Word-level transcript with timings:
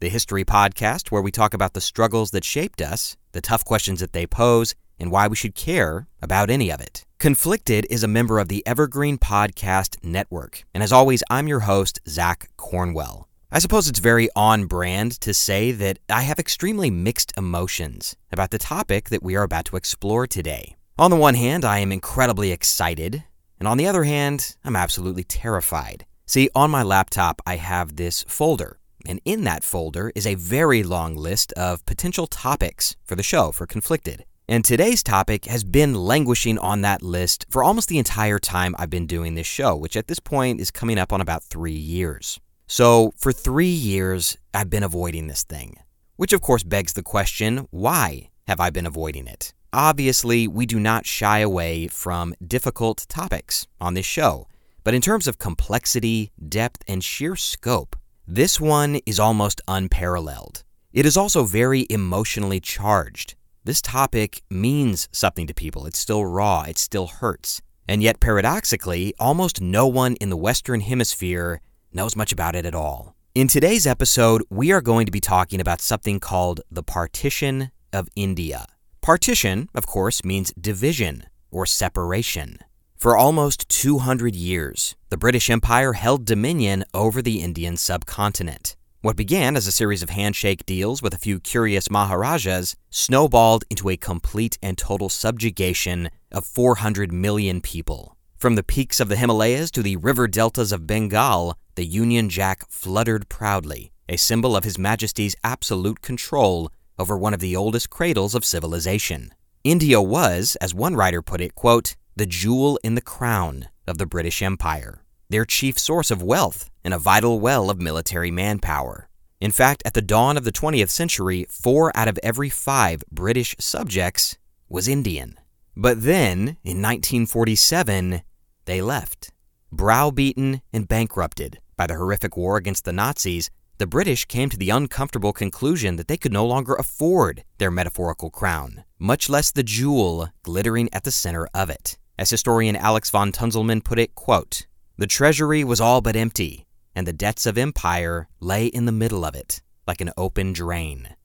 the 0.00 0.08
history 0.08 0.44
podcast 0.44 1.10
where 1.10 1.22
we 1.22 1.30
talk 1.30 1.54
about 1.54 1.74
the 1.74 1.80
struggles 1.80 2.30
that 2.30 2.42
shaped 2.42 2.80
us, 2.80 3.16
the 3.32 3.40
tough 3.40 3.64
questions 3.64 4.00
that 4.00 4.12
they 4.12 4.26
pose, 4.26 4.74
and 4.98 5.12
why 5.12 5.28
we 5.28 5.36
should 5.36 5.54
care 5.54 6.08
about 6.22 6.50
any 6.50 6.70
of 6.70 6.80
it. 6.80 7.04
Conflicted 7.18 7.86
is 7.90 8.02
a 8.02 8.08
member 8.08 8.38
of 8.38 8.48
the 8.48 8.66
Evergreen 8.66 9.18
Podcast 9.18 10.02
Network, 10.02 10.64
and 10.72 10.82
as 10.82 10.90
always, 10.90 11.22
I'm 11.28 11.48
your 11.48 11.60
host, 11.60 12.00
Zach 12.08 12.48
Cornwell. 12.56 13.28
I 13.52 13.58
suppose 13.58 13.88
it's 13.88 13.98
very 13.98 14.30
on 14.34 14.64
brand 14.64 15.20
to 15.20 15.34
say 15.34 15.70
that 15.72 15.98
I 16.08 16.22
have 16.22 16.38
extremely 16.38 16.90
mixed 16.90 17.36
emotions 17.36 18.16
about 18.32 18.52
the 18.52 18.58
topic 18.58 19.10
that 19.10 19.22
we 19.22 19.36
are 19.36 19.42
about 19.42 19.66
to 19.66 19.76
explore 19.76 20.26
today. 20.26 20.76
On 20.98 21.10
the 21.10 21.16
one 21.16 21.34
hand, 21.34 21.64
I 21.64 21.80
am 21.80 21.92
incredibly 21.92 22.52
excited, 22.52 23.24
and 23.58 23.68
on 23.68 23.76
the 23.76 23.86
other 23.86 24.04
hand, 24.04 24.56
I'm 24.64 24.76
absolutely 24.76 25.24
terrified. 25.24 26.06
See, 26.24 26.48
on 26.54 26.70
my 26.70 26.82
laptop, 26.82 27.42
I 27.44 27.56
have 27.56 27.96
this 27.96 28.22
folder, 28.28 28.78
and 29.06 29.20
in 29.24 29.44
that 29.44 29.64
folder 29.64 30.12
is 30.14 30.26
a 30.26 30.34
very 30.34 30.82
long 30.82 31.16
list 31.16 31.52
of 31.52 31.84
potential 31.86 32.26
topics 32.26 32.96
for 33.04 33.14
the 33.14 33.22
show 33.22 33.52
for 33.52 33.66
Conflicted. 33.66 34.24
And 34.48 34.64
today's 34.64 35.02
topic 35.02 35.44
has 35.44 35.62
been 35.62 35.94
languishing 35.94 36.58
on 36.58 36.80
that 36.80 37.02
list 37.02 37.46
for 37.50 37.62
almost 37.62 37.88
the 37.88 37.98
entire 37.98 38.40
time 38.40 38.74
I've 38.78 38.90
been 38.90 39.06
doing 39.06 39.36
this 39.36 39.46
show, 39.46 39.76
which 39.76 39.96
at 39.96 40.08
this 40.08 40.18
point 40.18 40.60
is 40.60 40.72
coming 40.72 40.98
up 40.98 41.12
on 41.12 41.20
about 41.20 41.44
three 41.44 41.70
years. 41.70 42.40
So, 42.66 43.12
for 43.16 43.32
three 43.32 43.66
years, 43.66 44.36
I've 44.52 44.70
been 44.70 44.82
avoiding 44.82 45.28
this 45.28 45.44
thing. 45.44 45.76
Which, 46.16 46.32
of 46.32 46.40
course, 46.40 46.62
begs 46.62 46.94
the 46.94 47.02
question 47.02 47.68
why 47.70 48.30
have 48.48 48.60
I 48.60 48.70
been 48.70 48.86
avoiding 48.86 49.26
it? 49.28 49.54
Obviously, 49.72 50.48
we 50.48 50.66
do 50.66 50.80
not 50.80 51.06
shy 51.06 51.38
away 51.38 51.86
from 51.86 52.34
difficult 52.44 53.06
topics 53.08 53.68
on 53.80 53.94
this 53.94 54.06
show. 54.06 54.48
But 54.82 54.94
in 54.94 55.00
terms 55.00 55.28
of 55.28 55.38
complexity, 55.38 56.32
depth, 56.48 56.82
and 56.88 57.04
sheer 57.04 57.36
scope, 57.36 57.94
this 58.30 58.60
one 58.60 59.00
is 59.06 59.18
almost 59.18 59.60
unparalleled. 59.66 60.62
It 60.92 61.04
is 61.04 61.16
also 61.16 61.42
very 61.42 61.84
emotionally 61.90 62.60
charged. 62.60 63.34
This 63.64 63.82
topic 63.82 64.42
means 64.48 65.08
something 65.10 65.48
to 65.48 65.54
people. 65.54 65.84
It's 65.84 65.98
still 65.98 66.24
raw, 66.24 66.62
it 66.62 66.78
still 66.78 67.08
hurts. 67.08 67.60
And 67.88 68.04
yet, 68.04 68.20
paradoxically, 68.20 69.14
almost 69.18 69.60
no 69.60 69.88
one 69.88 70.14
in 70.20 70.30
the 70.30 70.36
Western 70.36 70.80
Hemisphere 70.80 71.60
knows 71.92 72.14
much 72.14 72.30
about 72.30 72.54
it 72.54 72.64
at 72.64 72.74
all. 72.74 73.16
In 73.34 73.48
today's 73.48 73.84
episode, 73.84 74.44
we 74.48 74.70
are 74.70 74.80
going 74.80 75.06
to 75.06 75.12
be 75.12 75.20
talking 75.20 75.60
about 75.60 75.80
something 75.80 76.20
called 76.20 76.60
the 76.70 76.84
Partition 76.84 77.72
of 77.92 78.08
India. 78.14 78.66
Partition, 79.00 79.68
of 79.74 79.86
course, 79.86 80.24
means 80.24 80.52
division 80.52 81.24
or 81.50 81.66
separation. 81.66 82.58
For 83.00 83.16
almost 83.16 83.66
200 83.70 84.36
years, 84.36 84.94
the 85.08 85.16
British 85.16 85.48
Empire 85.48 85.94
held 85.94 86.26
dominion 86.26 86.84
over 86.92 87.22
the 87.22 87.40
Indian 87.40 87.78
subcontinent. 87.78 88.76
What 89.00 89.16
began 89.16 89.56
as 89.56 89.66
a 89.66 89.72
series 89.72 90.02
of 90.02 90.10
handshake 90.10 90.66
deals 90.66 91.00
with 91.00 91.14
a 91.14 91.18
few 91.18 91.40
curious 91.40 91.90
Maharajas 91.90 92.76
snowballed 92.90 93.64
into 93.70 93.88
a 93.88 93.96
complete 93.96 94.58
and 94.62 94.76
total 94.76 95.08
subjugation 95.08 96.10
of 96.30 96.44
400 96.44 97.10
million 97.10 97.62
people. 97.62 98.18
From 98.36 98.54
the 98.54 98.62
peaks 98.62 99.00
of 99.00 99.08
the 99.08 99.16
Himalayas 99.16 99.70
to 99.70 99.82
the 99.82 99.96
river 99.96 100.28
deltas 100.28 100.70
of 100.70 100.86
Bengal, 100.86 101.56
the 101.76 101.86
Union 101.86 102.28
Jack 102.28 102.68
fluttered 102.68 103.30
proudly, 103.30 103.92
a 104.10 104.18
symbol 104.18 104.54
of 104.54 104.64
His 104.64 104.78
Majesty's 104.78 105.34
absolute 105.42 106.02
control 106.02 106.70
over 106.98 107.16
one 107.16 107.32
of 107.32 107.40
the 107.40 107.56
oldest 107.56 107.88
cradles 107.88 108.34
of 108.34 108.44
civilization. 108.44 109.32
India 109.64 110.02
was, 110.02 110.54
as 110.60 110.74
one 110.74 110.96
writer 110.96 111.22
put 111.22 111.40
it, 111.40 111.54
quote, 111.54 111.96
the 112.16 112.26
jewel 112.26 112.78
in 112.82 112.94
the 112.94 113.00
crown 113.00 113.68
of 113.86 113.98
the 113.98 114.06
British 114.06 114.42
Empire, 114.42 115.02
their 115.28 115.44
chief 115.44 115.78
source 115.78 116.10
of 116.10 116.22
wealth 116.22 116.70
and 116.84 116.92
a 116.92 116.98
vital 116.98 117.40
well 117.40 117.70
of 117.70 117.80
military 117.80 118.30
manpower. 118.30 119.08
In 119.40 119.50
fact, 119.50 119.82
at 119.86 119.94
the 119.94 120.02
dawn 120.02 120.36
of 120.36 120.44
the 120.44 120.52
20th 120.52 120.90
century, 120.90 121.46
four 121.48 121.96
out 121.96 122.08
of 122.08 122.18
every 122.22 122.50
five 122.50 123.02
British 123.10 123.56
subjects 123.58 124.36
was 124.68 124.86
Indian. 124.86 125.38
But 125.76 126.02
then, 126.02 126.58
in 126.62 126.82
1947, 126.82 128.22
they 128.66 128.82
left. 128.82 129.32
Browbeaten 129.72 130.60
and 130.72 130.88
bankrupted 130.88 131.58
by 131.76 131.86
the 131.86 131.94
horrific 131.94 132.36
war 132.36 132.56
against 132.56 132.84
the 132.84 132.92
Nazis, 132.92 133.50
the 133.80 133.86
British 133.86 134.26
came 134.26 134.50
to 134.50 134.58
the 134.58 134.68
uncomfortable 134.68 135.32
conclusion 135.32 135.96
that 135.96 136.06
they 136.06 136.18
could 136.18 136.34
no 136.34 136.44
longer 136.44 136.74
afford 136.74 137.44
their 137.56 137.70
metaphorical 137.70 138.28
crown, 138.28 138.84
much 138.98 139.30
less 139.30 139.50
the 139.50 139.62
jewel 139.62 140.28
glittering 140.42 140.90
at 140.92 141.04
the 141.04 141.10
center 141.10 141.48
of 141.54 141.70
it. 141.70 141.96
As 142.18 142.28
historian 142.28 142.76
Alex 142.76 143.08
von 143.08 143.32
Tunzelmann 143.32 143.82
put 143.82 143.98
it, 143.98 144.14
quote, 144.14 144.66
The 144.98 145.06
treasury 145.06 145.64
was 145.64 145.80
all 145.80 146.02
but 146.02 146.14
empty, 146.14 146.66
and 146.94 147.06
the 147.06 147.14
debts 147.14 147.46
of 147.46 147.56
empire 147.56 148.28
lay 148.38 148.66
in 148.66 148.84
the 148.84 148.92
middle 148.92 149.24
of 149.24 149.34
it, 149.34 149.62
like 149.86 150.02
an 150.02 150.10
open 150.18 150.52
drain. 150.52 151.16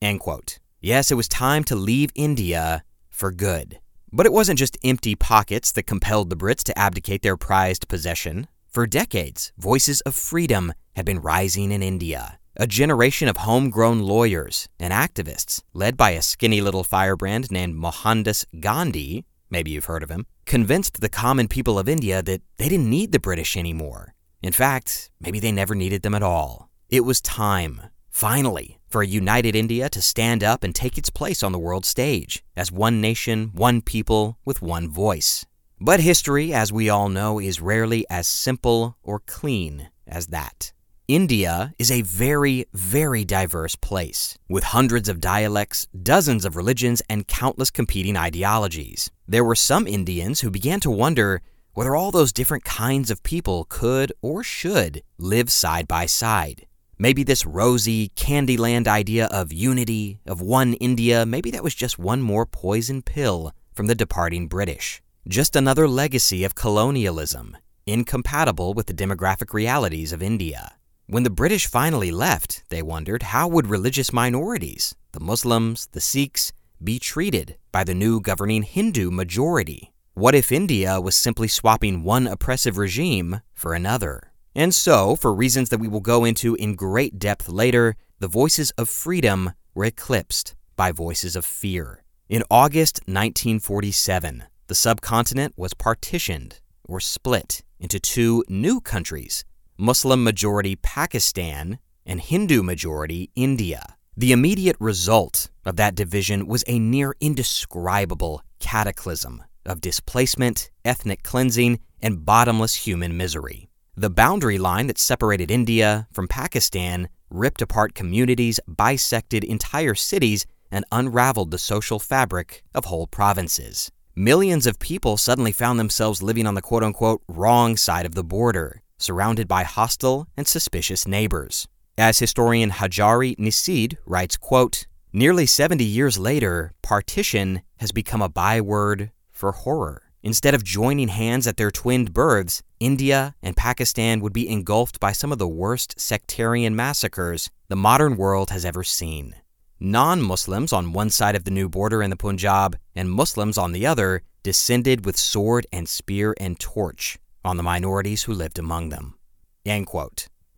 End 0.00 0.20
quote. 0.20 0.60
Yes, 0.80 1.10
it 1.10 1.14
was 1.16 1.28
time 1.28 1.62
to 1.64 1.76
leave 1.76 2.08
India 2.14 2.84
for 3.10 3.30
good. 3.30 3.80
But 4.10 4.24
it 4.24 4.32
wasn't 4.32 4.58
just 4.58 4.78
empty 4.82 5.14
pockets 5.14 5.72
that 5.72 5.82
compelled 5.82 6.30
the 6.30 6.38
Brits 6.38 6.64
to 6.64 6.78
abdicate 6.78 7.20
their 7.20 7.36
prized 7.36 7.86
possession. 7.86 8.48
For 8.70 8.86
decades, 8.86 9.52
voices 9.58 10.00
of 10.02 10.14
freedom 10.14 10.72
had 10.98 11.06
been 11.06 11.20
rising 11.20 11.70
in 11.70 11.80
India. 11.80 12.38
A 12.56 12.66
generation 12.66 13.28
of 13.28 13.38
homegrown 13.38 14.00
lawyers 14.00 14.68
and 14.80 14.92
activists, 14.92 15.62
led 15.72 15.96
by 15.96 16.10
a 16.10 16.22
skinny 16.22 16.60
little 16.60 16.82
firebrand 16.82 17.52
named 17.52 17.76
Mohandas 17.76 18.44
Gandhi, 18.58 19.24
maybe 19.48 19.70
you've 19.70 19.84
heard 19.84 20.02
of 20.02 20.10
him, 20.10 20.26
convinced 20.44 21.00
the 21.00 21.08
common 21.08 21.46
people 21.46 21.78
of 21.78 21.88
India 21.88 22.20
that 22.22 22.42
they 22.56 22.68
didn't 22.68 22.90
need 22.90 23.12
the 23.12 23.20
British 23.20 23.56
anymore. 23.56 24.14
In 24.42 24.52
fact, 24.52 25.08
maybe 25.20 25.38
they 25.38 25.52
never 25.52 25.76
needed 25.76 26.02
them 26.02 26.16
at 26.16 26.22
all. 26.24 26.68
It 26.88 27.04
was 27.04 27.20
time, 27.20 27.80
finally, 28.10 28.80
for 28.88 29.00
a 29.00 29.06
united 29.06 29.54
India 29.54 29.88
to 29.90 30.02
stand 30.02 30.42
up 30.42 30.64
and 30.64 30.74
take 30.74 30.98
its 30.98 31.10
place 31.10 31.44
on 31.44 31.52
the 31.52 31.60
world 31.60 31.86
stage 31.86 32.42
as 32.56 32.72
one 32.72 33.00
nation, 33.00 33.52
one 33.54 33.82
people, 33.82 34.36
with 34.44 34.62
one 34.62 34.88
voice. 34.88 35.46
But 35.80 36.00
history, 36.00 36.52
as 36.52 36.72
we 36.72 36.90
all 36.90 37.08
know, 37.08 37.38
is 37.38 37.60
rarely 37.60 38.04
as 38.10 38.26
simple 38.26 38.96
or 39.04 39.20
clean 39.20 39.90
as 40.08 40.26
that. 40.28 40.72
India 41.08 41.72
is 41.78 41.90
a 41.90 42.02
very, 42.02 42.66
very 42.74 43.24
diverse 43.24 43.74
place, 43.74 44.36
with 44.46 44.62
hundreds 44.62 45.08
of 45.08 45.20
dialects, 45.20 45.86
dozens 46.02 46.44
of 46.44 46.54
religions, 46.54 47.00
and 47.08 47.26
countless 47.26 47.70
competing 47.70 48.14
ideologies. 48.14 49.10
There 49.26 49.42
were 49.42 49.54
some 49.54 49.86
Indians 49.86 50.40
who 50.40 50.50
began 50.50 50.80
to 50.80 50.90
wonder 50.90 51.40
whether 51.72 51.96
all 51.96 52.10
those 52.10 52.30
different 52.30 52.64
kinds 52.64 53.10
of 53.10 53.22
people 53.22 53.64
could 53.70 54.12
or 54.20 54.42
should 54.42 55.02
live 55.16 55.50
side 55.50 55.88
by 55.88 56.04
side. 56.04 56.66
Maybe 56.98 57.22
this 57.22 57.46
rosy, 57.46 58.10
Candyland 58.10 58.86
idea 58.86 59.28
of 59.28 59.50
unity, 59.50 60.20
of 60.26 60.42
one 60.42 60.74
India, 60.74 61.24
maybe 61.24 61.50
that 61.52 61.64
was 61.64 61.74
just 61.74 61.98
one 61.98 62.20
more 62.20 62.44
poison 62.44 63.00
pill 63.00 63.54
from 63.72 63.86
the 63.86 63.94
departing 63.94 64.46
British. 64.46 65.00
Just 65.26 65.56
another 65.56 65.88
legacy 65.88 66.44
of 66.44 66.54
colonialism, 66.54 67.56
incompatible 67.86 68.74
with 68.74 68.88
the 68.88 68.92
demographic 68.92 69.54
realities 69.54 70.12
of 70.12 70.22
India. 70.22 70.74
When 71.10 71.22
the 71.22 71.30
British 71.30 71.66
finally 71.66 72.10
left, 72.10 72.64
they 72.68 72.82
wondered 72.82 73.22
how 73.22 73.48
would 73.48 73.66
religious 73.66 74.12
minorities, 74.12 74.94
the 75.12 75.20
Muslims, 75.20 75.88
the 75.92 76.02
Sikhs, 76.02 76.52
be 76.84 76.98
treated 76.98 77.56
by 77.72 77.82
the 77.82 77.94
new 77.94 78.20
governing 78.20 78.62
Hindu 78.62 79.10
majority? 79.10 79.94
What 80.12 80.34
if 80.34 80.52
India 80.52 81.00
was 81.00 81.16
simply 81.16 81.48
swapping 81.48 82.04
one 82.04 82.26
oppressive 82.26 82.76
regime 82.76 83.40
for 83.54 83.72
another? 83.72 84.32
And 84.54 84.74
so, 84.74 85.16
for 85.16 85.32
reasons 85.32 85.70
that 85.70 85.80
we 85.80 85.88
will 85.88 86.00
go 86.00 86.26
into 86.26 86.54
in 86.56 86.74
great 86.74 87.18
depth 87.18 87.48
later, 87.48 87.96
the 88.18 88.28
voices 88.28 88.70
of 88.72 88.90
freedom 88.90 89.54
were 89.72 89.86
eclipsed 89.86 90.56
by 90.76 90.92
voices 90.92 91.36
of 91.36 91.46
fear. 91.46 92.04
In 92.28 92.42
August 92.50 93.00
1947, 93.06 94.44
the 94.66 94.74
subcontinent 94.74 95.54
was 95.56 95.72
partitioned 95.72 96.60
or 96.84 97.00
split 97.00 97.62
into 97.80 97.98
two 97.98 98.44
new 98.50 98.78
countries 98.82 99.46
Muslim 99.80 100.24
majority 100.24 100.74
Pakistan, 100.74 101.78
and 102.04 102.20
Hindu 102.20 102.64
majority 102.64 103.30
India. 103.36 103.94
The 104.16 104.32
immediate 104.32 104.74
result 104.80 105.50
of 105.64 105.76
that 105.76 105.94
division 105.94 106.48
was 106.48 106.64
a 106.66 106.80
near 106.80 107.14
indescribable 107.20 108.42
cataclysm 108.58 109.44
of 109.64 109.80
displacement, 109.80 110.72
ethnic 110.84 111.22
cleansing, 111.22 111.78
and 112.02 112.24
bottomless 112.24 112.74
human 112.74 113.16
misery. 113.16 113.68
The 113.96 114.10
boundary 114.10 114.58
line 114.58 114.88
that 114.88 114.98
separated 114.98 115.48
India 115.48 116.08
from 116.10 116.26
Pakistan 116.26 117.08
ripped 117.30 117.62
apart 117.62 117.94
communities, 117.94 118.58
bisected 118.66 119.44
entire 119.44 119.94
cities, 119.94 120.44
and 120.72 120.84
unraveled 120.90 121.52
the 121.52 121.58
social 121.58 122.00
fabric 122.00 122.64
of 122.74 122.86
whole 122.86 123.06
provinces. 123.06 123.92
Millions 124.16 124.66
of 124.66 124.80
people 124.80 125.16
suddenly 125.16 125.52
found 125.52 125.78
themselves 125.78 126.20
living 126.20 126.48
on 126.48 126.54
the 126.54 126.62
quote 126.62 126.82
unquote 126.82 127.22
wrong 127.28 127.76
side 127.76 128.06
of 128.06 128.16
the 128.16 128.24
border, 128.24 128.82
surrounded 128.98 129.48
by 129.48 129.62
hostile 129.62 130.26
and 130.36 130.46
suspicious 130.46 131.06
neighbors. 131.06 131.66
As 131.96 132.18
historian 132.18 132.70
Hajari 132.70 133.36
Nisid 133.38 133.96
writes, 134.06 134.36
quote, 134.36 134.86
Nearly 135.12 135.46
70 135.46 135.84
years 135.84 136.18
later, 136.18 136.72
partition 136.82 137.62
has 137.78 137.92
become 137.92 138.20
a 138.20 138.28
byword 138.28 139.10
for 139.32 139.52
horror. 139.52 140.02
Instead 140.22 140.54
of 140.54 140.62
joining 140.62 141.08
hands 141.08 141.46
at 141.46 141.56
their 141.56 141.70
twinned 141.70 142.12
births, 142.12 142.62
India 142.78 143.34
and 143.42 143.56
Pakistan 143.56 144.20
would 144.20 144.32
be 144.32 144.48
engulfed 144.48 145.00
by 145.00 145.12
some 145.12 145.32
of 145.32 145.38
the 145.38 145.48
worst 145.48 145.98
sectarian 145.98 146.76
massacres 146.76 147.50
the 147.68 147.76
modern 147.76 148.16
world 148.16 148.50
has 148.50 148.64
ever 148.64 148.84
seen. 148.84 149.34
Non 149.80 150.20
Muslims 150.20 150.72
on 150.72 150.92
one 150.92 151.08
side 151.08 151.36
of 151.36 151.44
the 151.44 151.50
new 151.50 151.68
border 151.68 152.02
in 152.02 152.10
the 152.10 152.16
Punjab 152.16 152.76
and 152.94 153.10
Muslims 153.10 153.56
on 153.56 153.72
the 153.72 153.86
other 153.86 154.22
descended 154.42 155.06
with 155.06 155.16
sword 155.16 155.66
and 155.72 155.88
spear 155.88 156.34
and 156.38 156.58
torch 156.60 157.18
on 157.44 157.56
the 157.56 157.62
minorities 157.62 158.24
who 158.24 158.32
lived 158.32 158.58
among 158.58 158.88
them. 158.88 159.14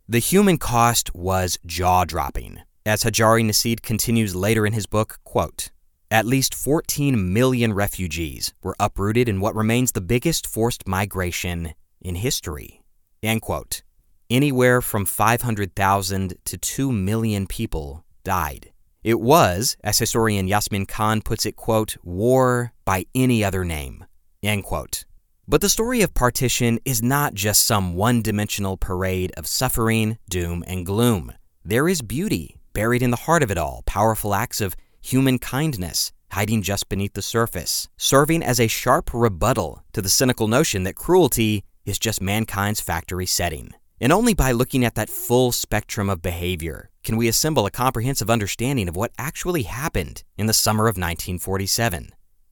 The 0.07 0.19
human 0.19 0.57
cost 0.57 1.13
was 1.15 1.57
jaw 1.65 2.05
dropping. 2.05 2.59
As 2.85 3.03
Hajari 3.03 3.45
Nisid 3.45 3.81
continues 3.81 4.35
later 4.35 4.65
in 4.65 4.73
his 4.73 4.85
book, 4.85 5.19
quote, 5.23 5.69
at 6.09 6.25
least 6.25 6.53
14 6.53 7.31
million 7.31 7.73
refugees 7.73 8.53
were 8.61 8.75
uprooted 8.79 9.29
in 9.29 9.39
what 9.39 9.55
remains 9.55 9.93
the 9.93 10.01
biggest 10.01 10.45
forced 10.45 10.85
migration 10.85 11.73
in 12.01 12.15
history. 12.15 12.81
End 13.23 13.41
quote. 13.41 13.81
Anywhere 14.29 14.81
from 14.81 15.05
500,000 15.05 16.35
to 16.43 16.57
2 16.57 16.91
million 16.91 17.47
people 17.47 18.03
died. 18.23 18.71
It 19.03 19.21
was, 19.21 19.77
as 19.83 19.99
historian 19.99 20.47
Yasmin 20.47 20.85
Khan 20.85 21.21
puts 21.21 21.45
it, 21.45 21.55
quote, 21.55 21.95
war 22.03 22.73
by 22.83 23.05
any 23.15 23.43
other 23.43 23.63
name. 23.63 24.05
End 24.43 24.63
quote. 24.63 25.05
But 25.47 25.61
the 25.61 25.69
story 25.69 26.01
of 26.01 26.13
partition 26.13 26.79
is 26.85 27.01
not 27.01 27.33
just 27.33 27.65
some 27.65 27.95
one 27.95 28.21
dimensional 28.21 28.77
parade 28.77 29.31
of 29.35 29.47
suffering, 29.47 30.17
doom, 30.29 30.63
and 30.67 30.85
gloom. 30.85 31.33
There 31.65 31.89
is 31.89 32.01
beauty 32.01 32.57
buried 32.73 33.01
in 33.01 33.11
the 33.11 33.17
heart 33.17 33.43
of 33.43 33.51
it 33.51 33.57
all, 33.57 33.83
powerful 33.85 34.33
acts 34.33 34.61
of 34.61 34.75
human 35.01 35.39
kindness 35.39 36.11
hiding 36.31 36.61
just 36.61 36.87
beneath 36.89 37.13
the 37.13 37.21
surface, 37.21 37.89
serving 37.97 38.41
as 38.43 38.59
a 38.59 38.67
sharp 38.67 39.11
rebuttal 39.13 39.83
to 39.93 40.01
the 40.01 40.09
cynical 40.09 40.47
notion 40.47 40.83
that 40.83 40.95
cruelty 40.95 41.63
is 41.85 41.99
just 41.99 42.21
mankind's 42.21 42.81
factory 42.81 43.25
setting. 43.25 43.73
And 43.99 44.11
only 44.11 44.33
by 44.33 44.51
looking 44.51 44.83
at 44.83 44.95
that 44.95 45.09
full 45.09 45.51
spectrum 45.51 46.09
of 46.09 46.21
behavior 46.21 46.89
can 47.03 47.17
we 47.17 47.27
assemble 47.27 47.65
a 47.65 47.71
comprehensive 47.71 48.29
understanding 48.29 48.87
of 48.87 48.95
what 48.95 49.11
actually 49.17 49.63
happened 49.63 50.23
in 50.37 50.47
the 50.47 50.53
summer 50.53 50.85
of 50.85 50.95
1947 50.95 52.09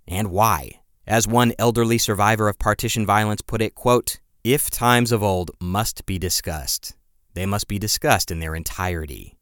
and 0.08 0.28
why. 0.30 0.79
As 1.10 1.28
one 1.28 1.54
elderly 1.58 1.98
survivor 1.98 2.48
of 2.48 2.60
partition 2.60 3.04
violence 3.04 3.42
put 3.42 3.64
it, 3.64 3.74
quote, 3.74 4.20
if 4.44 4.70
times 4.70 5.12
of 5.12 5.24
old 5.24 5.50
must 5.60 6.06
be 6.06 6.20
discussed, 6.20 6.96
they 7.34 7.48
must 7.48 7.68
be 7.68 7.80
discussed 7.80 8.30
in 8.30 8.40
their 8.40 8.54
entirety. 8.54 9.36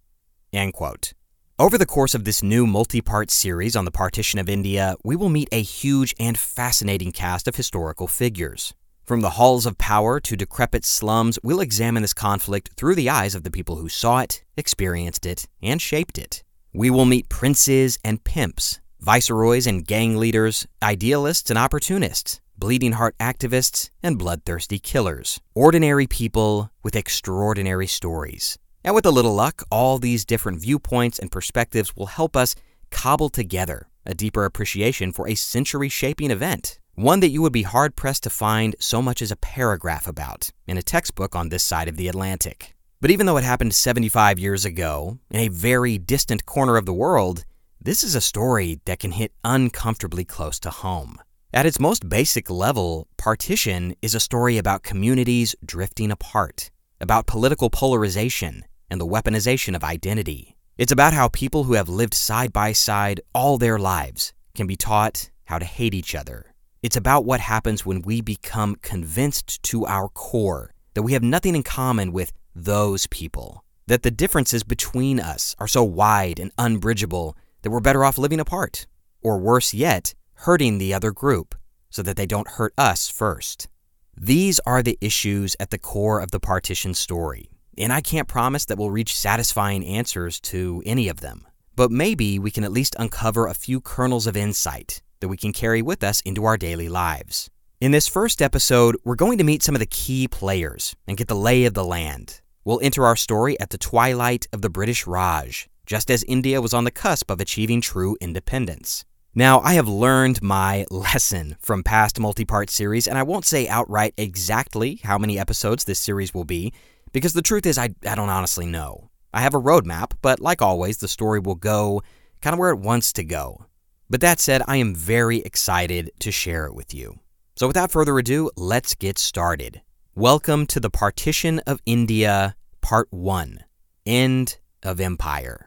End 0.53 0.71
quote. 0.71 1.11
Over 1.59 1.77
the 1.77 1.85
course 1.85 2.15
of 2.15 2.23
this 2.23 2.41
new 2.41 2.65
multi 2.65 3.01
part 3.01 3.29
series 3.31 3.75
on 3.75 3.83
the 3.83 3.91
partition 3.91 4.39
of 4.39 4.47
India, 4.47 4.95
we 5.03 5.17
will 5.17 5.27
meet 5.27 5.49
a 5.51 5.61
huge 5.61 6.15
and 6.17 6.39
fascinating 6.39 7.11
cast 7.11 7.49
of 7.49 7.57
historical 7.57 8.07
figures. 8.07 8.73
From 9.03 9.19
the 9.19 9.31
halls 9.31 9.65
of 9.65 9.77
power 9.77 10.21
to 10.21 10.37
decrepit 10.37 10.85
slums, 10.85 11.37
we'll 11.43 11.59
examine 11.59 12.01
this 12.01 12.13
conflict 12.13 12.69
through 12.77 12.95
the 12.95 13.09
eyes 13.09 13.35
of 13.35 13.43
the 13.43 13.51
people 13.51 13.75
who 13.75 13.89
saw 13.89 14.19
it, 14.19 14.41
experienced 14.55 15.25
it, 15.25 15.49
and 15.61 15.81
shaped 15.81 16.17
it. 16.17 16.45
We 16.73 16.89
will 16.89 17.03
meet 17.03 17.27
princes 17.27 17.99
and 18.05 18.23
pimps, 18.23 18.79
viceroys 18.99 19.67
and 19.67 19.85
gang 19.85 20.17
leaders, 20.17 20.67
idealists 20.81 21.49
and 21.49 21.57
opportunists, 21.57 22.39
bleeding 22.57 22.93
heart 22.93 23.15
activists, 23.19 23.89
and 24.01 24.17
bloodthirsty 24.17 24.79
killers. 24.79 25.39
Ordinary 25.53 26.07
people 26.07 26.71
with 26.83 26.95
extraordinary 26.95 27.87
stories. 27.87 28.57
And 28.83 28.95
with 28.95 29.05
a 29.05 29.11
little 29.11 29.33
luck, 29.33 29.63
all 29.71 29.97
these 29.97 30.25
different 30.25 30.61
viewpoints 30.61 31.19
and 31.19 31.31
perspectives 31.31 31.95
will 31.95 32.07
help 32.07 32.35
us 32.35 32.55
cobble 32.91 33.29
together 33.29 33.87
a 34.05 34.13
deeper 34.13 34.45
appreciation 34.45 35.11
for 35.11 35.27
a 35.27 35.35
century 35.35 35.89
shaping 35.89 36.31
event 36.31 36.79
one 36.97 37.19
that 37.19 37.29
you 37.29 37.43
would 37.43 37.53
be 37.53 37.61
hard 37.61 37.95
pressed 37.95 38.23
to 38.23 38.29
find 38.31 38.75
so 38.79 39.03
much 39.03 39.21
as 39.21 39.31
a 39.31 39.35
paragraph 39.35 40.07
about 40.07 40.49
in 40.65 40.79
a 40.79 40.81
textbook 40.81 41.35
on 41.35 41.49
this 41.49 41.61
side 41.61 41.87
of 41.87 41.95
the 41.95 42.07
Atlantic. 42.07 42.75
But 42.99 43.11
even 43.11 43.27
though 43.27 43.37
it 43.37 43.43
happened 43.43 43.75
75 43.75 44.39
years 44.39 44.65
ago, 44.65 45.19
in 45.29 45.41
a 45.41 45.49
very 45.49 45.99
distant 45.99 46.47
corner 46.47 46.75
of 46.75 46.87
the 46.87 46.93
world, 46.93 47.45
this 47.87 48.03
is 48.03 48.15
a 48.15 48.21
story 48.21 48.81
that 48.83 48.99
can 48.99 49.11
hit 49.11 49.31
uncomfortably 49.43 50.25
close 50.25 50.59
to 50.59 50.69
home. 50.69 51.17
At 51.53 51.65
its 51.65 51.79
most 51.79 52.09
basic 52.09 52.49
level, 52.49 53.07
Partition 53.17 53.95
is 54.01 54.13
a 54.13 54.19
story 54.19 54.57
about 54.57 54.83
communities 54.83 55.55
drifting 55.65 56.11
apart, 56.11 56.69
about 56.99 57.27
political 57.27 57.69
polarization 57.69 58.65
and 58.91 58.99
the 58.99 59.07
weaponization 59.07 59.73
of 59.73 59.85
identity. 59.85 60.57
It's 60.77 60.91
about 60.91 61.13
how 61.13 61.29
people 61.29 61.63
who 61.63 61.73
have 61.73 61.87
lived 61.87 62.13
side 62.13 62.51
by 62.51 62.73
side 62.73 63.21
all 63.33 63.57
their 63.57 63.79
lives 63.79 64.33
can 64.53 64.67
be 64.67 64.75
taught 64.75 65.31
how 65.45 65.57
to 65.57 65.65
hate 65.65 65.93
each 65.93 66.13
other 66.13 66.47
it's 66.83 66.95
about 66.95 67.25
what 67.25 67.39
happens 67.39 67.85
when 67.85 68.01
we 68.03 68.21
become 68.21 68.75
convinced 68.75 69.61
to 69.63 69.85
our 69.85 70.09
core 70.09 70.73
that 70.93 71.01
we 71.01 71.13
have 71.13 71.23
nothing 71.23 71.55
in 71.55 71.63
common 71.63 72.11
with 72.11 72.31
those 72.55 73.07
people, 73.07 73.63
that 73.87 74.03
the 74.03 74.11
differences 74.11 74.63
between 74.63 75.19
us 75.19 75.55
are 75.59 75.67
so 75.67 75.83
wide 75.83 76.39
and 76.39 76.51
unbridgeable 76.57 77.35
that 77.67 77.71
we're 77.71 77.81
better 77.81 78.05
off 78.05 78.17
living 78.17 78.39
apart, 78.39 78.87
or 79.21 79.37
worse 79.37 79.73
yet, 79.73 80.13
hurting 80.45 80.77
the 80.77 80.93
other 80.93 81.11
group 81.11 81.53
so 81.89 82.01
that 82.01 82.15
they 82.15 82.25
don't 82.25 82.51
hurt 82.51 82.73
us 82.77 83.09
first. 83.09 83.67
These 84.15 84.61
are 84.61 84.81
the 84.81 84.97
issues 85.01 85.57
at 85.59 85.69
the 85.69 85.77
core 85.77 86.21
of 86.21 86.31
the 86.31 86.39
partition 86.39 86.93
story, 86.93 87.49
and 87.77 87.91
I 87.91 87.99
can't 87.99 88.29
promise 88.29 88.63
that 88.65 88.77
we'll 88.77 88.89
reach 88.89 89.13
satisfying 89.13 89.85
answers 89.85 90.39
to 90.51 90.81
any 90.85 91.09
of 91.09 91.19
them. 91.19 91.45
But 91.75 91.91
maybe 91.91 92.39
we 92.39 92.51
can 92.51 92.63
at 92.63 92.71
least 92.71 92.95
uncover 92.97 93.47
a 93.47 93.53
few 93.53 93.81
kernels 93.81 94.27
of 94.27 94.37
insight 94.37 95.01
that 95.19 95.27
we 95.27 95.35
can 95.35 95.51
carry 95.51 95.81
with 95.81 96.05
us 96.05 96.21
into 96.21 96.45
our 96.45 96.55
daily 96.55 96.87
lives. 96.87 97.49
In 97.81 97.91
this 97.91 98.07
first 98.07 98.41
episode, 98.41 98.95
we're 99.03 99.15
going 99.15 99.39
to 99.39 99.43
meet 99.43 99.61
some 99.61 99.75
of 99.75 99.79
the 99.79 99.85
key 99.87 100.29
players 100.29 100.95
and 101.05 101.17
get 101.17 101.27
the 101.27 101.35
lay 101.35 101.65
of 101.65 101.73
the 101.73 101.83
land. 101.83 102.39
We'll 102.63 102.79
enter 102.81 103.05
our 103.05 103.17
story 103.17 103.59
at 103.59 103.71
the 103.71 103.77
twilight 103.77 104.47
of 104.53 104.61
the 104.61 104.69
British 104.69 105.05
Raj, 105.05 105.67
just 105.87 106.11
as 106.11 106.23
India 106.27 106.61
was 106.61 106.73
on 106.73 106.83
the 106.83 106.91
cusp 106.91 107.31
of 107.31 107.41
achieving 107.41 107.81
true 107.81 108.15
independence. 108.21 109.05
Now, 109.33 109.61
I 109.61 109.73
have 109.73 109.87
learned 109.87 110.43
my 110.43 110.85
lesson 110.91 111.55
from 111.59 111.81
past 111.81 112.19
multi 112.19 112.45
part 112.45 112.69
series, 112.69 113.07
and 113.07 113.17
I 113.17 113.23
won't 113.23 113.45
say 113.45 113.67
outright 113.67 114.13
exactly 114.17 114.99
how 115.03 115.17
many 115.17 115.39
episodes 115.39 115.85
this 115.85 115.99
series 115.99 116.33
will 116.33 116.43
be, 116.43 116.73
because 117.13 117.33
the 117.33 117.41
truth 117.41 117.65
is, 117.65 117.77
I, 117.77 117.89
I 118.05 118.13
don't 118.13 118.29
honestly 118.29 118.65
know. 118.65 119.09
I 119.33 119.41
have 119.41 119.53
a 119.53 119.61
roadmap, 119.61 120.11
but 120.21 120.39
like 120.39 120.61
always, 120.61 120.97
the 120.97 121.07
story 121.07 121.39
will 121.39 121.55
go 121.55 122.01
kind 122.41 122.53
of 122.53 122.59
where 122.59 122.71
it 122.71 122.79
wants 122.79 123.13
to 123.13 123.23
go. 123.23 123.65
But 124.09 124.21
that 124.21 124.39
said, 124.39 124.61
I 124.67 124.77
am 124.77 124.93
very 124.93 125.39
excited 125.39 126.11
to 126.19 126.31
share 126.31 126.65
it 126.65 126.75
with 126.75 126.93
you. 126.93 127.19
So 127.55 127.67
without 127.67 127.91
further 127.91 128.17
ado, 128.17 128.51
let's 128.55 128.93
get 128.95 129.17
started. 129.17 129.81
Welcome 130.15 130.65
to 130.67 130.79
the 130.79 130.89
Partition 130.89 131.59
of 131.67 131.81
India, 131.85 132.55
Part 132.81 133.07
1 133.11 133.59
End 134.05 134.57
of 134.81 134.99
Empire. 134.99 135.66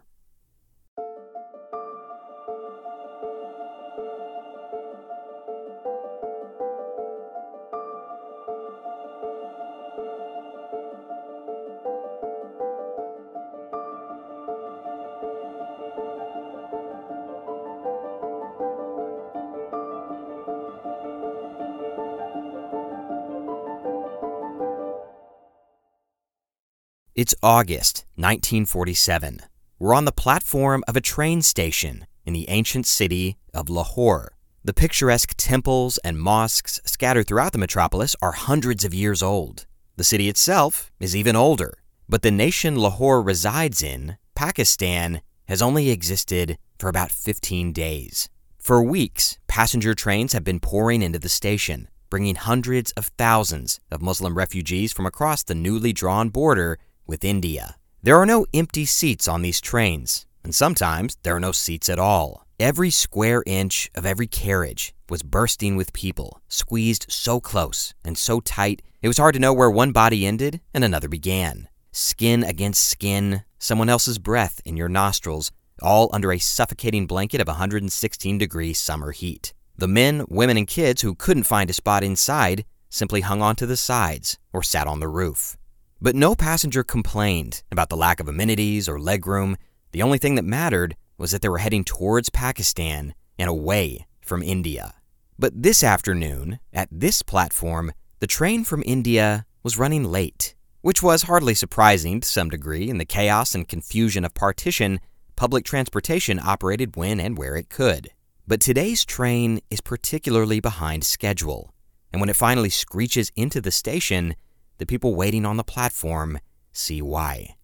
It's 27.21 27.35
August 27.43 28.07
1947. 28.17 29.41
We're 29.79 29.93
on 29.93 30.07
the 30.07 30.11
platform 30.11 30.83
of 30.89 30.97
a 30.97 31.03
train 31.03 31.43
station 31.43 32.07
in 32.25 32.33
the 32.33 32.49
ancient 32.49 32.87
city 32.87 33.37
of 33.53 33.69
Lahore. 33.69 34.39
The 34.65 34.73
picturesque 34.73 35.35
temples 35.37 35.99
and 35.99 36.19
mosques 36.19 36.81
scattered 36.87 37.27
throughout 37.27 37.53
the 37.53 37.59
metropolis 37.59 38.17
are 38.23 38.33
hundreds 38.33 38.87
of 38.87 38.95
years 38.95 39.23
old. 39.23 39.67
The 39.97 40.05
city 40.05 40.31
itself 40.31 40.91
is 40.99 41.15
even 41.15 41.37
older, 41.37 41.75
but 42.09 42.23
the 42.23 42.31
nation 42.31 42.77
Lahore 42.77 43.21
resides 43.21 43.83
in, 43.83 44.17
Pakistan, 44.35 45.21
has 45.47 45.61
only 45.61 45.91
existed 45.91 46.57
for 46.79 46.89
about 46.89 47.13
15 47.13 47.75
days. 47.75 48.31
For 48.59 48.83
weeks, 48.83 49.39
passenger 49.47 49.93
trains 49.95 50.33
have 50.33 50.43
been 50.43 50.59
pouring 50.59 51.03
into 51.03 51.19
the 51.19 51.29
station, 51.29 51.89
bringing 52.09 52.37
hundreds 52.37 52.93
of 52.93 53.11
thousands 53.19 53.79
of 53.91 54.01
Muslim 54.01 54.39
refugees 54.39 54.91
from 54.91 55.05
across 55.05 55.43
the 55.43 55.55
newly 55.55 55.93
drawn 55.93 56.31
border 56.31 56.79
with 57.11 57.25
India. 57.25 57.77
There 58.03 58.17
are 58.17 58.25
no 58.25 58.47
empty 58.55 58.87
seats 58.87 59.29
on 59.29 59.43
these 59.43 59.61
trains, 59.61 60.25
and 60.43 60.55
sometimes 60.55 61.19
there 61.23 61.37
are 61.37 61.47
no 61.49 61.53
seats 61.53 61.91
at 61.91 61.99
all. 61.99 62.47
Every 62.59 62.91
square 62.91 63.43
inch 63.47 63.91
of 63.95 64.07
every 64.07 64.27
carriage 64.27 64.95
was 65.11 65.23
bursting 65.23 65.77
with 65.77 65.93
people, 65.93 66.41
squeezed 66.49 67.07
so 67.11 67.41
close 67.41 67.93
and 68.05 68.17
so 68.17 68.41
tight 68.41 68.81
it 69.03 69.09
was 69.09 69.17
hard 69.17 69.33
to 69.33 69.41
know 69.41 69.55
where 69.55 69.71
one 69.71 69.93
body 69.93 70.27
ended 70.27 70.61
and 70.75 70.85
another 70.85 71.09
began. 71.09 71.69
Skin 71.91 72.45
against 72.45 72.87
skin, 72.87 73.45
someone 73.59 73.89
else's 73.89 74.19
breath 74.19 74.61
in 74.67 74.77
your 74.77 74.91
nostrils, 74.91 75.51
all 75.81 76.11
under 76.13 76.31
a 76.31 76.39
suffocating 76.39 77.07
blanket 77.07 77.41
of 77.41 77.49
116 77.49 78.37
degree 78.37 78.75
summer 78.75 79.13
heat. 79.13 79.55
The 79.79 79.89
men, 79.89 80.27
women, 80.29 80.59
and 80.59 80.67
kids 80.67 81.01
who 81.01 81.15
couldn't 81.15 81.45
find 81.45 81.71
a 81.71 81.73
spot 81.73 82.05
inside 82.05 82.67
simply 82.91 83.23
hung 83.23 83.41
onto 83.41 83.65
the 83.65 83.79
sides 83.79 84.39
or 84.53 84.63
sat 84.63 84.87
on 84.87 85.01
the 85.01 85.09
roof. 85.09 85.57
But 86.03 86.17
no 86.17 86.35
passenger 86.35 86.83
complained 86.83 87.63
about 87.71 87.91
the 87.91 87.97
lack 87.97 88.21
of 88.21 88.29
amenities 88.29 88.89
or 88.89 88.99
legroom. 88.99 89.57
The 89.93 90.01
only 90.01 90.17
thing 90.17 90.35
that 90.37 90.45
mattered 90.47 90.97
was 91.19 91.31
that 91.31 91.43
they 91.43 91.49
were 91.49 91.59
heading 91.59 91.85
towards 91.85 92.31
Pakistan 92.31 93.15
and 93.39 93.51
away 93.51 94.07
from 94.23 94.43
India. 94.43 94.95
But 95.39 95.63
this 95.63 95.85
afternoon, 95.85 96.59
at 96.73 96.89
this 96.91 97.23
platform, 97.23 97.93
the 98.21 98.27
train 98.27 98.65
from 98.65 98.83
India 98.87 99.45
was 99.63 99.77
running 99.77 100.05
late, 100.05 100.55
which 100.81 101.03
was 101.03 101.23
hardly 101.25 101.55
surprising 101.55 102.21
to 102.21 102.29
some 102.29 102.49
degree 102.49 102.89
in 102.89 102.97
the 102.97 103.05
chaos 103.05 103.55
and 103.55 103.69
confusion 103.69 104.25
of 104.25 104.33
partition. 104.33 105.01
Public 105.37 105.67
transportation 105.67 106.41
operated 106.43 106.97
when 106.97 107.21
and 107.21 107.37
where 107.37 107.57
it 107.57 107.69
could. 107.69 108.09
But 108.47 108.63
today's 108.63 109.05
train 109.05 109.61
is 109.71 109.83
particularly 109.83 110.61
behind 110.61 111.05
schedule, 111.05 111.75
and 112.11 112.21
when 112.21 112.31
it 112.31 112.37
finally 112.37 112.71
screeches 112.71 113.31
into 113.37 113.61
the 113.61 113.71
station, 113.71 114.35
the 114.81 114.87
people 114.87 115.15
waiting 115.15 115.45
on 115.45 115.59
the 115.59 115.63
platform 115.63 116.39
see 116.73 117.03
why. 117.03 117.55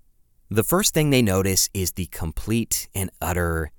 The 0.51 0.63
first 0.63 0.93
thing 0.93 1.09
they 1.09 1.23
notice 1.23 1.71
is 1.73 1.93
the 1.93 2.07
complete 2.07 2.89
and 2.95 3.11
utter 3.23 3.73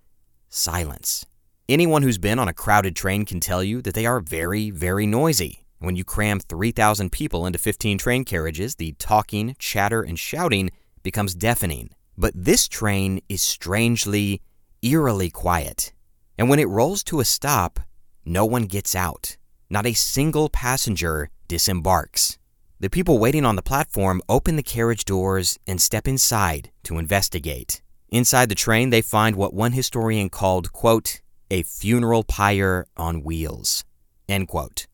silence. 0.50 1.24
Anyone 1.70 2.02
who's 2.02 2.18
been 2.18 2.40
on 2.40 2.48
a 2.48 2.54
crowded 2.54 2.96
train 2.96 3.26
can 3.26 3.40
tell 3.40 3.64
you 3.64 3.84
that 3.84 3.94
they 3.94 4.08
are 4.08 4.22
very, 4.22 4.72
very 4.72 5.06
noisy. 5.06 5.66
When 5.78 5.96
you 5.96 6.04
cram 6.04 6.40
3,000 6.40 7.12
people 7.12 7.46
into 7.46 7.60
15 7.60 8.00
train 8.00 8.26
carriages, 8.26 8.74
the 8.74 8.94
talking, 8.94 9.56
chatter, 9.60 10.02
and 10.02 10.18
shouting 10.18 10.72
becomes 11.04 11.36
deafening. 11.36 11.92
But 12.18 12.34
this 12.36 12.68
train 12.68 13.22
is 13.30 13.44
strangely, 13.44 14.42
eerily 14.82 15.30
quiet. 15.30 15.94
And 16.40 16.50
when 16.50 16.58
it 16.58 16.70
rolls 16.70 17.04
to 17.04 17.20
a 17.20 17.26
stop, 17.26 17.80
no 18.26 18.46
one 18.46 18.64
gets 18.64 18.96
out. 18.96 19.38
Not 19.70 19.86
a 19.86 19.94
single 19.94 20.50
passenger 20.50 21.30
disembarks. 21.48 22.40
The 22.80 22.92
people 22.92 23.18
waiting 23.18 23.44
on 23.44 23.56
the 23.56 23.64
platform 23.64 24.22
open 24.30 24.56
the 24.56 24.62
carriage 24.62 25.04
doors 25.04 25.58
and 25.66 25.82
step 25.82 26.08
inside 26.08 26.70
to 26.84 27.00
investigate. 27.00 27.82
Inside 28.10 28.50
the 28.50 28.56
train, 28.56 28.92
they 28.92 29.02
find 29.02 29.36
what 29.36 29.52
one 29.52 29.72
historian 29.72 30.30
called, 30.30 30.72
quote, 30.74 31.22
a 31.50 31.64
funeral 31.64 32.24
pyre 32.24 32.86
on 32.96 33.24
wheels, 33.24 33.84
end 34.30 34.48
quote. 34.48 34.86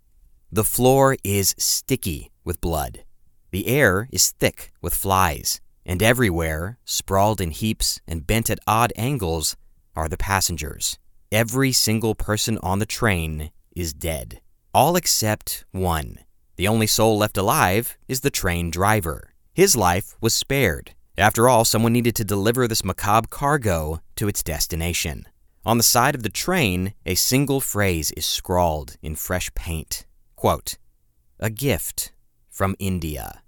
The 0.50 0.64
floor 0.64 1.18
is 1.26 1.56
sticky 1.58 2.32
with 2.46 2.62
blood. 2.62 3.04
The 3.52 3.68
air 3.68 4.08
is 4.14 4.32
thick 4.32 4.72
with 4.82 4.94
flies. 4.94 5.60
And 5.86 6.02
everywhere, 6.02 6.78
sprawled 6.86 7.42
in 7.42 7.52
heaps 7.52 8.00
and 8.08 8.26
bent 8.26 8.50
at 8.50 8.60
odd 8.66 8.94
angles, 8.96 9.58
are 9.94 10.08
the 10.08 10.18
passengers. 10.18 10.98
Every 11.34 11.74
single 11.74 12.16
person 12.16 12.58
on 12.64 12.80
the 12.80 12.86
train 12.86 13.52
is 13.76 13.94
dead. 13.94 14.40
All 14.74 14.96
except 14.96 15.66
one. 15.72 16.20
The 16.56 16.68
only 16.68 16.86
soul 16.86 17.18
left 17.18 17.38
alive 17.38 17.98
is 18.08 18.22
the 18.22 18.30
train 18.30 18.70
driver. 18.70 19.34
His 19.54 19.76
life 19.76 20.16
was 20.22 20.36
spared. 20.36 20.92
After 21.18 21.50
all, 21.50 21.66
someone 21.66 21.94
needed 21.94 22.16
to 22.18 22.24
deliver 22.24 22.68
this 22.68 22.84
macabre 22.84 23.28
cargo 23.28 24.02
to 24.18 24.28
its 24.28 24.44
destination. 24.44 25.28
On 25.66 25.78
the 25.78 25.84
side 25.84 26.14
of 26.14 26.22
the 26.22 26.30
train, 26.30 26.94
a 27.06 27.16
single 27.16 27.60
phrase 27.60 28.12
is 28.12 28.26
scrawled 28.26 28.98
in 29.02 29.16
fresh 29.16 29.54
paint. 29.56 30.06
Quote, 30.36 30.78
a 31.40 31.50
gift 31.50 32.12
from 32.50 32.76
India. 32.78 33.42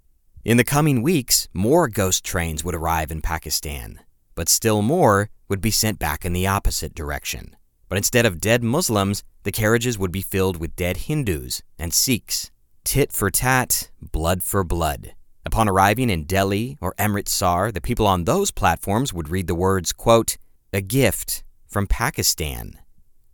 In 0.44 0.56
the 0.56 0.64
coming 0.64 1.02
weeks, 1.02 1.48
more 1.52 1.88
ghost 1.88 2.24
trains 2.24 2.64
would 2.64 2.74
arrive 2.74 3.12
in 3.12 3.22
Pakistan, 3.22 4.00
but 4.34 4.48
still 4.48 4.82
more 4.82 5.30
would 5.48 5.60
be 5.60 5.70
sent 5.70 5.98
back 5.98 6.24
in 6.24 6.32
the 6.32 6.46
opposite 6.46 6.94
direction. 6.94 7.54
But 7.88 7.98
instead 7.98 8.26
of 8.26 8.40
dead 8.40 8.64
Muslims, 8.64 9.22
the 9.44 9.52
carriages 9.52 9.96
would 9.96 10.12
be 10.12 10.22
filled 10.22 10.56
with 10.56 10.74
dead 10.74 10.96
Hindus 10.96 11.62
and 11.78 11.94
Sikhs 11.94 12.50
tit 12.86 13.10
for 13.10 13.30
tat, 13.30 13.90
blood 14.00 14.44
for 14.44 14.62
blood. 14.62 15.12
Upon 15.44 15.68
arriving 15.68 16.08
in 16.08 16.22
Delhi 16.22 16.78
or 16.80 16.94
Amritsar, 16.98 17.72
the 17.72 17.80
people 17.80 18.06
on 18.06 18.24
those 18.24 18.52
platforms 18.52 19.12
would 19.12 19.28
read 19.28 19.48
the 19.48 19.56
words, 19.56 19.92
quote, 19.92 20.38
a 20.72 20.80
gift 20.80 21.42
from 21.66 21.88
Pakistan, 21.88 22.78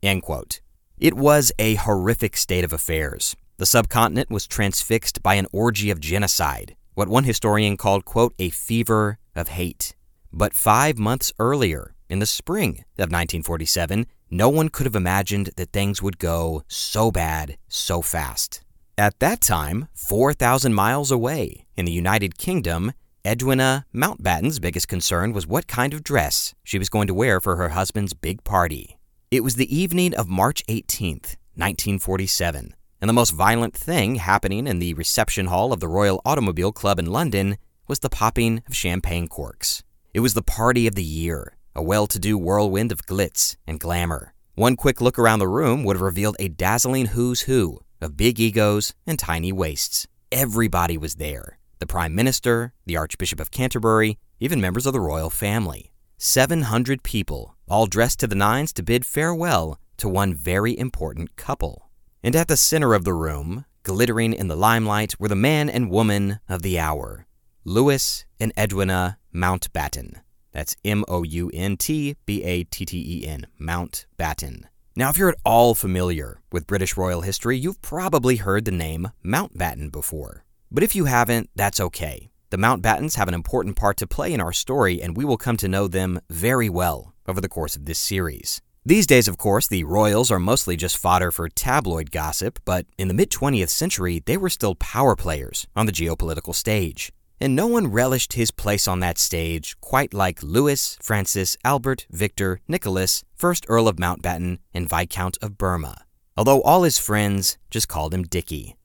end 0.02 0.22
quote. 0.22 0.62
It 0.98 1.14
was 1.14 1.52
a 1.58 1.74
horrific 1.74 2.38
state 2.38 2.64
of 2.64 2.72
affairs. 2.72 3.36
The 3.58 3.66
subcontinent 3.66 4.30
was 4.30 4.46
transfixed 4.46 5.22
by 5.22 5.34
an 5.34 5.46
orgy 5.52 5.90
of 5.90 6.00
genocide, 6.00 6.74
what 6.94 7.08
one 7.08 7.24
historian 7.24 7.76
called, 7.76 8.06
quote, 8.06 8.34
a 8.38 8.48
fever 8.48 9.18
of 9.36 9.48
hate. 9.48 9.94
But 10.32 10.54
five 10.54 10.98
months 10.98 11.30
earlier, 11.38 11.94
in 12.08 12.20
the 12.20 12.26
spring 12.26 12.84
of 12.96 13.12
1947, 13.12 14.06
no 14.30 14.48
one 14.48 14.70
could 14.70 14.86
have 14.86 14.96
imagined 14.96 15.50
that 15.56 15.72
things 15.72 16.00
would 16.00 16.18
go 16.18 16.62
so 16.68 17.10
bad 17.10 17.58
so 17.68 18.00
fast. 18.00 18.62
At 18.98 19.20
that 19.20 19.40
time, 19.40 19.88
4,000 19.94 20.74
miles 20.74 21.10
away 21.10 21.64
in 21.78 21.86
the 21.86 21.92
United 21.92 22.36
Kingdom, 22.36 22.92
Edwina 23.26 23.86
Mountbatten's 23.94 24.58
biggest 24.58 24.86
concern 24.86 25.32
was 25.32 25.46
what 25.46 25.66
kind 25.66 25.94
of 25.94 26.04
dress 26.04 26.54
she 26.62 26.78
was 26.78 26.90
going 26.90 27.06
to 27.06 27.14
wear 27.14 27.40
for 27.40 27.56
her 27.56 27.70
husband's 27.70 28.12
big 28.12 28.44
party. 28.44 28.98
It 29.30 29.42
was 29.42 29.54
the 29.54 29.74
evening 29.74 30.14
of 30.14 30.28
March 30.28 30.62
18th, 30.66 31.36
1947, 31.56 32.74
and 33.00 33.08
the 33.08 33.14
most 33.14 33.30
violent 33.30 33.74
thing 33.74 34.16
happening 34.16 34.66
in 34.66 34.78
the 34.78 34.92
reception 34.92 35.46
hall 35.46 35.72
of 35.72 35.80
the 35.80 35.88
Royal 35.88 36.20
Automobile 36.26 36.70
Club 36.70 36.98
in 36.98 37.06
London 37.06 37.56
was 37.88 38.00
the 38.00 38.10
popping 38.10 38.62
of 38.68 38.76
champagne 38.76 39.26
corks. 39.26 39.82
It 40.12 40.20
was 40.20 40.34
the 40.34 40.42
party 40.42 40.86
of 40.86 40.96
the 40.96 41.02
year, 41.02 41.56
a 41.74 41.82
well 41.82 42.06
to 42.08 42.18
do 42.18 42.36
whirlwind 42.36 42.92
of 42.92 43.06
glitz 43.06 43.56
and 43.66 43.80
glamour. 43.80 44.34
One 44.54 44.76
quick 44.76 45.00
look 45.00 45.18
around 45.18 45.38
the 45.38 45.48
room 45.48 45.82
would 45.84 45.96
have 45.96 46.02
revealed 46.02 46.36
a 46.38 46.48
dazzling 46.48 47.06
who's 47.06 47.42
who 47.42 47.80
of 48.02 48.16
big 48.16 48.40
egos 48.40 48.94
and 49.06 49.18
tiny 49.18 49.52
waists. 49.52 50.06
Everybody 50.30 50.98
was 50.98 51.16
there 51.16 51.58
the 51.78 51.86
Prime 51.86 52.14
Minister, 52.14 52.72
the 52.86 52.96
Archbishop 52.96 53.40
of 53.40 53.50
Canterbury, 53.50 54.16
even 54.38 54.60
members 54.60 54.86
of 54.86 54.92
the 54.92 55.00
royal 55.00 55.30
family. 55.30 55.92
700 56.16 57.02
people, 57.02 57.56
all 57.68 57.86
dressed 57.86 58.20
to 58.20 58.28
the 58.28 58.36
nines 58.36 58.72
to 58.74 58.84
bid 58.84 59.04
farewell 59.04 59.80
to 59.96 60.08
one 60.08 60.32
very 60.32 60.78
important 60.78 61.34
couple. 61.34 61.90
And 62.22 62.36
at 62.36 62.46
the 62.46 62.56
center 62.56 62.94
of 62.94 63.02
the 63.04 63.12
room, 63.12 63.64
glittering 63.82 64.32
in 64.32 64.46
the 64.46 64.56
limelight, 64.56 65.18
were 65.18 65.26
the 65.26 65.34
man 65.34 65.68
and 65.68 65.90
woman 65.90 66.38
of 66.48 66.62
the 66.62 66.78
hour 66.78 67.26
Louis 67.64 68.24
and 68.38 68.52
Edwina 68.56 69.18
Mountbatten. 69.34 70.20
That's 70.52 70.76
M 70.84 71.04
O 71.08 71.22
U 71.22 71.50
N 71.52 71.76
T 71.76 72.16
B 72.26 72.42
A 72.44 72.64
T 72.64 72.84
T 72.84 72.98
E 72.98 73.26
N, 73.26 73.46
Mountbatten. 73.60 74.64
Now, 74.94 75.08
if 75.08 75.16
you're 75.16 75.30
at 75.30 75.38
all 75.42 75.74
familiar 75.74 76.42
with 76.52 76.66
British 76.66 76.98
royal 76.98 77.22
history, 77.22 77.56
you've 77.56 77.80
probably 77.80 78.36
heard 78.36 78.66
the 78.66 78.70
name 78.70 79.08
Mountbatten 79.24 79.90
before. 79.90 80.44
But 80.70 80.82
if 80.82 80.94
you 80.94 81.06
haven't, 81.06 81.48
that's 81.56 81.80
okay. 81.80 82.30
The 82.50 82.58
Mountbattens 82.58 83.16
have 83.16 83.26
an 83.26 83.32
important 83.32 83.76
part 83.76 83.96
to 83.98 84.06
play 84.06 84.34
in 84.34 84.40
our 84.40 84.52
story, 84.52 85.00
and 85.00 85.16
we 85.16 85.24
will 85.24 85.38
come 85.38 85.56
to 85.58 85.68
know 85.68 85.88
them 85.88 86.20
very 86.28 86.68
well 86.68 87.14
over 87.26 87.40
the 87.40 87.48
course 87.48 87.74
of 87.74 87.86
this 87.86 87.98
series. 87.98 88.60
These 88.84 89.06
days, 89.06 89.28
of 89.28 89.38
course, 89.38 89.66
the 89.66 89.84
royals 89.84 90.30
are 90.30 90.38
mostly 90.38 90.76
just 90.76 90.98
fodder 90.98 91.30
for 91.30 91.48
tabloid 91.48 92.10
gossip, 92.10 92.58
but 92.66 92.84
in 92.98 93.08
the 93.08 93.14
mid 93.14 93.30
20th 93.30 93.70
century, 93.70 94.22
they 94.26 94.36
were 94.36 94.50
still 94.50 94.74
power 94.74 95.16
players 95.16 95.66
on 95.74 95.86
the 95.86 95.92
geopolitical 95.92 96.54
stage 96.54 97.12
and 97.42 97.56
no 97.56 97.66
one 97.66 97.88
relished 97.88 98.34
his 98.34 98.52
place 98.52 98.86
on 98.86 99.00
that 99.00 99.18
stage 99.18 99.74
quite 99.80 100.14
like 100.14 100.44
Louis, 100.44 100.96
Francis, 101.02 101.56
Albert, 101.64 102.06
Victor, 102.08 102.60
Nicholas, 102.68 103.24
1st 103.36 103.64
Earl 103.66 103.88
of 103.88 103.96
Mountbatten, 103.96 104.58
and 104.72 104.88
Viscount 104.88 105.38
of 105.42 105.58
Burma, 105.58 106.04
although 106.36 106.62
all 106.62 106.84
his 106.84 107.00
friends 107.00 107.58
just 107.68 107.88
called 107.88 108.14
him 108.14 108.22
Dickie. 108.22 108.76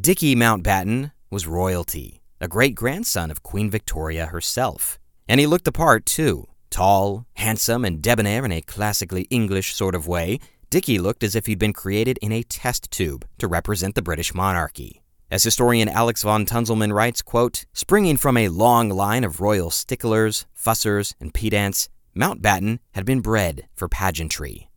Dickie 0.00 0.36
Mountbatten 0.36 1.10
was 1.28 1.48
royalty, 1.48 2.22
a 2.40 2.46
great 2.46 2.76
grandson 2.76 3.32
of 3.32 3.42
Queen 3.42 3.68
Victoria 3.68 4.26
herself. 4.26 5.00
And 5.28 5.40
he 5.40 5.48
looked 5.48 5.64
the 5.64 5.72
part, 5.72 6.06
too. 6.06 6.46
Tall, 6.70 7.26
handsome, 7.34 7.84
and 7.84 8.00
debonair 8.00 8.44
in 8.44 8.52
a 8.52 8.60
classically 8.60 9.22
English 9.22 9.74
sort 9.74 9.96
of 9.96 10.06
way, 10.06 10.38
Dickie 10.70 11.00
looked 11.00 11.24
as 11.24 11.34
if 11.34 11.46
he'd 11.46 11.58
been 11.58 11.72
created 11.72 12.18
in 12.22 12.30
a 12.30 12.44
test 12.44 12.92
tube 12.92 13.26
to 13.38 13.48
represent 13.48 13.96
the 13.96 14.02
British 14.02 14.32
monarchy. 14.34 15.03
As 15.34 15.42
historian 15.42 15.88
Alex 15.88 16.22
von 16.22 16.46
Tunzelmann 16.46 16.92
writes, 16.92 17.20
quote, 17.20 17.64
springing 17.72 18.16
from 18.16 18.36
a 18.36 18.46
long 18.46 18.88
line 18.88 19.24
of 19.24 19.40
royal 19.40 19.68
sticklers, 19.68 20.46
fussers, 20.56 21.12
and 21.18 21.34
pedants, 21.34 21.88
Mountbatten 22.16 22.78
had 22.92 23.04
been 23.04 23.20
bred 23.20 23.66
for 23.74 23.88
pageantry. 23.88 24.68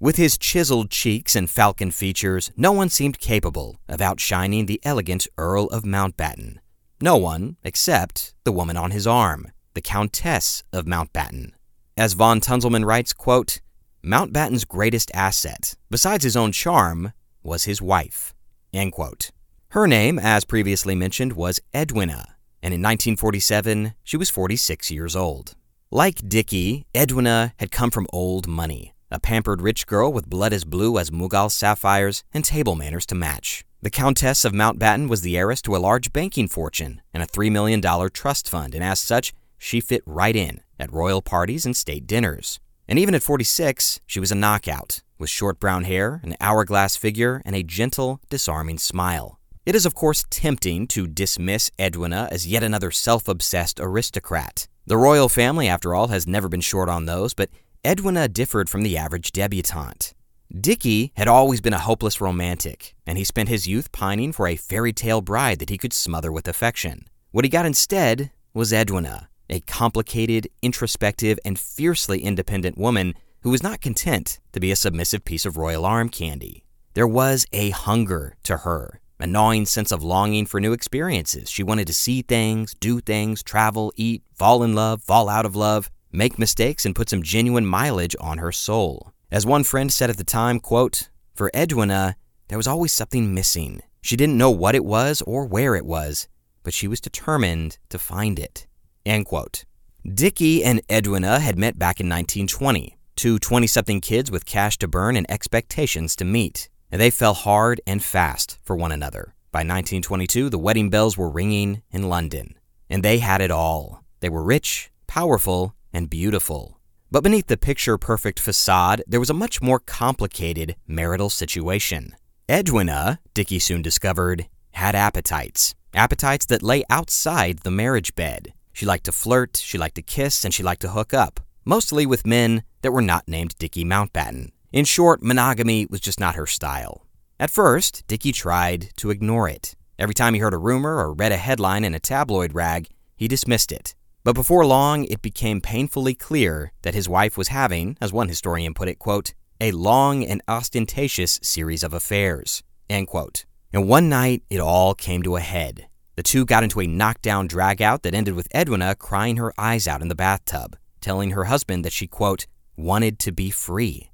With 0.00 0.16
his 0.16 0.36
chiseled 0.36 0.90
cheeks 0.90 1.36
and 1.36 1.48
falcon 1.48 1.92
features, 1.92 2.50
no 2.56 2.72
one 2.72 2.88
seemed 2.88 3.20
capable 3.20 3.76
of 3.88 4.00
outshining 4.00 4.66
the 4.66 4.80
elegant 4.82 5.28
Earl 5.38 5.66
of 5.66 5.84
Mountbatten. 5.84 6.56
No 7.00 7.16
one 7.16 7.56
except 7.62 8.34
the 8.42 8.50
woman 8.50 8.76
on 8.76 8.90
his 8.90 9.06
arm, 9.06 9.52
the 9.74 9.80
Countess 9.80 10.64
of 10.72 10.86
Mountbatten. 10.86 11.52
As 11.96 12.14
von 12.14 12.40
Tunzelmann 12.40 12.84
writes, 12.84 13.12
quote, 13.12 13.60
Mountbatten's 14.04 14.64
greatest 14.64 15.08
asset, 15.14 15.76
besides 15.88 16.24
his 16.24 16.36
own 16.36 16.50
charm, 16.50 17.12
was 17.44 17.62
his 17.62 17.80
wife. 17.80 18.34
End 18.72 18.92
quote. 18.92 19.30
Her 19.70 19.86
name, 19.86 20.18
as 20.18 20.44
previously 20.44 20.94
mentioned, 20.94 21.34
was 21.34 21.60
Edwina, 21.74 22.36
and 22.62 22.74
in 22.74 22.80
1947, 22.80 23.94
she 24.04 24.16
was 24.16 24.30
46 24.30 24.90
years 24.90 25.14
old. 25.14 25.54
Like 25.90 26.28
Dicky, 26.28 26.86
Edwina 26.96 27.52
had 27.58 27.70
come 27.70 27.90
from 27.90 28.06
old 28.12 28.46
money, 28.46 28.94
a 29.10 29.18
pampered 29.18 29.60
rich 29.60 29.86
girl 29.86 30.12
with 30.12 30.30
blood 30.30 30.52
as 30.52 30.64
blue 30.64 30.98
as 30.98 31.10
Mughal 31.10 31.50
sapphires 31.50 32.22
and 32.32 32.44
table 32.44 32.76
manners 32.76 33.06
to 33.06 33.14
match. 33.14 33.64
The 33.82 33.90
Countess 33.90 34.44
of 34.44 34.52
Mountbatten 34.52 35.08
was 35.08 35.22
the 35.22 35.36
heiress 35.36 35.62
to 35.62 35.74
a 35.74 35.78
large 35.78 36.12
banking 36.12 36.48
fortune 36.48 37.00
and 37.14 37.22
a 37.22 37.26
$3 37.26 37.50
million 37.50 37.80
trust 38.10 38.48
fund, 38.48 38.74
and 38.74 38.84
as 38.84 39.00
such, 39.00 39.32
she 39.58 39.80
fit 39.80 40.02
right 40.06 40.36
in 40.36 40.60
at 40.78 40.92
royal 40.92 41.22
parties 41.22 41.64
and 41.64 41.76
state 41.76 42.06
dinners. 42.06 42.60
And 42.90 42.98
even 42.98 43.14
at 43.14 43.22
46, 43.22 44.00
she 44.04 44.18
was 44.18 44.32
a 44.32 44.34
knockout, 44.34 45.00
with 45.16 45.30
short 45.30 45.60
brown 45.60 45.84
hair, 45.84 46.20
an 46.24 46.34
hourglass 46.40 46.96
figure, 46.96 47.40
and 47.44 47.54
a 47.54 47.62
gentle, 47.62 48.20
disarming 48.28 48.78
smile. 48.78 49.38
It 49.64 49.76
is, 49.76 49.86
of 49.86 49.94
course, 49.94 50.24
tempting 50.28 50.88
to 50.88 51.06
dismiss 51.06 51.70
Edwina 51.80 52.28
as 52.32 52.48
yet 52.48 52.64
another 52.64 52.90
self 52.90 53.28
obsessed 53.28 53.78
aristocrat. 53.78 54.66
The 54.86 54.96
royal 54.96 55.28
family, 55.28 55.68
after 55.68 55.94
all, 55.94 56.08
has 56.08 56.26
never 56.26 56.48
been 56.48 56.60
short 56.60 56.88
on 56.88 57.06
those, 57.06 57.32
but 57.32 57.50
Edwina 57.86 58.26
differed 58.26 58.68
from 58.68 58.82
the 58.82 58.98
average 58.98 59.30
debutante. 59.30 60.12
Dicky 60.60 61.12
had 61.16 61.28
always 61.28 61.60
been 61.60 61.72
a 61.72 61.78
hopeless 61.78 62.20
romantic, 62.20 62.96
and 63.06 63.16
he 63.16 63.22
spent 63.22 63.48
his 63.48 63.68
youth 63.68 63.92
pining 63.92 64.32
for 64.32 64.48
a 64.48 64.56
fairy 64.56 64.92
tale 64.92 65.20
bride 65.20 65.60
that 65.60 65.70
he 65.70 65.78
could 65.78 65.92
smother 65.92 66.32
with 66.32 66.48
affection. 66.48 67.04
What 67.30 67.44
he 67.44 67.50
got 67.50 67.66
instead 67.66 68.32
was 68.52 68.72
Edwina, 68.72 69.29
a 69.50 69.60
complicated, 69.60 70.48
introspective, 70.62 71.38
and 71.44 71.58
fiercely 71.58 72.22
independent 72.22 72.78
woman 72.78 73.14
who 73.42 73.50
was 73.50 73.62
not 73.62 73.80
content 73.80 74.38
to 74.52 74.60
be 74.60 74.70
a 74.70 74.76
submissive 74.76 75.24
piece 75.24 75.46
of 75.46 75.56
royal 75.56 75.84
arm 75.84 76.08
candy. 76.08 76.64
There 76.94 77.06
was 77.06 77.46
a 77.52 77.70
hunger 77.70 78.36
to 78.44 78.58
her, 78.58 79.00
a 79.18 79.26
gnawing 79.26 79.66
sense 79.66 79.92
of 79.92 80.02
longing 80.02 80.46
for 80.46 80.60
new 80.60 80.72
experiences. 80.72 81.50
She 81.50 81.62
wanted 81.62 81.86
to 81.86 81.94
see 81.94 82.22
things, 82.22 82.74
do 82.74 83.00
things, 83.00 83.42
travel, 83.42 83.92
eat, 83.96 84.22
fall 84.34 84.62
in 84.62 84.74
love, 84.74 85.02
fall 85.02 85.28
out 85.28 85.46
of 85.46 85.56
love, 85.56 85.90
make 86.12 86.38
mistakes, 86.38 86.84
and 86.84 86.96
put 86.96 87.08
some 87.08 87.22
genuine 87.22 87.66
mileage 87.66 88.16
on 88.20 88.38
her 88.38 88.52
soul. 88.52 89.12
As 89.30 89.46
one 89.46 89.64
friend 89.64 89.92
said 89.92 90.10
at 90.10 90.16
the 90.16 90.24
time, 90.24 90.58
quote, 90.58 91.08
For 91.34 91.50
Edwina, 91.54 92.16
there 92.48 92.58
was 92.58 92.66
always 92.66 92.92
something 92.92 93.32
missing. 93.32 93.80
She 94.02 94.16
didn't 94.16 94.38
know 94.38 94.50
what 94.50 94.74
it 94.74 94.84
was 94.84 95.22
or 95.22 95.46
where 95.46 95.76
it 95.76 95.86
was, 95.86 96.26
but 96.62 96.74
she 96.74 96.88
was 96.88 97.00
determined 97.00 97.78
to 97.90 97.98
find 97.98 98.38
it. 98.38 98.66
End 99.10 99.26
quote. 99.26 99.64
Dicky 100.06 100.62
and 100.62 100.80
Edwina 100.88 101.40
had 101.40 101.58
met 101.58 101.76
back 101.76 101.98
in 101.98 102.08
1920, 102.08 102.96
two 103.16 103.40
20 103.40 103.66
something 103.66 104.00
kids 104.00 104.30
with 104.30 104.46
cash 104.46 104.78
to 104.78 104.86
burn 104.86 105.16
and 105.16 105.28
expectations 105.28 106.14
to 106.14 106.24
meet. 106.24 106.68
They 106.90 107.10
fell 107.10 107.34
hard 107.34 107.80
and 107.88 108.04
fast 108.04 108.58
for 108.62 108.76
one 108.76 108.92
another. 108.92 109.34
By 109.50 109.60
1922, 109.60 110.48
the 110.48 110.58
wedding 110.58 110.90
bells 110.90 111.18
were 111.18 111.28
ringing 111.28 111.82
in 111.90 112.08
London. 112.08 112.54
And 112.88 113.02
they 113.02 113.18
had 113.18 113.40
it 113.40 113.50
all. 113.50 114.04
They 114.20 114.28
were 114.28 114.44
rich, 114.44 114.92
powerful, 115.08 115.74
and 115.92 116.08
beautiful. 116.08 116.78
But 117.10 117.24
beneath 117.24 117.48
the 117.48 117.56
picture 117.56 117.98
perfect 117.98 118.38
facade, 118.38 119.02
there 119.08 119.18
was 119.18 119.30
a 119.30 119.34
much 119.34 119.60
more 119.60 119.80
complicated 119.80 120.76
marital 120.86 121.30
situation. 121.30 122.14
Edwina, 122.48 123.18
Dicky 123.34 123.58
soon 123.58 123.82
discovered, 123.82 124.46
had 124.70 124.94
appetites. 124.94 125.74
Appetites 125.94 126.46
that 126.46 126.62
lay 126.62 126.84
outside 126.88 127.58
the 127.64 127.72
marriage 127.72 128.14
bed. 128.14 128.52
She 128.72 128.86
liked 128.86 129.04
to 129.04 129.12
flirt, 129.12 129.56
she 129.56 129.78
liked 129.78 129.96
to 129.96 130.02
kiss, 130.02 130.44
and 130.44 130.54
she 130.54 130.62
liked 130.62 130.82
to 130.82 130.90
hook 130.90 131.12
up, 131.12 131.40
mostly 131.64 132.06
with 132.06 132.26
men 132.26 132.62
that 132.82 132.92
were 132.92 133.02
not 133.02 133.28
named 133.28 133.56
Dicky 133.58 133.84
Mountbatten. 133.84 134.50
In 134.72 134.84
short, 134.84 135.22
monogamy 135.22 135.86
was 135.86 136.00
just 136.00 136.20
not 136.20 136.36
her 136.36 136.46
style. 136.46 137.06
At 137.38 137.50
first, 137.50 138.06
Dicky 138.06 138.32
tried 138.32 138.90
to 138.96 139.10
ignore 139.10 139.48
it. 139.48 139.74
Every 139.98 140.14
time 140.14 140.34
he 140.34 140.40
heard 140.40 140.54
a 140.54 140.58
rumor 140.58 140.96
or 140.96 141.12
read 141.12 141.32
a 141.32 141.36
headline 141.36 141.84
in 141.84 141.94
a 141.94 141.98
tabloid 141.98 142.54
rag, 142.54 142.88
he 143.16 143.28
dismissed 143.28 143.72
it. 143.72 143.94
But 144.22 144.34
before 144.34 144.64
long, 144.64 145.04
it 145.04 145.22
became 145.22 145.60
painfully 145.60 146.14
clear 146.14 146.72
that 146.82 146.94
his 146.94 147.08
wife 147.08 147.36
was 147.36 147.48
having, 147.48 147.96
as 148.00 148.12
one 148.12 148.28
historian 148.28 148.74
put 148.74 148.88
it, 148.88 148.98
quote, 148.98 149.34
a 149.60 149.72
long 149.72 150.24
and 150.24 150.42
ostentatious 150.48 151.38
series 151.42 151.82
of 151.82 151.92
affairs, 151.92 152.62
end 152.88 153.08
quote. 153.08 153.44
And 153.72 153.88
one 153.88 154.08
night, 154.08 154.42
it 154.48 154.60
all 154.60 154.94
came 154.94 155.22
to 155.22 155.36
a 155.36 155.40
head. 155.40 155.86
The 156.20 156.24
two 156.24 156.44
got 156.44 156.62
into 156.62 156.82
a 156.82 156.86
knockdown 156.86 157.48
dragout 157.48 158.02
that 158.02 158.12
ended 158.12 158.34
with 158.34 158.54
Edwina 158.54 158.94
crying 158.94 159.38
her 159.38 159.54
eyes 159.56 159.88
out 159.88 160.02
in 160.02 160.08
the 160.08 160.14
bathtub, 160.14 160.76
telling 161.00 161.30
her 161.30 161.44
husband 161.44 161.82
that 161.82 161.94
she, 161.94 162.06
quote, 162.06 162.46
wanted 162.76 163.18
to 163.20 163.32
be 163.32 163.48
free, 163.48 164.10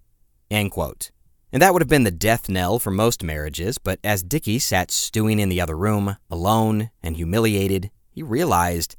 end 0.49 0.71
quote. 0.71 1.11
And 1.53 1.61
that 1.61 1.73
would 1.73 1.83
have 1.83 1.89
been 1.89 2.05
the 2.05 2.13
death 2.13 2.49
knell 2.49 2.79
for 2.79 2.93
most 2.93 3.25
marriages, 3.25 3.79
but 3.79 3.99
as 4.05 4.23
Dicky 4.23 4.61
sat 4.61 4.93
stewing 4.93 5.41
in 5.41 5.49
the 5.49 5.61
other 5.61 5.77
room, 5.77 6.17
alone 6.31 6.91
and 7.03 7.17
humiliated, 7.17 7.91
he 8.09 8.23
realized 8.23 8.95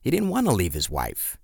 he 0.00 0.12
didn't 0.12 0.28
want 0.28 0.46
to 0.46 0.52
leave 0.52 0.74
his 0.74 0.88
wife. 0.88 1.38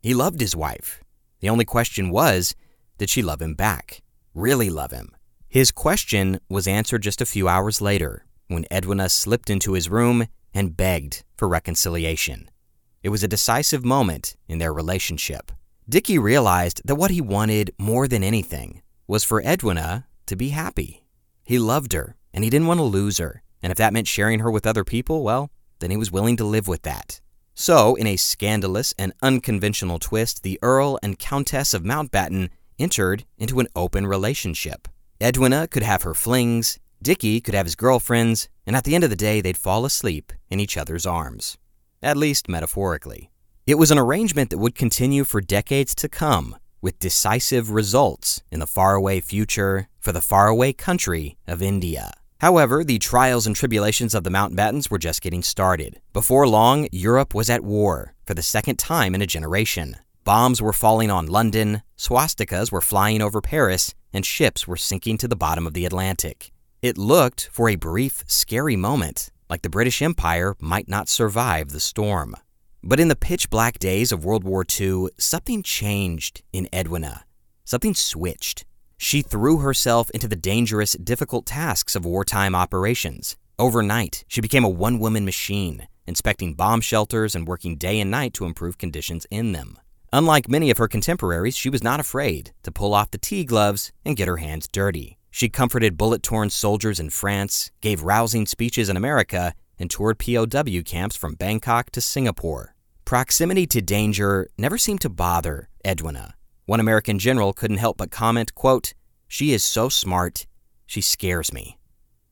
He 0.00 0.14
loved 0.14 0.40
his 0.40 0.54
wife. 0.54 1.02
The 1.40 1.50
only 1.50 1.64
question 1.64 2.10
was, 2.10 2.54
did 2.96 3.10
she 3.10 3.22
love 3.22 3.42
him 3.42 3.54
back? 3.54 4.02
Really 4.34 4.70
love 4.70 4.92
him? 4.92 5.16
His 5.48 5.72
question 5.72 6.38
was 6.48 6.68
answered 6.68 7.02
just 7.02 7.20
a 7.20 7.26
few 7.26 7.48
hours 7.48 7.80
later 7.80 8.24
when 8.46 8.66
Edwina 8.72 9.08
slipped 9.08 9.50
into 9.50 9.72
his 9.72 9.88
room 9.88 10.28
and 10.54 10.76
begged 10.76 11.24
for 11.36 11.48
reconciliation. 11.48 12.50
It 13.02 13.08
was 13.08 13.22
a 13.22 13.28
decisive 13.28 13.84
moment 13.84 14.36
in 14.48 14.58
their 14.58 14.72
relationship. 14.72 15.52
Dicky 15.88 16.18
realized 16.18 16.82
that 16.84 16.96
what 16.96 17.10
he 17.10 17.20
wanted 17.20 17.72
more 17.78 18.06
than 18.06 18.22
anything 18.22 18.82
was 19.06 19.24
for 19.24 19.42
Edwina 19.42 20.06
to 20.26 20.36
be 20.36 20.50
happy. 20.50 21.04
He 21.44 21.58
loved 21.58 21.92
her, 21.92 22.16
and 22.32 22.44
he 22.44 22.50
didn't 22.50 22.68
want 22.68 22.78
to 22.78 22.84
lose 22.84 23.18
her, 23.18 23.42
and 23.62 23.70
if 23.70 23.78
that 23.78 23.92
meant 23.92 24.06
sharing 24.06 24.40
her 24.40 24.50
with 24.50 24.66
other 24.66 24.84
people, 24.84 25.22
well, 25.24 25.50
then 25.80 25.90
he 25.90 25.96
was 25.96 26.12
willing 26.12 26.36
to 26.36 26.44
live 26.44 26.68
with 26.68 26.82
that. 26.82 27.20
So, 27.54 27.94
in 27.96 28.06
a 28.06 28.16
scandalous 28.16 28.94
and 28.98 29.12
unconventional 29.20 29.98
twist, 29.98 30.42
the 30.42 30.58
Earl 30.62 30.98
and 31.02 31.18
Countess 31.18 31.74
of 31.74 31.82
Mountbatten 31.82 32.50
entered 32.78 33.24
into 33.36 33.60
an 33.60 33.68
open 33.74 34.06
relationship. 34.06 34.88
Edwina 35.22 35.68
could 35.68 35.82
have 35.82 36.02
her 36.02 36.14
flings, 36.14 36.78
Dicky 37.02 37.40
could 37.40 37.54
have 37.54 37.66
his 37.66 37.74
girlfriends, 37.76 38.48
and 38.70 38.76
at 38.76 38.84
the 38.84 38.94
end 38.94 39.02
of 39.02 39.10
the 39.10 39.16
day, 39.16 39.40
they'd 39.40 39.56
fall 39.56 39.84
asleep 39.84 40.32
in 40.48 40.60
each 40.60 40.76
other's 40.76 41.04
arms. 41.04 41.58
At 42.04 42.16
least 42.16 42.48
metaphorically. 42.48 43.32
It 43.66 43.74
was 43.74 43.90
an 43.90 43.98
arrangement 43.98 44.50
that 44.50 44.58
would 44.58 44.76
continue 44.76 45.24
for 45.24 45.40
decades 45.40 45.92
to 45.96 46.08
come, 46.08 46.54
with 46.80 47.00
decisive 47.00 47.72
results 47.72 48.44
in 48.52 48.60
the 48.60 48.68
faraway 48.68 49.18
future 49.18 49.88
for 49.98 50.12
the 50.12 50.20
faraway 50.20 50.72
country 50.72 51.36
of 51.48 51.60
India. 51.60 52.12
However, 52.38 52.84
the 52.84 53.00
trials 53.00 53.44
and 53.44 53.56
tribulations 53.56 54.14
of 54.14 54.22
the 54.22 54.30
Mountbattens 54.30 54.88
were 54.88 55.00
just 55.00 55.20
getting 55.20 55.42
started. 55.42 56.00
Before 56.12 56.46
long, 56.46 56.86
Europe 56.92 57.34
was 57.34 57.50
at 57.50 57.64
war 57.64 58.14
for 58.24 58.34
the 58.34 58.40
second 58.40 58.78
time 58.78 59.16
in 59.16 59.20
a 59.20 59.26
generation. 59.26 59.96
Bombs 60.22 60.62
were 60.62 60.72
falling 60.72 61.10
on 61.10 61.26
London, 61.26 61.82
swastikas 61.96 62.70
were 62.70 62.80
flying 62.80 63.20
over 63.20 63.40
Paris, 63.40 63.96
and 64.12 64.24
ships 64.24 64.68
were 64.68 64.76
sinking 64.76 65.18
to 65.18 65.26
the 65.26 65.34
bottom 65.34 65.66
of 65.66 65.74
the 65.74 65.86
Atlantic. 65.86 66.52
It 66.82 66.96
looked, 66.96 67.50
for 67.52 67.68
a 67.68 67.76
brief, 67.76 68.24
scary 68.26 68.74
moment, 68.74 69.30
like 69.50 69.60
the 69.60 69.68
British 69.68 70.00
Empire 70.00 70.56
might 70.60 70.88
not 70.88 71.10
survive 71.10 71.68
the 71.68 71.80
storm. 71.80 72.34
But 72.82 72.98
in 72.98 73.08
the 73.08 73.16
pitch 73.16 73.50
black 73.50 73.78
days 73.78 74.12
of 74.12 74.24
World 74.24 74.44
War 74.44 74.64
II, 74.80 75.08
something 75.18 75.62
changed 75.62 76.42
in 76.54 76.70
Edwina. 76.74 77.24
Something 77.66 77.94
switched. 77.94 78.64
She 78.96 79.20
threw 79.20 79.58
herself 79.58 80.08
into 80.12 80.26
the 80.26 80.36
dangerous, 80.36 80.92
difficult 80.92 81.44
tasks 81.44 81.94
of 81.94 82.06
wartime 82.06 82.54
operations. 82.54 83.36
Overnight, 83.58 84.24
she 84.26 84.40
became 84.40 84.64
a 84.64 84.68
one 84.70 84.98
woman 84.98 85.26
machine, 85.26 85.86
inspecting 86.06 86.54
bomb 86.54 86.80
shelters 86.80 87.34
and 87.34 87.46
working 87.46 87.76
day 87.76 88.00
and 88.00 88.10
night 88.10 88.32
to 88.34 88.46
improve 88.46 88.78
conditions 88.78 89.26
in 89.30 89.52
them. 89.52 89.78
Unlike 90.14 90.48
many 90.48 90.70
of 90.70 90.78
her 90.78 90.88
contemporaries, 90.88 91.58
she 91.58 91.68
was 91.68 91.84
not 91.84 92.00
afraid 92.00 92.52
to 92.62 92.72
pull 92.72 92.94
off 92.94 93.10
the 93.10 93.18
tea 93.18 93.44
gloves 93.44 93.92
and 94.02 94.16
get 94.16 94.28
her 94.28 94.38
hands 94.38 94.66
dirty. 94.66 95.18
She 95.30 95.48
comforted 95.48 95.96
bullet 95.96 96.22
torn 96.22 96.50
soldiers 96.50 96.98
in 96.98 97.10
France, 97.10 97.70
gave 97.80 98.02
rousing 98.02 98.46
speeches 98.46 98.88
in 98.88 98.96
America, 98.96 99.54
and 99.78 99.90
toured 99.90 100.18
POW 100.18 100.82
camps 100.84 101.16
from 101.16 101.34
Bangkok 101.34 101.90
to 101.90 102.00
Singapore. 102.00 102.74
Proximity 103.04 103.66
to 103.68 103.80
danger 103.80 104.48
never 104.58 104.76
seemed 104.76 105.00
to 105.00 105.08
bother 105.08 105.68
Edwina. 105.86 106.34
One 106.66 106.80
American 106.80 107.18
general 107.18 107.52
couldn't 107.52 107.78
help 107.78 107.96
but 107.96 108.10
comment, 108.10 108.54
quote, 108.54 108.92
She 109.26 109.52
is 109.52 109.64
so 109.64 109.88
smart, 109.88 110.46
she 110.86 111.00
scares 111.00 111.52
me. 111.52 111.78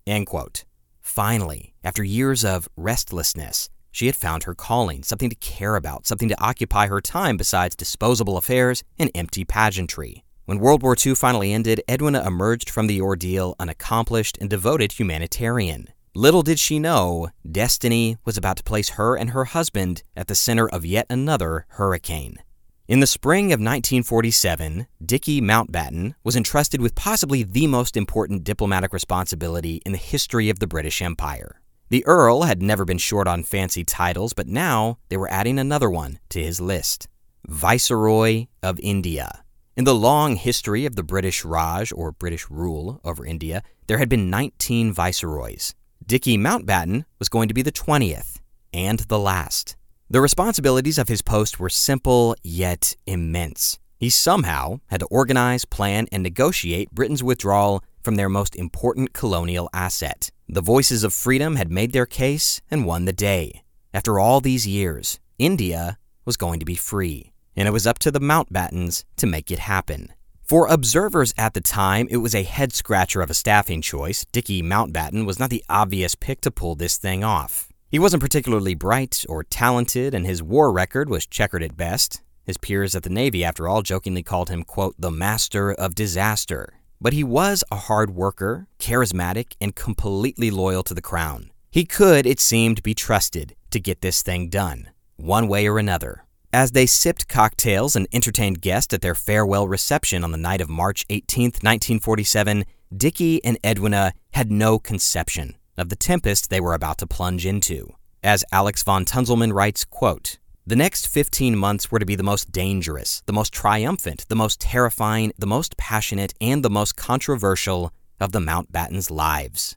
End 0.06 0.26
quote. 0.26 0.64
Finally, 1.00 1.74
after 1.82 2.04
years 2.04 2.44
of 2.44 2.68
restlessness, 2.76 3.68
she 3.90 4.06
had 4.06 4.16
found 4.16 4.44
her 4.44 4.54
calling, 4.54 5.02
something 5.02 5.30
to 5.30 5.36
care 5.36 5.74
about, 5.74 6.06
something 6.06 6.28
to 6.28 6.40
occupy 6.40 6.86
her 6.86 7.00
time 7.00 7.36
besides 7.36 7.74
disposable 7.74 8.36
affairs 8.36 8.84
and 8.98 9.10
empty 9.14 9.44
pageantry. 9.44 10.24
When 10.48 10.60
World 10.60 10.82
War 10.82 10.96
II 10.96 11.14
finally 11.14 11.52
ended, 11.52 11.82
Edwina 11.90 12.26
emerged 12.26 12.70
from 12.70 12.86
the 12.86 13.02
ordeal 13.02 13.54
an 13.60 13.68
accomplished 13.68 14.38
and 14.40 14.48
devoted 14.48 14.92
humanitarian. 14.92 15.88
Little 16.14 16.40
did 16.40 16.58
she 16.58 16.78
know, 16.78 17.28
destiny 17.52 18.16
was 18.24 18.38
about 18.38 18.56
to 18.56 18.62
place 18.62 18.88
her 18.96 19.14
and 19.14 19.32
her 19.32 19.44
husband 19.44 20.04
at 20.16 20.26
the 20.26 20.34
center 20.34 20.66
of 20.66 20.86
yet 20.86 21.04
another 21.10 21.66
hurricane. 21.72 22.38
In 22.86 23.00
the 23.00 23.06
spring 23.06 23.52
of 23.52 23.60
1947, 23.60 24.86
Dicky 25.04 25.42
Mountbatten 25.42 26.14
was 26.24 26.34
entrusted 26.34 26.80
with 26.80 26.94
possibly 26.94 27.42
the 27.42 27.66
most 27.66 27.94
important 27.94 28.42
diplomatic 28.42 28.94
responsibility 28.94 29.82
in 29.84 29.92
the 29.92 29.98
history 29.98 30.48
of 30.48 30.60
the 30.60 30.66
British 30.66 31.02
Empire. 31.02 31.60
The 31.90 32.06
Earl 32.06 32.44
had 32.44 32.62
never 32.62 32.86
been 32.86 32.96
short 32.96 33.28
on 33.28 33.42
fancy 33.42 33.84
titles, 33.84 34.32
but 34.32 34.48
now 34.48 34.96
they 35.10 35.18
were 35.18 35.30
adding 35.30 35.58
another 35.58 35.90
one 35.90 36.20
to 36.30 36.42
his 36.42 36.58
list 36.58 37.06
Viceroy 37.46 38.46
of 38.62 38.80
India. 38.80 39.44
In 39.78 39.84
the 39.84 39.94
long 39.94 40.34
history 40.34 40.86
of 40.86 40.96
the 40.96 41.04
British 41.04 41.44
Raj, 41.44 41.92
or 41.92 42.10
British 42.10 42.50
rule 42.50 43.00
over 43.04 43.24
India, 43.24 43.62
there 43.86 43.98
had 43.98 44.08
been 44.08 44.28
19 44.28 44.92
viceroys. 44.92 45.72
Dicky 46.04 46.36
Mountbatten 46.36 47.04
was 47.20 47.28
going 47.28 47.46
to 47.46 47.54
be 47.54 47.62
the 47.62 47.70
20th 47.70 48.40
and 48.72 48.98
the 48.98 49.20
last. 49.20 49.76
The 50.10 50.20
responsibilities 50.20 50.98
of 50.98 51.06
his 51.06 51.22
post 51.22 51.60
were 51.60 51.68
simple 51.68 52.34
yet 52.42 52.96
immense. 53.06 53.78
He 54.00 54.10
somehow 54.10 54.80
had 54.88 54.98
to 54.98 55.06
organize, 55.12 55.64
plan, 55.64 56.08
and 56.10 56.24
negotiate 56.24 56.90
Britain's 56.90 57.22
withdrawal 57.22 57.84
from 58.02 58.16
their 58.16 58.28
most 58.28 58.56
important 58.56 59.12
colonial 59.12 59.70
asset. 59.72 60.32
The 60.48 60.60
voices 60.60 61.04
of 61.04 61.14
freedom 61.14 61.54
had 61.54 61.70
made 61.70 61.92
their 61.92 62.04
case 62.04 62.60
and 62.68 62.84
won 62.84 63.04
the 63.04 63.12
day. 63.12 63.62
After 63.94 64.18
all 64.18 64.40
these 64.40 64.66
years, 64.66 65.20
India 65.38 65.98
was 66.24 66.36
going 66.36 66.58
to 66.58 66.66
be 66.66 66.74
free 66.74 67.27
and 67.58 67.66
it 67.66 67.72
was 67.72 67.88
up 67.88 67.98
to 67.98 68.12
the 68.12 68.20
Mountbattens 68.20 69.04
to 69.16 69.26
make 69.26 69.50
it 69.50 69.58
happen. 69.58 70.12
For 70.44 70.68
observers 70.68 71.34
at 71.36 71.54
the 71.54 71.60
time, 71.60 72.06
it 72.08 72.18
was 72.18 72.34
a 72.34 72.44
head 72.44 72.72
scratcher 72.72 73.20
of 73.20 73.30
a 73.30 73.34
staffing 73.34 73.82
choice. 73.82 74.24
Dicky 74.30 74.62
Mountbatten 74.62 75.26
was 75.26 75.40
not 75.40 75.50
the 75.50 75.64
obvious 75.68 76.14
pick 76.14 76.40
to 76.42 76.52
pull 76.52 76.76
this 76.76 76.96
thing 76.96 77.24
off. 77.24 77.68
He 77.90 77.98
wasn't 77.98 78.22
particularly 78.22 78.74
bright 78.74 79.24
or 79.28 79.42
talented, 79.42 80.14
and 80.14 80.24
his 80.24 80.42
war 80.42 80.72
record 80.72 81.10
was 81.10 81.26
checkered 81.26 81.62
at 81.62 81.76
best. 81.76 82.22
His 82.44 82.58
peers 82.58 82.94
at 82.94 83.02
the 83.02 83.10
Navy, 83.10 83.44
after 83.44 83.66
all, 83.66 83.82
jokingly 83.82 84.22
called 84.22 84.50
him, 84.50 84.62
quote, 84.62 84.94
the 84.96 85.10
master 85.10 85.72
of 85.72 85.94
disaster. 85.96 86.74
But 87.00 87.12
he 87.12 87.24
was 87.24 87.64
a 87.70 87.76
hard 87.76 88.14
worker, 88.14 88.68
charismatic, 88.78 89.54
and 89.60 89.74
completely 89.74 90.50
loyal 90.50 90.84
to 90.84 90.94
the 90.94 91.02
crown. 91.02 91.50
He 91.70 91.84
could, 91.84 92.24
it 92.24 92.40
seemed, 92.40 92.82
be 92.82 92.94
trusted 92.94 93.56
to 93.72 93.80
get 93.80 94.00
this 94.00 94.22
thing 94.22 94.48
done, 94.48 94.90
one 95.16 95.48
way 95.48 95.66
or 95.66 95.78
another. 95.78 96.24
As 96.52 96.72
they 96.72 96.86
sipped 96.86 97.28
cocktails 97.28 97.94
and 97.94 98.08
entertained 98.10 98.62
guests 98.62 98.94
at 98.94 99.02
their 99.02 99.14
farewell 99.14 99.68
reception 99.68 100.24
on 100.24 100.32
the 100.32 100.38
night 100.38 100.62
of 100.62 100.70
March 100.70 101.04
18, 101.10 101.44
1947, 101.44 102.64
Dicky 102.96 103.44
and 103.44 103.58
Edwina 103.64 104.14
had 104.32 104.50
no 104.50 104.78
conception 104.78 105.56
of 105.76 105.90
the 105.90 105.96
tempest 105.96 106.48
they 106.48 106.60
were 106.60 106.72
about 106.72 106.96
to 106.98 107.06
plunge 107.06 107.44
into. 107.44 107.92
As 108.22 108.46
Alex 108.50 108.82
von 108.82 109.04
Tunzelmann 109.04 109.52
writes, 109.52 109.84
quote, 109.84 110.38
the 110.66 110.74
next 110.74 111.06
15 111.06 111.54
months 111.54 111.90
were 111.90 111.98
to 111.98 112.06
be 112.06 112.16
the 112.16 112.22
most 112.22 112.50
dangerous, 112.50 113.22
the 113.26 113.32
most 113.32 113.52
triumphant, 113.52 114.24
the 114.28 114.36
most 114.36 114.58
terrifying, 114.58 115.32
the 115.38 115.46
most 115.46 115.76
passionate, 115.76 116.32
and 116.40 116.62
the 116.62 116.70
most 116.70 116.96
controversial 116.96 117.92
of 118.20 118.32
the 118.32 118.40
Mountbattens' 118.40 119.10
lives. 119.10 119.76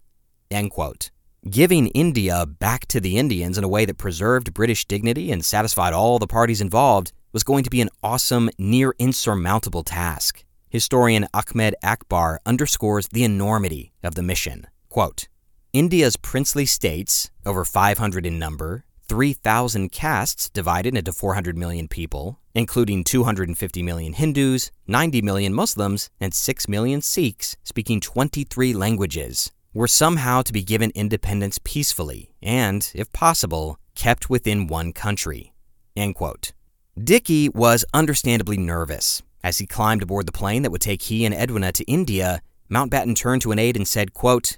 End 0.49 0.71
quote. 0.71 1.11
Giving 1.49 1.87
India 1.87 2.45
back 2.45 2.85
to 2.89 2.99
the 2.99 3.17
Indians 3.17 3.57
in 3.57 3.63
a 3.63 3.67
way 3.67 3.83
that 3.85 3.97
preserved 3.97 4.53
British 4.53 4.85
dignity 4.85 5.31
and 5.31 5.43
satisfied 5.43 5.91
all 5.91 6.19
the 6.19 6.27
parties 6.27 6.61
involved 6.61 7.13
was 7.33 7.41
going 7.41 7.63
to 7.63 7.69
be 7.71 7.81
an 7.81 7.89
awesome, 8.03 8.51
near 8.59 8.93
insurmountable 8.99 9.81
task. 9.81 10.45
Historian 10.69 11.27
Ahmed 11.33 11.73
Akbar 11.81 12.41
underscores 12.45 13.07
the 13.07 13.23
enormity 13.23 13.91
of 14.03 14.13
the 14.13 14.21
mission. 14.21 14.67
Quote, 14.89 15.27
India's 15.73 16.15
princely 16.15 16.67
states, 16.67 17.31
over 17.43 17.65
500 17.65 18.23
in 18.23 18.37
number, 18.37 18.83
3,000 19.07 19.91
castes 19.91 20.47
divided 20.47 20.95
into 20.95 21.11
400 21.11 21.57
million 21.57 21.87
people, 21.87 22.39
including 22.53 23.03
250 23.03 23.81
million 23.81 24.13
Hindus, 24.13 24.69
90 24.85 25.23
million 25.23 25.55
Muslims, 25.55 26.11
and 26.19 26.35
6 26.35 26.67
million 26.67 27.01
Sikhs 27.01 27.57
speaking 27.63 27.99
23 27.99 28.75
languages, 28.75 29.51
were 29.73 29.87
somehow 29.87 30.41
to 30.41 30.53
be 30.53 30.63
given 30.63 30.91
independence 30.95 31.59
peacefully 31.63 32.33
and, 32.41 32.91
if 32.93 33.11
possible, 33.11 33.77
kept 33.95 34.29
within 34.29 34.67
one 34.67 34.93
country. 34.93 35.53
End 35.95 36.15
quote. 36.15 36.53
Dicky 37.01 37.49
was 37.49 37.85
understandably 37.93 38.57
nervous. 38.57 39.21
As 39.43 39.57
he 39.57 39.65
climbed 39.65 40.03
aboard 40.03 40.25
the 40.25 40.31
plane 40.31 40.61
that 40.61 40.71
would 40.71 40.81
take 40.81 41.03
he 41.03 41.25
and 41.25 41.33
Edwina 41.33 41.71
to 41.73 41.83
India, 41.85 42.41
Mountbatten 42.69 43.15
turned 43.15 43.41
to 43.41 43.51
an 43.51 43.59
aide 43.59 43.75
and 43.75 43.87
said, 43.87 44.13
quote, 44.13 44.57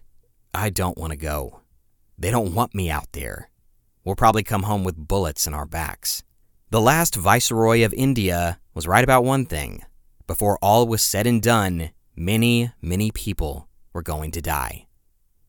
I 0.53 0.69
don't 0.69 0.97
want 0.97 1.11
to 1.11 1.17
go. 1.17 1.61
They 2.17 2.31
don't 2.31 2.53
want 2.53 2.75
me 2.75 2.89
out 2.89 3.11
there. 3.13 3.49
We'll 4.03 4.15
probably 4.15 4.43
come 4.43 4.63
home 4.63 4.83
with 4.83 5.07
bullets 5.07 5.47
in 5.47 5.53
our 5.53 5.65
backs. 5.65 6.23
The 6.69 6.81
last 6.81 7.15
Viceroy 7.15 7.85
of 7.85 7.93
India 7.93 8.59
was 8.73 8.87
right 8.87 9.03
about 9.03 9.23
one 9.23 9.45
thing. 9.45 9.83
Before 10.27 10.57
all 10.61 10.87
was 10.87 11.01
said 11.01 11.27
and 11.27 11.41
done, 11.41 11.91
many, 12.15 12.71
many 12.81 13.11
people 13.11 13.67
were 13.93 14.01
going 14.01 14.31
to 14.31 14.41
die. 14.41 14.82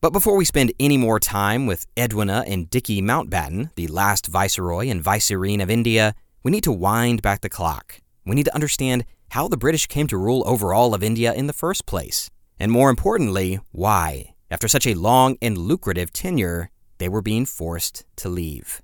But 0.05 0.13
before 0.13 0.37
we 0.37 0.45
spend 0.45 0.71
any 0.79 0.97
more 0.97 1.19
time 1.19 1.65
with 1.65 1.87
Edwina 1.97 2.43
and 2.45 2.69
Dicky 2.69 3.01
Mountbatten, 3.01 3.73
the 3.73 3.87
last 3.87 4.27
Viceroy 4.27 4.87
and 4.87 5.03
Vicereine 5.03 5.63
of 5.63 5.71
India, 5.71 6.13
we 6.43 6.51
need 6.51 6.61
to 6.65 6.71
wind 6.71 7.23
back 7.23 7.41
the 7.41 7.49
clock. 7.49 8.01
We 8.23 8.35
need 8.35 8.45
to 8.45 8.53
understand 8.53 9.05
how 9.29 9.47
the 9.47 9.57
British 9.57 9.87
came 9.87 10.05
to 10.09 10.17
rule 10.19 10.43
over 10.45 10.75
all 10.75 10.93
of 10.93 11.01
India 11.01 11.33
in 11.33 11.47
the 11.47 11.53
first 11.53 11.87
place. 11.87 12.29
And 12.59 12.71
more 12.71 12.91
importantly, 12.91 13.59
why, 13.71 14.35
after 14.51 14.67
such 14.67 14.85
a 14.85 14.93
long 14.93 15.37
and 15.41 15.57
lucrative 15.57 16.13
tenure, 16.13 16.69
they 16.99 17.09
were 17.09 17.23
being 17.23 17.47
forced 17.47 18.05
to 18.17 18.29
leave. 18.29 18.83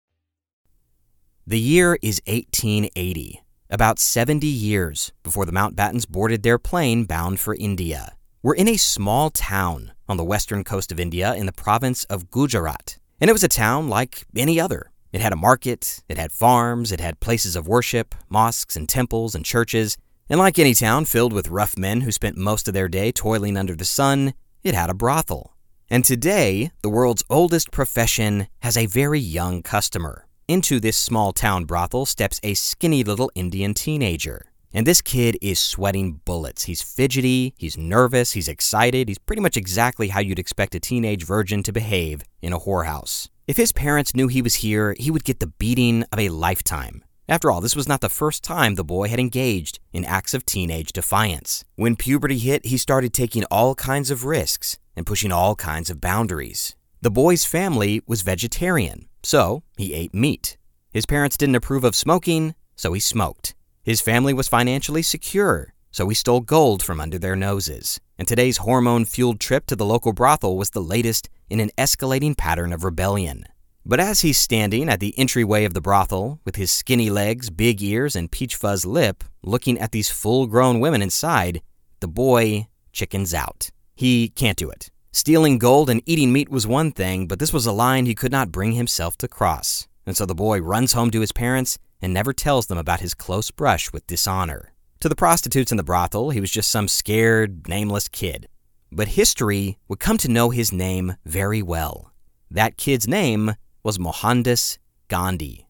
The 1.47 1.59
year 1.59 1.97
is 2.03 2.21
1880, 2.27 3.41
about 3.71 3.97
70 3.97 4.45
years 4.45 5.11
before 5.23 5.47
the 5.47 5.51
Mountbattens 5.51 6.07
boarded 6.07 6.43
their 6.43 6.59
plane 6.59 7.05
bound 7.05 7.39
for 7.39 7.55
India. 7.55 8.13
We're 8.43 8.53
in 8.53 8.67
a 8.67 8.77
small 8.77 9.31
town 9.31 9.91
on 10.07 10.17
the 10.17 10.23
western 10.23 10.63
coast 10.63 10.91
of 10.91 10.99
India 10.99 11.33
in 11.33 11.47
the 11.47 11.51
province 11.51 12.03
of 12.05 12.29
Gujarat. 12.29 12.99
And 13.19 13.27
it 13.27 13.33
was 13.33 13.43
a 13.43 13.47
town 13.47 13.89
like 13.89 14.23
any 14.35 14.59
other. 14.59 14.91
It 15.11 15.21
had 15.21 15.33
a 15.33 15.35
market, 15.35 16.03
it 16.07 16.19
had 16.19 16.31
farms, 16.31 16.91
it 16.91 16.99
had 16.99 17.19
places 17.19 17.55
of 17.55 17.67
worship, 17.67 18.13
mosques 18.29 18.75
and 18.75 18.87
temples 18.87 19.33
and 19.33 19.43
churches. 19.43 19.97
And 20.29 20.39
like 20.39 20.59
any 20.59 20.75
town 20.75 21.05
filled 21.05 21.33
with 21.33 21.49
rough 21.49 21.75
men 21.75 22.01
who 22.01 22.11
spent 22.11 22.37
most 22.37 22.67
of 22.67 22.75
their 22.75 22.87
day 22.87 23.11
toiling 23.11 23.57
under 23.57 23.75
the 23.75 23.83
sun, 23.83 24.35
it 24.61 24.75
had 24.75 24.91
a 24.91 24.93
brothel. 24.93 25.55
And 25.89 26.05
today, 26.05 26.71
the 26.83 26.89
world's 26.89 27.23
oldest 27.31 27.71
profession 27.71 28.47
has 28.59 28.77
a 28.77 28.85
very 28.85 29.19
young 29.19 29.63
customer. 29.63 30.27
Into 30.51 30.81
this 30.81 30.97
small 30.97 31.31
town 31.31 31.63
brothel 31.63 32.05
steps 32.05 32.41
a 32.43 32.55
skinny 32.55 33.05
little 33.05 33.31
Indian 33.35 33.73
teenager. 33.73 34.51
And 34.73 34.85
this 34.85 35.01
kid 35.01 35.37
is 35.41 35.61
sweating 35.61 36.19
bullets. 36.25 36.65
He's 36.65 36.81
fidgety, 36.81 37.53
he's 37.57 37.77
nervous, 37.77 38.33
he's 38.33 38.49
excited. 38.49 39.07
He's 39.07 39.17
pretty 39.17 39.41
much 39.41 39.55
exactly 39.55 40.09
how 40.09 40.19
you'd 40.19 40.39
expect 40.39 40.75
a 40.75 40.81
teenage 40.81 41.23
virgin 41.23 41.63
to 41.63 41.71
behave 41.71 42.23
in 42.41 42.51
a 42.51 42.59
whorehouse. 42.59 43.29
If 43.47 43.55
his 43.55 43.71
parents 43.71 44.13
knew 44.13 44.27
he 44.27 44.41
was 44.41 44.55
here, 44.55 44.93
he 44.99 45.09
would 45.09 45.23
get 45.23 45.39
the 45.39 45.53
beating 45.57 46.03
of 46.11 46.19
a 46.19 46.27
lifetime. 46.27 47.05
After 47.29 47.49
all, 47.49 47.61
this 47.61 47.77
was 47.77 47.87
not 47.87 48.01
the 48.01 48.09
first 48.09 48.43
time 48.43 48.75
the 48.75 48.83
boy 48.83 49.07
had 49.07 49.21
engaged 49.21 49.79
in 49.93 50.03
acts 50.03 50.33
of 50.33 50.45
teenage 50.45 50.91
defiance. 50.91 51.63
When 51.77 51.95
puberty 51.95 52.39
hit, 52.39 52.65
he 52.65 52.75
started 52.75 53.13
taking 53.13 53.45
all 53.45 53.73
kinds 53.73 54.11
of 54.11 54.25
risks 54.25 54.77
and 54.97 55.05
pushing 55.05 55.31
all 55.31 55.55
kinds 55.55 55.89
of 55.89 56.01
boundaries. 56.01 56.75
The 56.99 57.09
boy's 57.09 57.45
family 57.45 58.01
was 58.05 58.21
vegetarian, 58.21 59.07
so 59.23 59.63
he 59.77 59.93
ate 59.93 60.13
meat. 60.13 60.57
His 60.91 61.05
parents 61.05 61.37
didn't 61.37 61.55
approve 61.55 61.83
of 61.83 61.95
smoking, 61.95 62.55
so 62.75 62.93
he 62.93 62.99
smoked. 62.99 63.55
His 63.83 64.01
family 64.01 64.33
was 64.33 64.47
financially 64.47 65.01
secure, 65.01 65.73
so 65.91 66.07
he 66.07 66.15
stole 66.15 66.41
gold 66.41 66.83
from 66.83 66.99
under 66.99 67.17
their 67.17 67.35
noses. 67.35 67.99
And 68.17 68.27
today's 68.27 68.57
hormone 68.57 69.05
fueled 69.05 69.39
trip 69.39 69.65
to 69.67 69.75
the 69.75 69.85
local 69.85 70.13
brothel 70.13 70.55
was 70.57 70.69
the 70.69 70.81
latest 70.81 71.29
in 71.49 71.59
an 71.59 71.71
escalating 71.77 72.37
pattern 72.37 72.71
of 72.71 72.83
rebellion. 72.83 73.45
But 73.83 73.99
as 73.99 74.21
he's 74.21 74.39
standing 74.39 74.89
at 74.89 74.99
the 74.99 75.17
entryway 75.17 75.65
of 75.65 75.73
the 75.73 75.81
brothel, 75.81 76.39
with 76.45 76.55
his 76.55 76.69
skinny 76.69 77.09
legs, 77.09 77.49
big 77.49 77.81
ears, 77.81 78.15
and 78.15 78.31
peach 78.31 78.55
fuzz 78.55 78.85
lip, 78.85 79.23
looking 79.41 79.79
at 79.79 79.91
these 79.91 80.09
full 80.09 80.45
grown 80.45 80.79
women 80.79 81.01
inside, 81.01 81.63
the 81.99 82.07
boy 82.07 82.67
chickens 82.91 83.33
out. 83.33 83.71
He 83.95 84.29
can't 84.29 84.57
do 84.57 84.69
it. 84.69 84.90
Stealing 85.13 85.57
gold 85.57 85.89
and 85.89 86.01
eating 86.05 86.31
meat 86.31 86.47
was 86.47 86.65
one 86.65 86.89
thing, 86.89 87.27
but 87.27 87.37
this 87.37 87.51
was 87.51 87.65
a 87.65 87.71
line 87.73 88.05
he 88.05 88.15
could 88.15 88.31
not 88.31 88.49
bring 88.49 88.71
himself 88.71 89.17
to 89.17 89.27
cross. 89.27 89.89
And 90.05 90.15
so 90.15 90.25
the 90.25 90.33
boy 90.33 90.61
runs 90.61 90.93
home 90.93 91.11
to 91.11 91.19
his 91.19 91.33
parents 91.33 91.77
and 92.01 92.13
never 92.13 92.31
tells 92.31 92.67
them 92.67 92.77
about 92.77 93.01
his 93.01 93.13
close 93.13 93.51
brush 93.51 93.91
with 93.91 94.07
dishonor. 94.07 94.71
To 95.01 95.09
the 95.09 95.15
prostitutes 95.15 95.69
in 95.69 95.77
the 95.77 95.83
brothel, 95.83 96.29
he 96.29 96.39
was 96.39 96.49
just 96.49 96.71
some 96.71 96.87
scared, 96.87 97.67
nameless 97.67 98.07
kid. 98.07 98.47
But 98.89 99.09
history 99.09 99.77
would 99.89 99.99
come 99.99 100.17
to 100.19 100.31
know 100.31 100.49
his 100.49 100.71
name 100.71 101.17
very 101.25 101.61
well. 101.61 102.13
That 102.49 102.77
kid's 102.77 103.07
name 103.07 103.55
was 103.83 103.99
Mohandas 103.99 104.79
Gandhi. 105.09 105.67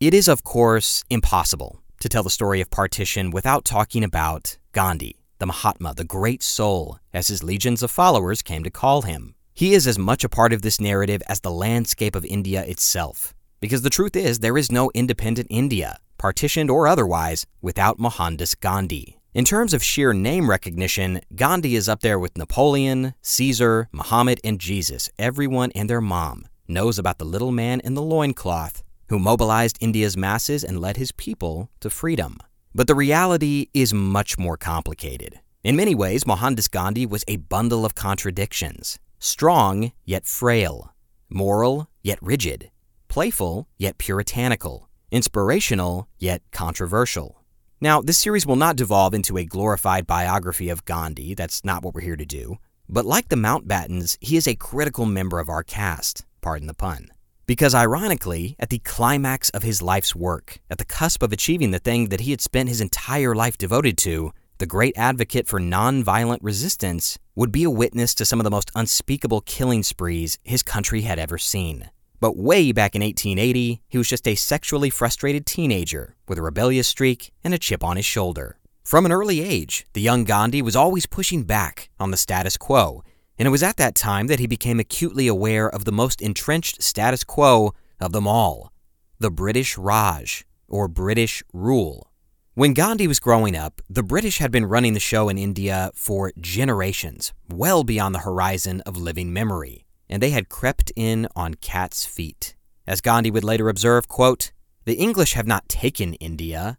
It 0.00 0.14
is, 0.14 0.26
of 0.26 0.42
course, 0.42 1.04
impossible 1.08 1.80
to 2.00 2.08
tell 2.08 2.24
the 2.24 2.30
story 2.30 2.60
of 2.60 2.70
partition 2.70 3.30
without 3.30 3.64
talking 3.64 4.02
about 4.02 4.58
Gandhi, 4.72 5.19
the 5.40 5.46
Mahatma, 5.46 5.94
the 5.94 6.04
great 6.04 6.42
soul, 6.42 6.98
as 7.12 7.28
his 7.28 7.42
legions 7.42 7.82
of 7.82 7.90
followers 7.90 8.42
came 8.42 8.62
to 8.62 8.70
call 8.70 9.02
him. 9.02 9.34
He 9.54 9.74
is 9.74 9.86
as 9.86 9.98
much 9.98 10.22
a 10.22 10.28
part 10.28 10.52
of 10.52 10.62
this 10.62 10.80
narrative 10.80 11.22
as 11.28 11.40
the 11.40 11.50
landscape 11.50 12.14
of 12.14 12.24
India 12.24 12.62
itself. 12.64 13.34
Because 13.58 13.82
the 13.82 13.90
truth 13.90 14.14
is, 14.14 14.38
there 14.38 14.56
is 14.56 14.70
no 14.70 14.90
independent 14.94 15.48
India, 15.50 15.98
partitioned 16.18 16.70
or 16.70 16.86
otherwise, 16.86 17.46
without 17.60 17.98
Mohandas 17.98 18.54
Gandhi. 18.54 19.18
In 19.32 19.44
terms 19.44 19.72
of 19.72 19.82
sheer 19.82 20.12
name 20.12 20.48
recognition, 20.48 21.20
Gandhi 21.34 21.74
is 21.74 21.88
up 21.88 22.00
there 22.00 22.18
with 22.18 22.36
Napoleon, 22.36 23.14
Caesar, 23.22 23.88
Muhammad, 23.92 24.40
and 24.44 24.60
Jesus, 24.60 25.08
everyone 25.18 25.72
and 25.74 25.88
their 25.88 26.00
mom 26.00 26.46
knows 26.68 26.98
about 26.98 27.18
the 27.18 27.24
little 27.24 27.50
man 27.50 27.80
in 27.80 27.94
the 27.94 28.02
loincloth 28.02 28.82
who 29.08 29.18
mobilized 29.18 29.78
India's 29.80 30.16
masses 30.16 30.62
and 30.62 30.80
led 30.80 30.96
his 30.96 31.12
people 31.12 31.70
to 31.80 31.90
freedom. 31.90 32.38
But 32.74 32.86
the 32.86 32.94
reality 32.94 33.66
is 33.74 33.92
much 33.92 34.38
more 34.38 34.56
complicated. 34.56 35.40
In 35.64 35.76
many 35.76 35.94
ways, 35.94 36.26
Mohandas 36.26 36.68
Gandhi 36.68 37.04
was 37.04 37.24
a 37.26 37.36
bundle 37.36 37.84
of 37.84 37.94
contradictions 37.94 38.98
strong 39.22 39.92
yet 40.06 40.24
frail, 40.24 40.94
moral 41.28 41.88
yet 42.02 42.18
rigid, 42.22 42.70
playful 43.08 43.68
yet 43.76 43.98
puritanical, 43.98 44.88
inspirational 45.10 46.08
yet 46.18 46.42
controversial. 46.52 47.42
Now, 47.82 48.00
this 48.00 48.18
series 48.18 48.46
will 48.46 48.56
not 48.56 48.76
devolve 48.76 49.12
into 49.14 49.36
a 49.36 49.44
glorified 49.44 50.06
biography 50.06 50.70
of 50.70 50.84
Gandhi, 50.84 51.34
that's 51.34 51.64
not 51.64 51.82
what 51.82 51.94
we're 51.94 52.00
here 52.00 52.16
to 52.16 52.24
do. 52.24 52.56
But 52.88 53.04
like 53.04 53.28
the 53.28 53.36
Mountbattens, 53.36 54.16
he 54.20 54.36
is 54.36 54.46
a 54.46 54.54
critical 54.54 55.06
member 55.06 55.38
of 55.38 55.48
our 55.48 55.62
cast 55.62 56.24
pardon 56.40 56.66
the 56.66 56.74
pun. 56.74 57.08
Because 57.50 57.74
ironically, 57.74 58.54
at 58.60 58.70
the 58.70 58.78
climax 58.78 59.50
of 59.50 59.64
his 59.64 59.82
life's 59.82 60.14
work, 60.14 60.60
at 60.70 60.78
the 60.78 60.84
cusp 60.84 61.20
of 61.20 61.32
achieving 61.32 61.72
the 61.72 61.80
thing 61.80 62.10
that 62.10 62.20
he 62.20 62.30
had 62.30 62.40
spent 62.40 62.68
his 62.68 62.80
entire 62.80 63.34
life 63.34 63.58
devoted 63.58 63.98
to, 63.98 64.32
the 64.58 64.66
great 64.66 64.96
advocate 64.96 65.48
for 65.48 65.58
nonviolent 65.58 66.38
resistance 66.42 67.18
would 67.34 67.50
be 67.50 67.64
a 67.64 67.68
witness 67.68 68.14
to 68.14 68.24
some 68.24 68.38
of 68.38 68.44
the 68.44 68.52
most 68.52 68.70
unspeakable 68.76 69.40
killing 69.40 69.82
sprees 69.82 70.38
his 70.44 70.62
country 70.62 71.00
had 71.00 71.18
ever 71.18 71.38
seen. 71.38 71.90
But 72.20 72.36
way 72.36 72.70
back 72.70 72.94
in 72.94 73.02
1880, 73.02 73.82
he 73.88 73.98
was 73.98 74.08
just 74.08 74.28
a 74.28 74.36
sexually 74.36 74.88
frustrated 74.88 75.44
teenager 75.44 76.14
with 76.28 76.38
a 76.38 76.42
rebellious 76.42 76.86
streak 76.86 77.32
and 77.42 77.52
a 77.52 77.58
chip 77.58 77.82
on 77.82 77.96
his 77.96 78.06
shoulder. 78.06 78.58
From 78.84 79.04
an 79.04 79.10
early 79.10 79.40
age, 79.40 79.88
the 79.92 80.00
young 80.00 80.22
Gandhi 80.22 80.62
was 80.62 80.76
always 80.76 81.06
pushing 81.06 81.42
back 81.42 81.90
on 81.98 82.12
the 82.12 82.16
status 82.16 82.56
quo 82.56 83.02
and 83.40 83.46
it 83.46 83.50
was 83.50 83.62
at 83.62 83.78
that 83.78 83.94
time 83.94 84.26
that 84.26 84.38
he 84.38 84.46
became 84.46 84.78
acutely 84.78 85.26
aware 85.26 85.66
of 85.66 85.86
the 85.86 85.92
most 85.92 86.20
entrenched 86.20 86.82
status 86.82 87.24
quo 87.24 87.72
of 87.98 88.12
them 88.12 88.28
all 88.28 88.70
the 89.18 89.30
British 89.30 89.78
Raj, 89.78 90.44
or 90.68 90.88
British 90.88 91.42
rule. 91.52 92.10
When 92.54 92.74
Gandhi 92.74 93.06
was 93.06 93.18
growing 93.18 93.56
up, 93.56 93.80
the 93.88 94.02
British 94.02 94.38
had 94.38 94.50
been 94.50 94.66
running 94.66 94.92
the 94.92 95.00
show 95.00 95.30
in 95.30 95.38
India 95.38 95.90
for 95.94 96.32
generations, 96.38 97.32
well 97.48 97.82
beyond 97.82 98.14
the 98.14 98.20
horizon 98.20 98.82
of 98.82 98.96
living 98.96 99.32
memory, 99.32 99.86
and 100.08 100.22
they 100.22 100.30
had 100.30 100.50
crept 100.50 100.92
in 100.94 101.26
on 101.34 101.54
cat's 101.54 102.04
feet. 102.04 102.56
As 102.86 103.00
Gandhi 103.00 103.30
would 103.30 103.44
later 103.44 103.70
observe, 103.70 104.06
quote, 104.06 104.52
"The 104.84 104.98
English 104.98 105.32
have 105.32 105.46
not 105.46 105.68
taken 105.68 106.14
India, 106.14 106.76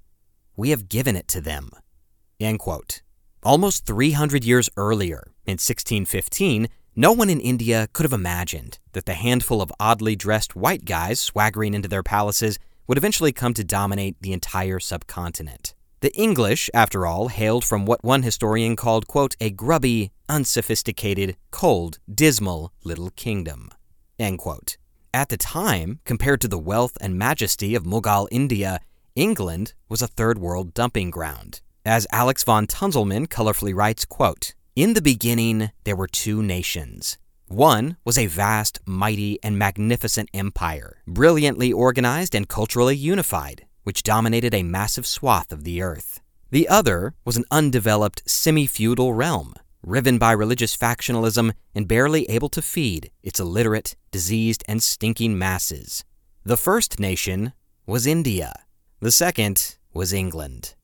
we 0.56 0.70
have 0.70 0.90
given 0.90 1.16
it 1.16 1.28
to 1.30 1.42
them." 1.42 1.72
End 2.40 2.60
quote. 2.60 3.02
Almost 3.44 3.88
300 3.88 4.44
years 4.44 4.70
earlier, 4.78 5.32
in 5.52 5.56
1615, 5.56 6.68
no 6.96 7.12
one 7.12 7.30
in 7.30 7.40
India 7.40 7.88
could 7.94 8.04
have 8.04 8.14
imagined 8.14 8.80
that 8.94 9.06
the 9.06 9.14
handful 9.14 9.62
of 9.62 9.72
oddly 9.80 10.16
dressed 10.16 10.56
white 10.56 10.86
guys 10.86 11.20
swaggering 11.20 11.74
into 11.74 11.88
their 11.88 12.04
palaces 12.04 12.58
would 12.88 12.98
eventually 12.98 13.32
come 13.32 13.54
to 13.54 13.64
dominate 13.64 14.16
the 14.22 14.34
entire 14.34 14.80
subcontinent. 14.80 15.74
The 16.02 16.14
English, 16.16 16.70
after 16.74 17.06
all, 17.06 17.28
hailed 17.28 17.64
from 17.64 17.86
what 17.86 18.04
one 18.04 18.24
historian 18.24 18.76
called, 18.76 19.08
quote, 19.08 19.36
a 19.40 19.52
grubby, 19.52 20.12
unsophisticated, 20.28 21.38
cold, 21.52 22.00
dismal 22.14 22.74
little 22.84 23.12
kingdom. 23.12 23.70
End 24.18 24.40
quote. 24.40 24.78
At 25.14 25.30
the 25.30 25.38
time, 25.38 26.00
compared 26.06 26.42
to 26.42 26.48
the 26.48 26.58
wealth 26.58 26.98
and 27.00 27.18
majesty 27.18 27.76
of 27.76 27.84
Mughal 27.84 28.28
India, 28.32 28.80
England 29.16 29.74
was 29.90 30.02
a 30.02 30.08
third 30.08 30.40
world 30.40 30.74
dumping 30.74 31.12
ground. 31.12 31.62
As 31.86 32.08
Alex 32.12 32.44
von 32.44 32.66
Tunzelmann 32.66 33.28
colorfully 33.28 33.76
writes, 33.76 34.06
quote, 34.06 34.54
In 34.74 34.94
the 34.94 35.02
beginning, 35.02 35.72
there 35.84 35.98
were 35.98 36.08
two 36.08 36.42
nations. 36.42 37.18
One 37.50 37.98
was 38.06 38.18
a 38.18 38.28
vast, 38.28 38.80
mighty, 38.86 39.38
and 39.44 39.60
magnificent 39.60 40.30
empire, 40.34 41.04
brilliantly 41.06 41.74
organized 41.74 42.34
and 42.34 42.48
culturally 42.48 42.96
unified, 42.96 43.66
which 43.84 44.02
dominated 44.02 44.54
a 44.54 44.64
massive 44.64 45.06
swath 45.06 45.52
of 45.52 45.66
the 45.66 45.82
earth. 45.82 46.22
The 46.52 46.70
other 46.70 47.16
was 47.26 47.36
an 47.36 47.44
undeveloped, 47.52 48.24
semi 48.26 48.66
feudal 48.66 49.14
realm, 49.14 49.56
riven 49.84 50.18
by 50.18 50.32
religious 50.32 50.78
factionalism 50.78 51.52
and 51.76 51.86
barely 51.86 52.24
able 52.30 52.50
to 52.50 52.62
feed 52.62 53.12
its 53.22 53.42
illiterate, 53.42 53.98
diseased, 54.10 54.64
and 54.70 54.82
stinking 54.82 55.38
masses. 55.38 56.06
The 56.46 56.56
first 56.56 56.98
nation 56.98 57.52
was 57.86 58.08
India. 58.08 58.54
The 59.02 59.12
second 59.12 59.76
was 59.94 60.14
England. 60.14 60.76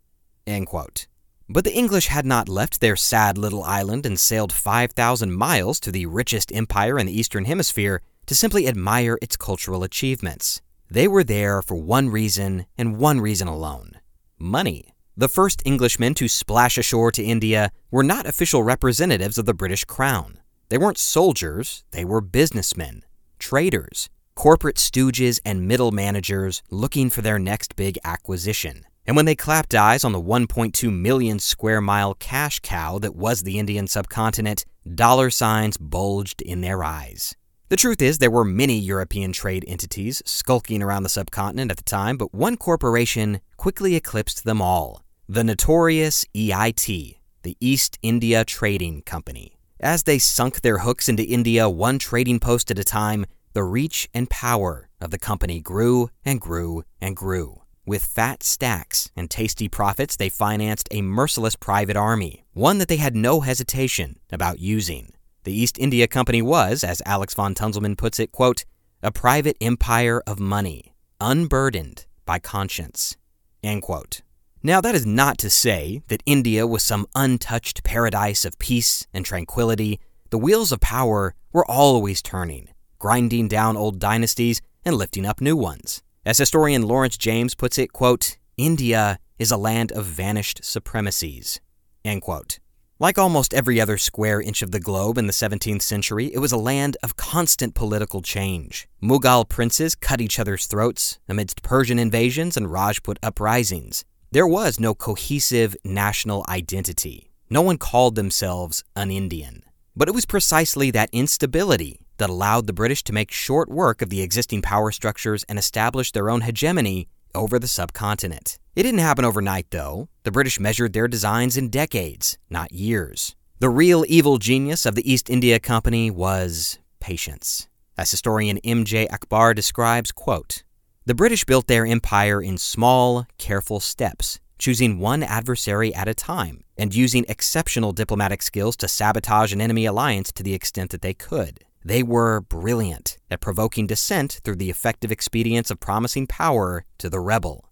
End 0.45 0.67
quote. 0.67 1.07
But 1.49 1.63
the 1.63 1.73
English 1.73 2.07
had 2.07 2.25
not 2.25 2.49
left 2.49 2.81
their 2.81 2.97
sad 2.97 3.37
little 3.37 3.63
island 3.63 4.05
and 4.05 4.19
sailed 4.19 4.51
5,000 4.51 5.31
miles 5.31 5.79
to 5.79 5.91
the 5.91 6.05
richest 6.05 6.53
empire 6.53 6.99
in 6.99 7.05
the 7.05 7.17
Eastern 7.17 7.45
Hemisphere 7.45 8.01
to 8.25 8.35
simply 8.35 8.67
admire 8.67 9.17
its 9.21 9.37
cultural 9.37 9.83
achievements. 9.83 10.61
They 10.89 11.07
were 11.07 11.23
there 11.23 11.61
for 11.61 11.75
one 11.75 12.09
reason 12.09 12.65
and 12.77 12.97
one 12.97 13.21
reason 13.21 13.47
alone 13.47 13.99
money. 14.39 14.93
The 15.15 15.27
first 15.27 15.63
Englishmen 15.65 16.13
to 16.15 16.27
splash 16.27 16.77
ashore 16.77 17.11
to 17.13 17.23
India 17.23 17.71
were 17.89 18.03
not 18.03 18.27
official 18.27 18.61
representatives 18.61 19.39
of 19.39 19.45
the 19.45 19.53
British 19.53 19.83
Crown. 19.83 20.39
They 20.69 20.77
weren't 20.77 20.99
soldiers, 20.99 21.83
they 21.91 22.05
were 22.05 22.21
businessmen, 22.21 23.03
traders, 23.39 24.09
corporate 24.35 24.75
stooges, 24.75 25.39
and 25.43 25.67
middle 25.67 25.91
managers 25.91 26.61
looking 26.69 27.09
for 27.09 27.21
their 27.21 27.39
next 27.39 27.75
big 27.75 27.97
acquisition. 28.03 28.85
And 29.07 29.15
when 29.15 29.25
they 29.25 29.35
clapped 29.35 29.73
eyes 29.73 30.03
on 30.03 30.11
the 30.11 30.21
1.2 30.21 30.91
million 30.91 31.39
square 31.39 31.79
mile 31.79 32.13
cash 32.13 32.59
cow 32.59 32.99
that 32.99 33.15
was 33.15 33.43
the 33.43 33.57
Indian 33.57 33.87
subcontinent, 33.87 34.65
dollar 34.95 35.29
signs 35.29 35.77
bulged 35.77 36.41
in 36.41 36.59
their 36.59 36.83
eyes. 36.83 37.33
The 37.69 37.77
truth 37.77 38.01
is, 38.01 38.17
there 38.17 38.31
were 38.31 38.43
many 38.45 38.77
European 38.77 39.31
trade 39.31 39.63
entities 39.67 40.21
skulking 40.25 40.83
around 40.83 41.03
the 41.03 41.09
subcontinent 41.09 41.71
at 41.71 41.77
the 41.77 41.83
time, 41.83 42.17
but 42.17 42.33
one 42.33 42.57
corporation 42.57 43.39
quickly 43.55 43.95
eclipsed 43.95 44.43
them 44.43 44.61
all 44.61 45.03
the 45.29 45.43
notorious 45.43 46.25
EIT, 46.33 47.17
the 47.43 47.57
East 47.59 47.99
India 48.01 48.45
Trading 48.45 49.01
Company. 49.01 49.57
As 49.79 50.03
they 50.03 50.19
sunk 50.19 50.61
their 50.61 50.79
hooks 50.79 51.09
into 51.09 51.23
India 51.23 51.69
one 51.69 51.99
trading 51.99 52.39
post 52.39 52.71
at 52.71 52.79
a 52.79 52.83
time, 52.83 53.25
the 53.51 53.63
reach 53.63 54.07
and 54.13 54.29
power 54.29 54.89
of 55.01 55.11
the 55.11 55.19
company 55.19 55.59
grew 55.59 56.09
and 56.23 56.39
grew 56.39 56.83
and 57.01 57.15
grew. 57.15 57.61
With 57.87 58.03
fat 58.03 58.43
stacks 58.43 59.11
and 59.15 59.31
tasty 59.31 59.69
profits, 59.69 60.17
they 60.17 60.27
financed 60.27 60.89
a 60.91 61.01
merciless 61.01 61.55
private 61.55 61.95
army, 61.95 62.43
one 62.51 62.79
that 62.79 62.89
they 62.89 62.97
had 62.97 63.15
no 63.15 63.39
hesitation 63.39 64.19
about 64.29 64.59
using. 64.59 65.13
The 65.45 65.53
East 65.53 65.77
India 65.79 66.05
Company 66.05 66.41
was, 66.41 66.83
as 66.83 67.01
Alex 67.05 67.33
von 67.33 67.55
Tunzelmann 67.55 67.97
puts 67.97 68.19
it, 68.19 68.33
quote, 68.33 68.65
a 69.01 69.09
private 69.09 69.55
empire 69.61 70.21
of 70.27 70.37
money, 70.37 70.95
unburdened 71.21 72.05
by 72.25 72.39
conscience. 72.39 73.15
End 73.63 73.83
quote. 73.83 74.19
Now, 74.61 74.81
that 74.81 74.93
is 74.93 75.05
not 75.05 75.37
to 75.37 75.49
say 75.49 76.01
that 76.09 76.23
India 76.25 76.67
was 76.67 76.83
some 76.83 77.07
untouched 77.15 77.85
paradise 77.85 78.43
of 78.43 78.59
peace 78.59 79.07
and 79.13 79.23
tranquility. 79.23 80.01
The 80.29 80.37
wheels 80.37 80.73
of 80.73 80.81
power 80.81 81.35
were 81.53 81.71
always 81.71 82.21
turning, 82.21 82.67
grinding 82.99 83.47
down 83.47 83.77
old 83.77 83.97
dynasties 83.97 84.61
and 84.83 84.93
lifting 84.93 85.25
up 85.25 85.39
new 85.39 85.55
ones. 85.55 86.03
As 86.27 86.39
historian 86.39 86.81
Lawrence 86.81 87.17
James 87.17 87.55
puts 87.55 87.77
it, 87.77 87.93
quote, 87.93 88.37
India 88.57 89.17
is 89.39 89.49
a 89.49 89.55
land 89.55 89.93
of 89.93 90.03
vanished 90.03 90.59
supremacies, 90.61 91.61
end 92.03 92.21
quote. 92.21 92.59
Like 92.99 93.17
almost 93.17 93.53
every 93.53 93.79
other 93.79 93.97
square 93.97 94.41
inch 94.41 94.61
of 94.61 94.71
the 94.71 94.81
globe 94.81 95.17
in 95.17 95.27
the 95.27 95.31
17th 95.31 95.83
century, 95.83 96.25
it 96.33 96.39
was 96.39 96.51
a 96.51 96.57
land 96.57 96.97
of 97.01 97.15
constant 97.15 97.75
political 97.75 98.21
change. 98.21 98.89
Mughal 99.01 99.47
princes 99.47 99.95
cut 99.95 100.19
each 100.19 100.37
other's 100.37 100.65
throats 100.65 101.17
amidst 101.29 101.63
Persian 101.63 101.97
invasions 101.97 102.57
and 102.57 102.69
Rajput 102.69 103.19
uprisings. 103.23 104.03
There 104.29 104.45
was 104.45 104.81
no 104.81 104.93
cohesive 104.93 105.77
national 105.85 106.43
identity. 106.49 107.31
No 107.49 107.61
one 107.61 107.77
called 107.77 108.15
themselves 108.15 108.83
an 108.97 109.11
Indian. 109.11 109.63
But 109.95 110.09
it 110.09 110.13
was 110.13 110.25
precisely 110.25 110.91
that 110.91 111.09
instability 111.13 112.01
that 112.17 112.29
allowed 112.29 112.67
the 112.67 112.73
British 112.73 113.03
to 113.03 113.13
make 113.13 113.31
short 113.31 113.69
work 113.69 114.01
of 114.01 114.09
the 114.09 114.21
existing 114.21 114.61
power 114.61 114.91
structures 114.91 115.43
and 115.49 115.57
establish 115.57 116.11
their 116.11 116.29
own 116.29 116.41
hegemony 116.41 117.07
over 117.33 117.59
the 117.59 117.67
subcontinent. 117.67 118.57
It 118.75 118.83
didn't 118.83 118.99
happen 118.99 119.25
overnight, 119.25 119.67
though. 119.71 120.09
The 120.23 120.31
British 120.31 120.59
measured 120.59 120.93
their 120.93 121.07
designs 121.07 121.57
in 121.57 121.69
decades, 121.69 122.37
not 122.49 122.71
years. 122.71 123.35
The 123.59 123.69
real 123.69 124.05
evil 124.07 124.37
genius 124.37 124.85
of 124.85 124.95
the 124.95 125.11
East 125.11 125.29
India 125.29 125.59
Company 125.59 126.11
was 126.11 126.77
patience. 126.99 127.67
As 127.97 128.11
historian 128.11 128.59
M.J. 128.59 129.07
Akbar 129.07 129.55
describes, 129.55 130.11
quote, 130.11 130.63
The 131.07 131.15
British 131.15 131.43
built 131.45 131.65
their 131.65 131.85
empire 131.85 132.39
in 132.39 132.59
small, 132.59 133.25
careful 133.39 133.79
steps, 133.79 134.39
choosing 134.59 134.99
one 134.99 135.23
adversary 135.23 135.93
at 135.95 136.07
a 136.07 136.13
time, 136.13 136.63
and 136.77 136.93
using 136.93 137.25
exceptional 137.27 137.93
diplomatic 137.93 138.43
skills 138.43 138.75
to 138.77 138.87
sabotage 138.87 139.53
an 139.53 139.61
enemy 139.61 139.85
alliance 139.85 140.31
to 140.33 140.43
the 140.43 140.53
extent 140.53 140.91
that 140.91 141.01
they 141.01 141.15
could. 141.15 141.63
They 141.87 142.03
were 142.03 142.41
brilliant 142.41 143.17
at 143.31 143.39
provoking 143.39 143.87
dissent 143.87 144.41
through 144.43 144.57
the 144.57 144.69
effective 144.69 145.09
expedients 145.09 145.71
of 145.71 145.79
promising 145.79 146.27
power 146.27 146.83
to 146.97 147.09
the 147.09 147.21
rebel. 147.21 147.69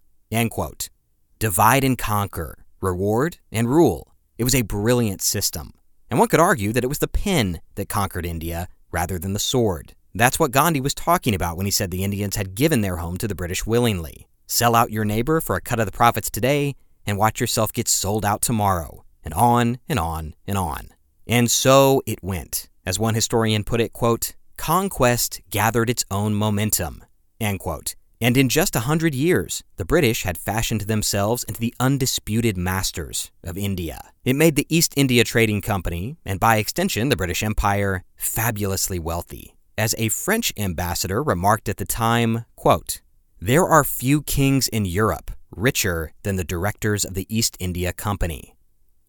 Divide 1.38 1.84
and 1.84 1.98
conquer, 1.98 2.64
reward 2.80 3.36
and 3.52 3.68
rule. 3.68 4.14
It 4.38 4.44
was 4.44 4.54
a 4.54 4.62
brilliant 4.62 5.20
system. 5.20 5.74
And 6.10 6.18
one 6.18 6.28
could 6.28 6.40
argue 6.40 6.72
that 6.72 6.82
it 6.82 6.86
was 6.86 7.00
the 7.00 7.08
pen 7.08 7.60
that 7.74 7.90
conquered 7.90 8.24
India 8.24 8.68
rather 8.90 9.18
than 9.18 9.34
the 9.34 9.38
sword. 9.38 9.94
That's 10.14 10.38
what 10.40 10.50
Gandhi 10.50 10.80
was 10.80 10.94
talking 10.94 11.34
about 11.34 11.58
when 11.58 11.66
he 11.66 11.70
said 11.70 11.90
the 11.90 12.02
Indians 12.02 12.36
had 12.36 12.54
given 12.54 12.80
their 12.80 12.96
home 12.96 13.18
to 13.18 13.28
the 13.28 13.34
British 13.34 13.66
willingly. 13.66 14.28
Sell 14.46 14.74
out 14.74 14.90
your 14.90 15.04
neighbor 15.04 15.42
for 15.42 15.56
a 15.56 15.60
cut 15.60 15.78
of 15.78 15.84
the 15.84 15.92
profits 15.92 16.30
today 16.30 16.74
and 17.04 17.18
watch 17.18 17.38
yourself 17.38 17.70
get 17.70 17.86
sold 17.86 18.24
out 18.24 18.40
tomorrow. 18.40 19.04
And 19.22 19.34
on 19.34 19.78
and 19.90 19.98
on 19.98 20.32
and 20.46 20.56
on. 20.56 20.88
And 21.26 21.50
so 21.50 22.00
it 22.06 22.22
went. 22.22 22.70
As 22.86 23.00
one 23.00 23.14
historian 23.14 23.64
put 23.64 23.80
it, 23.80 23.92
quote, 23.92 24.34
conquest 24.56 25.40
gathered 25.50 25.90
its 25.90 26.04
own 26.10 26.34
momentum, 26.34 27.04
end 27.40 27.58
quote. 27.58 27.96
And 28.20 28.36
in 28.36 28.48
just 28.48 28.76
a 28.76 28.80
hundred 28.80 29.14
years, 29.14 29.62
the 29.76 29.84
British 29.84 30.22
had 30.22 30.38
fashioned 30.38 30.82
themselves 30.82 31.44
into 31.44 31.60
the 31.60 31.74
undisputed 31.78 32.56
masters 32.56 33.30
of 33.44 33.58
India. 33.58 34.12
It 34.24 34.36
made 34.36 34.56
the 34.56 34.66
East 34.70 34.94
India 34.96 35.24
Trading 35.24 35.60
Company, 35.60 36.16
and 36.24 36.40
by 36.40 36.56
extension 36.56 37.10
the 37.10 37.16
British 37.16 37.42
Empire, 37.42 38.04
fabulously 38.16 38.98
wealthy. 38.98 39.56
As 39.76 39.94
a 39.98 40.08
French 40.08 40.52
ambassador 40.56 41.22
remarked 41.22 41.68
at 41.68 41.76
the 41.76 41.84
time, 41.84 42.46
quote, 42.54 43.02
There 43.38 43.66
are 43.66 43.84
few 43.84 44.22
kings 44.22 44.68
in 44.68 44.86
Europe 44.86 45.32
richer 45.50 46.12
than 46.22 46.36
the 46.36 46.44
directors 46.44 47.04
of 47.04 47.14
the 47.14 47.26
East 47.34 47.56
India 47.58 47.92
Company. 47.92 48.56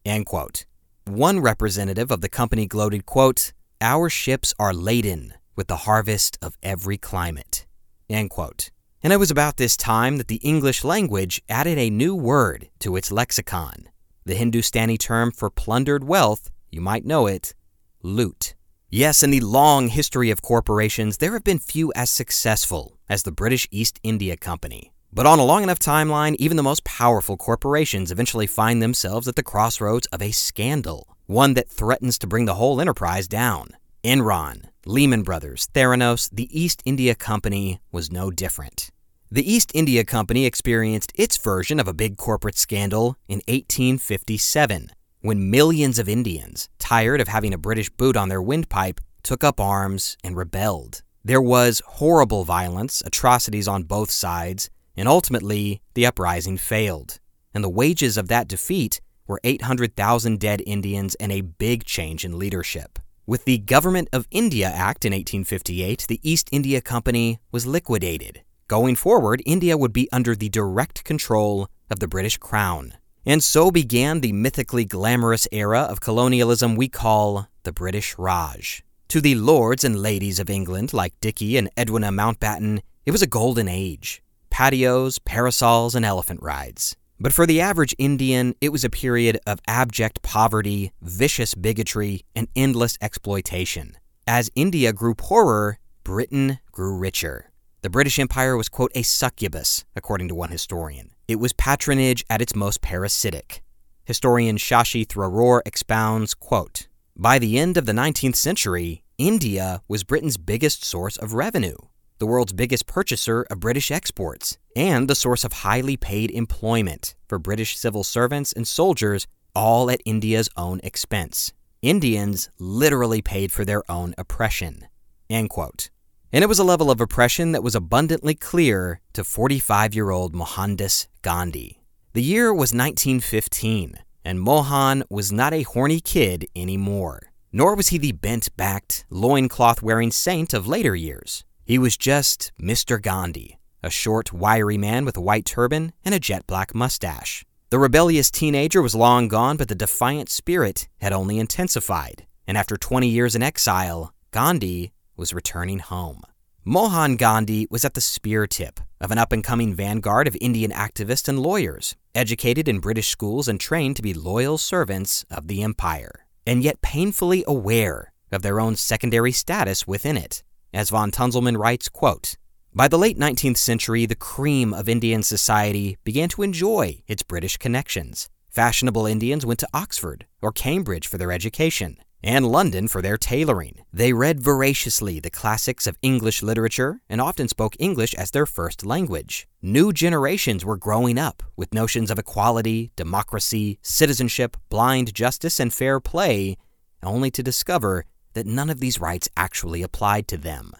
End 0.04 0.26
quote. 0.26 0.66
One 1.06 1.40
representative 1.40 2.10
of 2.10 2.20
the 2.20 2.28
company 2.28 2.66
gloated, 2.66 3.06
quote, 3.06 3.52
Our 3.80 4.10
ships 4.10 4.52
are 4.58 4.74
laden 4.74 5.34
with 5.54 5.68
the 5.68 5.84
harvest 5.86 6.36
of 6.42 6.58
every 6.64 6.98
climate. 6.98 7.64
End 8.10 8.28
quote. 8.28 8.72
And 9.04 9.12
it 9.12 9.18
was 9.18 9.30
about 9.30 9.56
this 9.56 9.76
time 9.76 10.16
that 10.16 10.26
the 10.26 10.42
English 10.42 10.82
language 10.82 11.40
added 11.48 11.78
a 11.78 11.88
new 11.88 12.12
word 12.12 12.70
to 12.80 12.96
its 12.96 13.12
lexicon. 13.12 13.88
The 14.24 14.34
Hindustani 14.34 14.98
term 14.98 15.30
for 15.30 15.48
plundered 15.48 16.02
wealth, 16.02 16.50
you 16.72 16.80
might 16.80 17.06
know 17.06 17.28
it, 17.28 17.54
loot. 18.02 18.56
Yes, 18.90 19.22
in 19.22 19.30
the 19.30 19.38
long 19.38 19.86
history 19.86 20.30
of 20.30 20.42
corporations, 20.42 21.18
there 21.18 21.34
have 21.34 21.44
been 21.44 21.60
few 21.60 21.92
as 21.94 22.10
successful 22.10 22.98
as 23.08 23.22
the 23.22 23.30
British 23.30 23.68
East 23.70 24.00
India 24.02 24.36
Company. 24.36 24.92
But 25.12 25.26
on 25.26 25.38
a 25.38 25.44
long 25.44 25.62
enough 25.62 25.78
timeline, 25.78 26.34
even 26.40 26.56
the 26.56 26.64
most 26.64 26.82
powerful 26.82 27.36
corporations 27.36 28.10
eventually 28.10 28.48
find 28.48 28.82
themselves 28.82 29.28
at 29.28 29.36
the 29.36 29.44
crossroads 29.44 30.08
of 30.08 30.20
a 30.20 30.32
scandal, 30.32 31.16
one 31.28 31.52
that 31.52 31.68
threatens 31.68 32.18
to 32.18 32.26
bring 32.26 32.46
the 32.46 32.54
whole 32.54 32.80
enterprise 32.80 33.28
down. 33.28 33.68
Enron, 34.02 34.62
Lehman 34.86 35.22
Brothers, 35.22 35.68
Theranos, 35.74 36.30
the 36.32 36.48
East 36.58 36.82
India 36.86 37.14
Company 37.14 37.80
was 37.92 38.10
no 38.10 38.30
different. 38.30 38.90
The 39.30 39.52
East 39.52 39.70
India 39.74 40.06
Company 40.06 40.46
experienced 40.46 41.12
its 41.14 41.36
version 41.36 41.78
of 41.78 41.86
a 41.86 41.92
big 41.92 42.16
corporate 42.16 42.56
scandal 42.56 43.18
in 43.28 43.42
1857, 43.46 44.88
when 45.20 45.50
millions 45.50 45.98
of 45.98 46.08
Indians, 46.08 46.70
tired 46.78 47.20
of 47.20 47.28
having 47.28 47.52
a 47.52 47.58
British 47.58 47.90
boot 47.90 48.16
on 48.16 48.30
their 48.30 48.40
windpipe, 48.40 48.98
took 49.22 49.44
up 49.44 49.60
arms 49.60 50.16
and 50.24 50.34
rebelled. 50.34 51.02
There 51.22 51.42
was 51.42 51.82
horrible 51.84 52.44
violence, 52.44 53.02
atrocities 53.04 53.68
on 53.68 53.82
both 53.82 54.10
sides, 54.10 54.70
and 54.96 55.06
ultimately 55.06 55.82
the 55.92 56.06
uprising 56.06 56.56
failed. 56.56 57.18
And 57.52 57.62
the 57.62 57.68
wages 57.68 58.16
of 58.16 58.28
that 58.28 58.48
defeat 58.48 59.02
were 59.28 59.40
800,000 59.44 60.40
dead 60.40 60.62
Indians 60.66 61.14
and 61.16 61.30
a 61.30 61.42
big 61.42 61.84
change 61.84 62.24
in 62.24 62.38
leadership. 62.38 62.98
With 63.26 63.44
the 63.44 63.58
Government 63.58 64.08
of 64.12 64.26
India 64.32 64.66
Act 64.66 65.04
in 65.04 65.12
1858, 65.12 66.06
the 66.08 66.18
East 66.22 66.48
India 66.50 66.80
Company 66.80 67.38
was 67.52 67.66
liquidated. 67.66 68.40
Going 68.66 68.96
forward, 68.96 69.42
India 69.46 69.78
would 69.78 69.92
be 69.92 70.08
under 70.10 70.34
the 70.34 70.48
direct 70.48 71.04
control 71.04 71.68
of 71.90 72.00
the 72.00 72.08
British 72.08 72.38
Crown. 72.38 72.94
And 73.24 73.44
so 73.44 73.70
began 73.70 74.20
the 74.20 74.32
mythically 74.32 74.86
glamorous 74.86 75.46
era 75.52 75.80
of 75.80 76.00
colonialism 76.00 76.74
we 76.74 76.88
call 76.88 77.48
the 77.64 77.72
British 77.72 78.16
Raj. 78.18 78.82
To 79.08 79.20
the 79.20 79.34
lords 79.34 79.84
and 79.84 80.02
ladies 80.02 80.38
of 80.38 80.50
England, 80.50 80.92
like 80.92 81.18
Dickie 81.20 81.56
and 81.56 81.70
Edwina 81.78 82.08
Mountbatten, 82.08 82.80
it 83.04 83.10
was 83.10 83.22
a 83.22 83.26
golden 83.26 83.68
age 83.68 84.22
patios, 84.50 85.18
parasols, 85.20 85.94
and 85.94 86.04
elephant 86.04 86.42
rides. 86.42 86.96
But 87.20 87.32
for 87.32 87.46
the 87.46 87.60
average 87.60 87.96
Indian, 87.98 88.54
it 88.60 88.68
was 88.68 88.84
a 88.84 88.90
period 88.90 89.40
of 89.44 89.58
abject 89.66 90.22
poverty, 90.22 90.92
vicious 91.02 91.54
bigotry, 91.54 92.24
and 92.36 92.46
endless 92.54 92.96
exploitation. 93.00 93.96
As 94.26 94.50
India 94.54 94.92
grew 94.92 95.16
poorer, 95.16 95.78
Britain 96.04 96.60
grew 96.70 96.96
richer. 96.96 97.50
The 97.82 97.90
British 97.90 98.20
Empire 98.20 98.56
was, 98.56 98.68
quote, 98.68 98.92
a 98.94 99.02
succubus, 99.02 99.84
according 99.96 100.28
to 100.28 100.34
one 100.36 100.50
historian. 100.50 101.10
It 101.26 101.40
was 101.40 101.52
patronage 101.52 102.24
at 102.30 102.40
its 102.40 102.54
most 102.54 102.82
parasitic. 102.82 103.62
Historian 104.04 104.56
Shashi 104.56 105.04
Tharoor 105.04 105.60
expounds, 105.66 106.34
quote, 106.34 106.86
By 107.16 107.40
the 107.40 107.58
end 107.58 107.76
of 107.76 107.86
the 107.86 107.92
19th 107.92 108.36
century, 108.36 109.02
India 109.18 109.82
was 109.88 110.04
Britain's 110.04 110.36
biggest 110.36 110.84
source 110.84 111.16
of 111.16 111.34
revenue 111.34 111.76
the 112.18 112.26
world's 112.26 112.52
biggest 112.52 112.86
purchaser 112.86 113.46
of 113.50 113.60
British 113.60 113.90
exports, 113.90 114.58
and 114.74 115.08
the 115.08 115.14
source 115.14 115.44
of 115.44 115.52
highly 115.52 115.96
paid 115.96 116.30
employment 116.30 117.14
for 117.28 117.38
British 117.38 117.76
civil 117.76 118.04
servants 118.04 118.52
and 118.52 118.66
soldiers, 118.66 119.26
all 119.54 119.90
at 119.90 120.00
India's 120.04 120.48
own 120.56 120.80
expense. 120.82 121.52
Indians 121.82 122.50
literally 122.58 123.22
paid 123.22 123.52
for 123.52 123.64
their 123.64 123.88
own 123.90 124.14
oppression. 124.18 124.86
End 125.30 125.50
quote. 125.50 125.90
And 126.32 126.44
it 126.44 126.48
was 126.48 126.58
a 126.58 126.64
level 126.64 126.90
of 126.90 127.00
oppression 127.00 127.52
that 127.52 127.62
was 127.62 127.74
abundantly 127.74 128.34
clear 128.34 129.00
to 129.12 129.24
45 129.24 129.94
year 129.94 130.10
old 130.10 130.34
Mohandas 130.34 131.08
Gandhi. 131.22 131.80
The 132.12 132.22
year 132.22 132.52
was 132.52 132.72
1915, 132.72 133.94
and 134.24 134.40
Mohan 134.40 135.04
was 135.08 135.30
not 135.30 135.54
a 135.54 135.62
horny 135.62 136.00
kid 136.00 136.46
anymore. 136.56 137.32
Nor 137.52 137.76
was 137.76 137.88
he 137.88 137.98
the 137.98 138.12
bent 138.12 138.54
backed, 138.56 139.06
loincloth 139.08 139.82
wearing 139.82 140.10
saint 140.10 140.52
of 140.52 140.68
later 140.68 140.94
years. 140.94 141.44
He 141.68 141.78
was 141.78 141.98
just 141.98 142.50
Mr. 142.58 142.98
Gandhi, 142.98 143.58
a 143.82 143.90
short, 143.90 144.32
wiry 144.32 144.78
man 144.78 145.04
with 145.04 145.18
a 145.18 145.20
white 145.20 145.44
turban 145.44 145.92
and 146.02 146.14
a 146.14 146.18
jet 146.18 146.46
black 146.46 146.74
mustache. 146.74 147.44
The 147.68 147.78
rebellious 147.78 148.30
teenager 148.30 148.80
was 148.80 148.94
long 148.94 149.28
gone, 149.28 149.58
but 149.58 149.68
the 149.68 149.74
defiant 149.74 150.30
spirit 150.30 150.88
had 151.02 151.12
only 151.12 151.38
intensified. 151.38 152.26
And 152.46 152.56
after 152.56 152.78
20 152.78 153.06
years 153.06 153.36
in 153.36 153.42
exile, 153.42 154.14
Gandhi 154.30 154.92
was 155.14 155.34
returning 155.34 155.80
home. 155.80 156.22
Mohan 156.64 157.16
Gandhi 157.16 157.66
was 157.70 157.84
at 157.84 157.92
the 157.92 158.00
spear 158.00 158.46
tip 158.46 158.80
of 158.98 159.10
an 159.10 159.18
up 159.18 159.30
and 159.30 159.44
coming 159.44 159.74
vanguard 159.74 160.26
of 160.26 160.38
Indian 160.40 160.70
activists 160.70 161.28
and 161.28 161.38
lawyers, 161.38 161.96
educated 162.14 162.66
in 162.66 162.80
British 162.80 163.08
schools 163.08 163.46
and 163.46 163.60
trained 163.60 163.96
to 163.96 164.02
be 164.02 164.14
loyal 164.14 164.56
servants 164.56 165.26
of 165.30 165.48
the 165.48 165.62
empire, 165.62 166.24
and 166.46 166.62
yet 166.62 166.80
painfully 166.80 167.44
aware 167.46 168.14
of 168.32 168.40
their 168.40 168.58
own 168.58 168.74
secondary 168.74 169.32
status 169.32 169.86
within 169.86 170.16
it. 170.16 170.42
As 170.72 170.90
von 170.90 171.10
Tunzelmann 171.10 171.56
writes, 171.56 171.88
quote, 171.88 172.36
by 172.74 172.88
the 172.88 172.98
late 172.98 173.18
19th 173.18 173.56
century, 173.56 174.04
the 174.04 174.14
cream 174.14 174.74
of 174.74 174.88
Indian 174.88 175.22
society 175.22 175.96
began 176.04 176.28
to 176.28 176.42
enjoy 176.42 177.02
its 177.06 177.22
British 177.22 177.56
connections. 177.56 178.28
Fashionable 178.50 179.06
Indians 179.06 179.46
went 179.46 179.60
to 179.60 179.68
Oxford 179.72 180.26
or 180.42 180.52
Cambridge 180.52 181.06
for 181.06 181.16
their 181.16 181.32
education. 181.32 181.96
and 182.22 182.44
London 182.46 182.88
for 182.88 183.00
their 183.00 183.16
tailoring. 183.16 183.84
They 183.92 184.12
read 184.12 184.40
voraciously 184.40 185.20
the 185.20 185.30
classics 185.30 185.86
of 185.86 185.96
English 186.02 186.42
literature 186.42 187.00
and 187.08 187.20
often 187.20 187.48
spoke 187.48 187.76
English 187.78 188.14
as 188.14 188.32
their 188.32 188.46
first 188.46 188.84
language. 188.84 189.46
New 189.62 189.92
generations 189.92 190.64
were 190.64 190.76
growing 190.76 191.18
up 191.18 191.42
with 191.56 191.72
notions 191.72 192.10
of 192.10 192.18
equality, 192.18 192.90
democracy, 192.96 193.78
citizenship, 193.82 194.56
blind 194.68 195.14
justice, 195.14 195.60
and 195.60 195.72
fair 195.72 196.00
play, 196.00 196.56
only 197.02 197.30
to 197.30 197.42
discover 197.42 198.04
that 198.34 198.46
none 198.46 198.70
of 198.70 198.80
these 198.80 199.00
rights 199.00 199.28
actually 199.36 199.82
applied 199.82 200.28
to 200.28 200.36
them. 200.36 200.72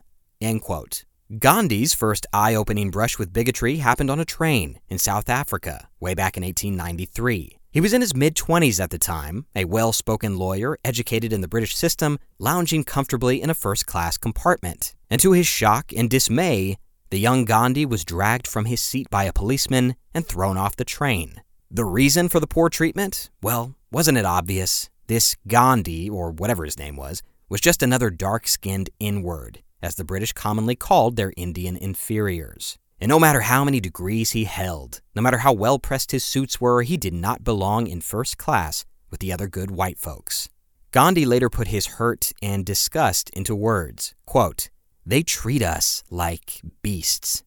Gandhi's 1.38 1.92
first 1.92 2.26
eye 2.32 2.54
opening 2.54 2.90
brush 2.90 3.18
with 3.18 3.32
bigotry 3.32 3.76
happened 3.76 4.10
on 4.10 4.18
a 4.18 4.24
train 4.24 4.80
in 4.88 4.96
South 4.96 5.28
Africa 5.28 5.88
way 6.00 6.14
back 6.14 6.38
in 6.38 6.42
1893. 6.42 7.58
He 7.70 7.82
was 7.82 7.92
in 7.92 8.00
his 8.00 8.16
mid 8.16 8.34
20s 8.34 8.80
at 8.80 8.88
the 8.88 8.98
time, 8.98 9.44
a 9.54 9.66
well 9.66 9.92
spoken 9.92 10.38
lawyer, 10.38 10.78
educated 10.84 11.32
in 11.32 11.42
the 11.42 11.48
British 11.48 11.76
system, 11.76 12.18
lounging 12.38 12.82
comfortably 12.82 13.42
in 13.42 13.50
a 13.50 13.54
first 13.54 13.86
class 13.86 14.16
compartment. 14.16 14.94
And 15.10 15.20
to 15.20 15.32
his 15.32 15.46
shock 15.46 15.92
and 15.94 16.08
dismay, 16.08 16.78
the 17.10 17.18
young 17.18 17.44
Gandhi 17.44 17.84
was 17.84 18.04
dragged 18.04 18.46
from 18.46 18.64
his 18.64 18.80
seat 18.80 19.10
by 19.10 19.24
a 19.24 19.32
policeman 19.32 19.96
and 20.14 20.26
thrown 20.26 20.56
off 20.56 20.76
the 20.76 20.84
train. 20.84 21.42
The 21.70 21.84
reason 21.84 22.30
for 22.30 22.40
the 22.40 22.46
poor 22.46 22.70
treatment? 22.70 23.28
Well, 23.42 23.74
wasn't 23.92 24.16
it 24.16 24.24
obvious? 24.24 24.88
This 25.06 25.36
Gandhi, 25.46 26.08
or 26.08 26.30
whatever 26.30 26.64
his 26.64 26.78
name 26.78 26.96
was, 26.96 27.22
was 27.48 27.60
just 27.60 27.82
another 27.82 28.10
dark 28.10 28.46
skinned 28.46 28.90
inward, 29.00 29.62
as 29.82 29.94
the 29.94 30.04
British 30.04 30.32
commonly 30.32 30.76
called 30.76 31.16
their 31.16 31.32
Indian 31.36 31.76
inferiors. 31.76 32.78
And 33.00 33.08
no 33.08 33.18
matter 33.20 33.42
how 33.42 33.64
many 33.64 33.80
degrees 33.80 34.32
he 34.32 34.44
held, 34.44 35.00
no 35.14 35.22
matter 35.22 35.38
how 35.38 35.52
well 35.52 35.78
pressed 35.78 36.10
his 36.10 36.24
suits 36.24 36.60
were, 36.60 36.82
he 36.82 36.96
did 36.96 37.14
not 37.14 37.44
belong 37.44 37.86
in 37.86 38.00
first 38.00 38.38
class 38.38 38.84
with 39.10 39.20
the 39.20 39.32
other 39.32 39.46
good 39.46 39.70
white 39.70 39.98
folks. 39.98 40.48
Gandhi 40.90 41.24
later 41.24 41.48
put 41.48 41.68
his 41.68 41.86
hurt 41.98 42.32
and 42.42 42.66
disgust 42.66 43.30
into 43.30 43.54
words. 43.54 44.14
Quote, 44.26 44.70
they 45.06 45.22
treat 45.22 45.62
us 45.62 46.02
like 46.10 46.60
beasts. 46.82 47.42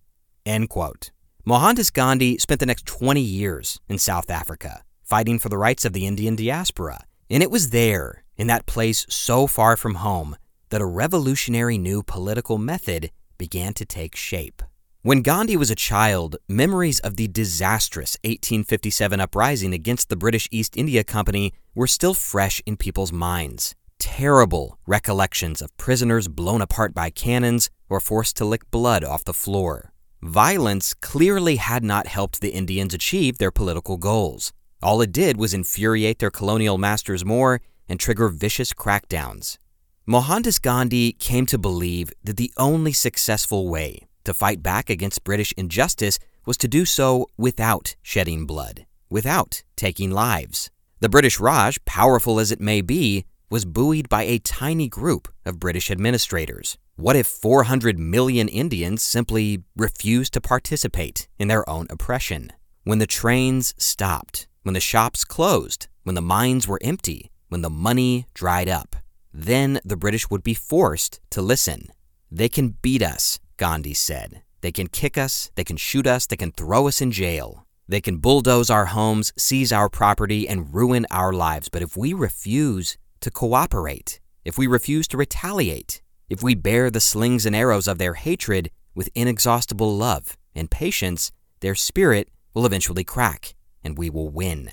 End 0.46 0.70
quote. 0.70 1.12
Mohandas 1.46 1.92
Gandhi 1.92 2.38
spent 2.38 2.60
the 2.60 2.66
next 2.66 2.86
20 2.86 3.20
years 3.20 3.80
in 3.90 3.98
South 3.98 4.30
Africa, 4.30 4.84
fighting 5.04 5.38
for 5.38 5.50
the 5.50 5.58
rights 5.58 5.86
of 5.86 5.94
the 5.94 6.08
Indian 6.08 6.36
diaspora. 6.36 7.06
And 7.30 7.44
it 7.44 7.52
was 7.52 7.70
there, 7.72 8.24
in 8.42 8.48
that 8.48 8.66
place 8.66 9.06
so 9.08 9.46
far 9.46 9.78
from 9.78 9.96
home, 9.96 10.36
that 10.72 10.82
a 10.82 10.94
revolutionary 11.04 11.78
new 11.78 12.02
political 12.02 12.58
method 12.58 13.12
began 13.38 13.72
to 13.72 13.86
take 13.86 14.16
shape. 14.16 14.64
When 15.04 15.22
Gandhi 15.22 15.56
was 15.56 15.70
a 15.70 15.76
child, 15.76 16.38
memories 16.48 17.00
of 17.02 17.18
the 17.18 17.28
disastrous 17.28 18.18
1857 18.24 19.20
uprising 19.20 19.76
against 19.76 20.10
the 20.10 20.16
British 20.16 20.48
East 20.50 20.76
India 20.76 21.04
Company 21.04 21.54
were 21.76 21.86
still 21.86 22.16
fresh 22.16 22.64
in 22.66 22.78
people's 22.78 23.14
minds. 23.14 23.76
Terrible 24.00 24.80
recollections 24.88 25.62
of 25.62 25.78
prisoners 25.78 26.28
blown 26.28 26.62
apart 26.64 26.96
by 26.96 27.12
cannons 27.12 27.70
or 27.90 28.00
forced 28.00 28.38
to 28.38 28.46
lick 28.46 28.64
blood 28.72 29.04
off 29.04 29.24
the 29.24 29.42
floor. 29.46 29.94
Violence 30.24 30.96
clearly 30.96 31.58
had 31.58 31.84
not 31.84 32.08
helped 32.08 32.42
the 32.42 32.56
Indians 32.62 32.96
achieve 32.96 33.38
their 33.38 33.52
political 33.52 33.98
goals. 33.98 34.52
All 34.82 35.00
it 35.02 35.12
did 35.12 35.38
was 35.38 35.54
infuriate 35.54 36.18
their 36.18 36.32
colonial 36.32 36.80
masters 36.80 37.24
more 37.24 37.62
and 37.92 38.00
trigger 38.00 38.30
vicious 38.30 38.72
crackdowns. 38.72 39.58
Mohandas 40.06 40.60
Gandhi 40.60 41.12
came 41.12 41.46
to 41.48 41.58
believe 41.58 42.14
that 42.24 42.38
the 42.38 42.54
only 42.56 42.94
successful 42.94 43.68
way 43.68 44.08
to 44.24 44.34
fight 44.34 44.64
back 44.64 44.90
against 44.90 45.26
British 45.26 45.54
injustice 45.58 46.18
was 46.46 46.58
to 46.58 46.70
do 46.70 46.86
so 46.86 47.28
without 47.38 47.98
shedding 48.02 48.46
blood, 48.46 48.86
without 49.10 49.64
taking 49.76 50.10
lives. 50.10 50.72
The 51.02 51.10
British 51.10 51.38
Raj, 51.38 51.84
powerful 51.84 52.40
as 52.40 52.50
it 52.50 52.62
may 52.62 52.80
be, 52.80 53.26
was 53.50 53.66
buoyed 53.66 54.08
by 54.08 54.24
a 54.24 54.40
tiny 54.40 54.88
group 54.88 55.28
of 55.46 55.60
British 55.60 55.92
administrators. 55.92 56.78
What 56.96 57.18
if 57.18 57.28
400 57.28 58.00
million 58.00 58.48
Indians 58.48 59.04
simply 59.04 59.64
refused 59.76 60.32
to 60.34 60.40
participate 60.40 61.28
in 61.38 61.50
their 61.50 61.70
own 61.70 61.88
oppression? 61.90 62.54
When 62.86 63.00
the 63.00 63.08
trains 63.08 63.74
stopped, 63.78 64.48
when 64.64 64.76
the 64.76 64.80
shops 64.80 65.26
closed, 65.26 65.90
when 66.04 66.16
the 66.16 66.22
mines 66.22 66.70
were 66.70 66.80
empty, 66.82 67.32
when 67.52 67.62
the 67.62 67.70
money 67.70 68.28
dried 68.34 68.70
up, 68.70 68.96
then 69.34 69.82
the 69.84 69.98
British 69.98 70.30
would 70.30 70.42
be 70.42 70.54
forced 70.54 71.20
to 71.30 71.42
listen. 71.42 71.90
They 72.32 72.48
can 72.48 72.78
beat 72.82 73.04
us, 73.04 73.42
Gandhi 73.58 73.94
said. 73.94 74.44
They 74.62 74.72
can 74.72 74.88
kick 74.88 75.18
us, 75.18 75.52
they 75.56 75.66
can 75.66 75.76
shoot 75.76 76.08
us, 76.08 76.26
they 76.26 76.38
can 76.38 76.54
throw 76.54 76.88
us 76.88 77.02
in 77.02 77.12
jail. 77.12 77.68
They 77.90 78.00
can 78.00 78.20
bulldoze 78.20 78.70
our 78.70 78.86
homes, 78.86 79.34
seize 79.38 79.74
our 79.74 79.90
property, 79.90 80.48
and 80.48 80.74
ruin 80.74 81.06
our 81.12 81.34
lives. 81.34 81.68
But 81.68 81.82
if 81.82 81.98
we 81.98 82.14
refuse 82.14 82.98
to 83.20 83.30
cooperate, 83.30 84.22
if 84.46 84.58
we 84.58 84.66
refuse 84.66 85.10
to 85.10 85.18
retaliate, 85.18 86.02
if 86.30 86.42
we 86.42 86.56
bear 86.56 86.90
the 86.90 87.02
slings 87.02 87.46
and 87.46 87.54
arrows 87.54 87.86
of 87.86 87.98
their 87.98 88.14
hatred 88.14 88.72
with 88.96 89.10
inexhaustible 89.14 89.94
love 89.98 90.38
and 90.56 90.72
patience, 90.72 91.34
their 91.60 91.76
spirit 91.76 92.30
will 92.54 92.66
eventually 92.66 93.04
crack, 93.04 93.56
and 93.84 93.98
we 93.98 94.10
will 94.10 94.30
win. 94.30 94.72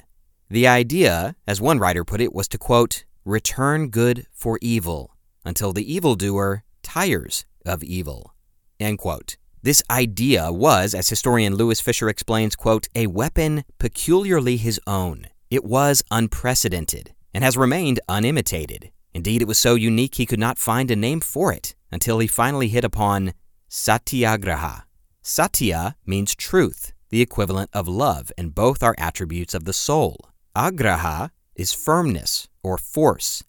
The 0.50 0.66
idea, 0.66 1.36
as 1.46 1.60
one 1.60 1.78
writer 1.78 2.04
put 2.04 2.22
it, 2.22 2.32
was 2.32 2.48
to 2.48 2.58
quote, 2.58 3.04
return 3.26 3.90
good 3.90 4.26
for 4.32 4.58
evil 4.62 5.14
until 5.44 5.74
the 5.74 5.92
evildoer 5.92 6.64
tires 6.82 7.44
of 7.66 7.82
evil. 7.82 8.34
End 8.80 8.98
quote. 8.98 9.36
This 9.62 9.82
idea 9.90 10.50
was, 10.50 10.94
as 10.94 11.10
historian 11.10 11.56
Louis 11.56 11.80
Fischer 11.82 12.08
explains, 12.08 12.56
quote, 12.56 12.88
a 12.94 13.08
weapon 13.08 13.64
peculiarly 13.78 14.56
his 14.56 14.80
own. 14.86 15.26
It 15.50 15.64
was 15.64 16.02
unprecedented 16.10 17.12
and 17.34 17.44
has 17.44 17.58
remained 17.58 18.00
unimitated. 18.08 18.90
Indeed, 19.12 19.42
it 19.42 19.48
was 19.48 19.58
so 19.58 19.74
unique 19.74 20.14
he 20.14 20.26
could 20.26 20.38
not 20.38 20.58
find 20.58 20.90
a 20.90 20.96
name 20.96 21.20
for 21.20 21.52
it 21.52 21.74
until 21.92 22.20
he 22.20 22.26
finally 22.26 22.68
hit 22.68 22.84
upon 22.84 23.34
satyagraha. 23.68 24.86
Satya 25.20 25.96
means 26.06 26.34
truth, 26.34 26.94
the 27.10 27.20
equivalent 27.20 27.68
of 27.74 27.86
love, 27.86 28.32
and 28.38 28.54
both 28.54 28.82
are 28.82 28.94
attributes 28.96 29.52
of 29.52 29.64
the 29.64 29.74
soul. 29.74 30.30
Agraha 30.58 31.30
is 31.54 31.72
firmness 31.72 32.48
or 32.64 32.76
force. 32.76 33.44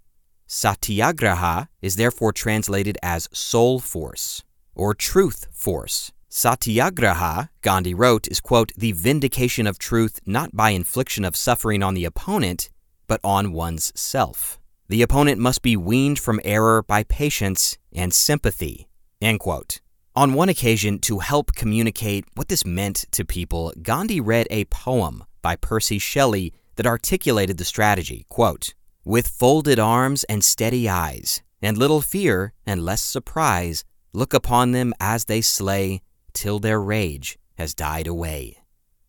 Satyagraha 0.45 1.67
is 1.81 1.95
therefore 1.95 2.31
translated 2.31 2.99
as 3.01 3.27
soul 3.33 3.79
force 3.79 4.43
or 4.75 4.93
truth 4.93 5.47
force. 5.51 6.11
Satyagraha, 6.29 7.49
Gandhi 7.61 7.95
wrote, 7.95 8.27
is, 8.27 8.39
quote, 8.39 8.71
the 8.77 8.91
vindication 8.91 9.65
of 9.65 9.79
truth 9.79 10.19
not 10.27 10.55
by 10.55 10.69
infliction 10.69 11.25
of 11.25 11.35
suffering 11.35 11.81
on 11.81 11.95
the 11.95 12.05
opponent, 12.05 12.69
but 13.07 13.19
on 13.23 13.53
one's 13.53 13.91
self. 13.99 14.59
The 14.87 15.01
opponent 15.01 15.39
must 15.39 15.63
be 15.63 15.75
weaned 15.75 16.19
from 16.19 16.39
error 16.43 16.83
by 16.83 17.01
patience 17.05 17.79
and 17.91 18.13
sympathy, 18.13 18.87
end 19.19 19.39
quote. 19.39 19.81
On 20.15 20.35
one 20.35 20.49
occasion, 20.49 20.99
to 20.99 21.19
help 21.19 21.55
communicate 21.55 22.25
what 22.35 22.49
this 22.49 22.65
meant 22.65 23.05
to 23.13 23.25
people, 23.25 23.73
Gandhi 23.81 24.21
read 24.21 24.45
a 24.51 24.65
poem 24.65 25.23
by 25.41 25.55
Percy 25.55 25.97
Shelley 25.97 26.53
that 26.79 26.87
articulated 26.87 27.57
the 27.57 27.65
strategy, 27.65 28.25
quote, 28.29 28.73
With 29.03 29.27
folded 29.27 29.79
arms 29.79 30.23
and 30.23 30.41
steady 30.43 30.87
eyes, 30.87 31.41
and 31.61 31.77
little 31.77 31.99
fear 31.99 32.53
and 32.65 32.85
less 32.85 33.01
surprise, 33.01 33.83
Look 34.13 34.33
upon 34.33 34.71
them 34.71 34.93
as 34.99 35.25
they 35.25 35.41
slay, 35.41 36.01
till 36.33 36.59
their 36.59 36.81
rage 36.81 37.37
has 37.57 37.75
died 37.75 38.07
away. 38.07 38.57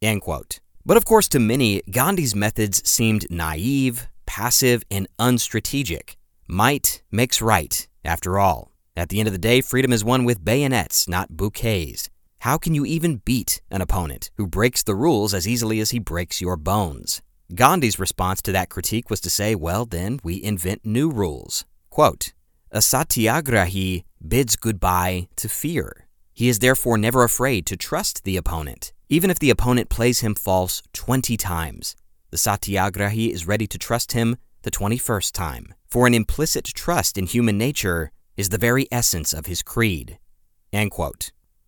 End 0.02 0.20
quote. 0.22 0.60
But 0.84 0.96
of 0.96 1.04
course, 1.04 1.28
to 1.28 1.38
many, 1.38 1.82
Gandhi's 1.90 2.34
methods 2.34 2.86
seemed 2.88 3.26
naive, 3.30 4.08
passive, 4.26 4.82
and 4.90 5.08
unstrategic. 5.18 6.16
Might 6.46 7.02
makes 7.10 7.40
right, 7.40 7.86
after 8.04 8.38
all. 8.38 8.72
At 8.96 9.08
the 9.08 9.20
end 9.20 9.28
of 9.28 9.32
the 9.32 9.38
day, 9.38 9.60
freedom 9.60 9.92
is 9.92 10.04
won 10.04 10.24
with 10.24 10.44
bayonets, 10.44 11.08
not 11.08 11.36
bouquets. 11.36 12.10
How 12.40 12.58
can 12.58 12.74
you 12.74 12.84
even 12.84 13.22
beat 13.24 13.60
an 13.70 13.80
opponent 13.80 14.30
who 14.36 14.46
breaks 14.46 14.82
the 14.82 14.94
rules 14.94 15.32
as 15.32 15.46
easily 15.48 15.80
as 15.80 15.90
he 15.90 15.98
breaks 15.98 16.40
your 16.40 16.56
bones? 16.56 17.22
Gandhi's 17.54 17.98
response 17.98 18.40
to 18.42 18.52
that 18.52 18.68
critique 18.68 19.10
was 19.10 19.20
to 19.22 19.30
say, 19.30 19.56
well, 19.56 19.84
then 19.84 20.20
we 20.22 20.40
invent 20.42 20.86
new 20.86 21.10
rules. 21.10 21.64
Quote, 21.90 22.32
a 22.70 22.78
satyagrahi 22.78 24.04
bids 24.26 24.54
goodbye 24.54 25.26
to 25.34 25.48
fear. 25.48 26.06
He 26.32 26.48
is 26.48 26.60
therefore 26.60 26.96
never 26.96 27.24
afraid 27.24 27.66
to 27.66 27.76
trust 27.76 28.22
the 28.22 28.36
opponent, 28.36 28.92
even 29.08 29.30
if 29.30 29.40
the 29.40 29.50
opponent 29.50 29.88
plays 29.88 30.20
him 30.20 30.36
false 30.36 30.80
20 30.92 31.36
times. 31.36 31.96
The 32.30 32.36
satyagrahi 32.36 33.30
is 33.30 33.48
ready 33.48 33.66
to 33.66 33.78
trust 33.78 34.12
him 34.12 34.36
the 34.62 34.70
21st 34.70 35.32
time, 35.32 35.74
for 35.88 36.06
an 36.06 36.14
implicit 36.14 36.66
trust 36.66 37.18
in 37.18 37.26
human 37.26 37.58
nature 37.58 38.12
is 38.36 38.50
the 38.50 38.58
very 38.58 38.86
essence 38.92 39.32
of 39.32 39.46
his 39.46 39.62
creed. 39.62 40.20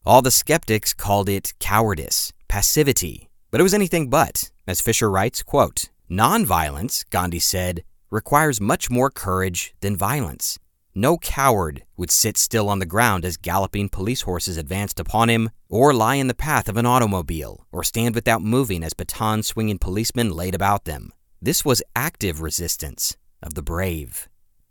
All 0.06 0.22
the 0.22 0.30
skeptics 0.30 0.94
called 0.94 1.28
it 1.28 1.54
cowardice, 1.58 2.32
passivity, 2.46 3.28
but 3.50 3.60
it 3.60 3.64
was 3.64 3.74
anything 3.74 4.08
but. 4.08 4.51
As 4.66 4.80
Fischer 4.80 5.10
writes, 5.10 5.42
quote, 5.42 5.90
Nonviolence, 6.08 7.04
Gandhi 7.10 7.40
said, 7.40 7.82
requires 8.10 8.60
much 8.60 8.90
more 8.90 9.10
courage 9.10 9.74
than 9.80 9.96
violence. 9.96 10.58
No 10.94 11.16
coward 11.16 11.84
would 11.96 12.10
sit 12.10 12.36
still 12.36 12.68
on 12.68 12.78
the 12.78 12.86
ground 12.86 13.24
as 13.24 13.36
galloping 13.36 13.88
police 13.88 14.20
horses 14.22 14.56
advanced 14.58 15.00
upon 15.00 15.30
him, 15.30 15.50
or 15.68 15.94
lie 15.94 16.16
in 16.16 16.28
the 16.28 16.34
path 16.34 16.68
of 16.68 16.76
an 16.76 16.86
automobile, 16.86 17.66
or 17.72 17.82
stand 17.82 18.14
without 18.14 18.42
moving 18.42 18.84
as 18.84 18.92
baton 18.92 19.42
swinging 19.42 19.78
policemen 19.78 20.30
laid 20.30 20.54
about 20.54 20.84
them. 20.84 21.12
This 21.40 21.64
was 21.64 21.82
active 21.96 22.40
resistance 22.40 23.16
of 23.42 23.54
the 23.54 23.62
brave. 23.62 24.28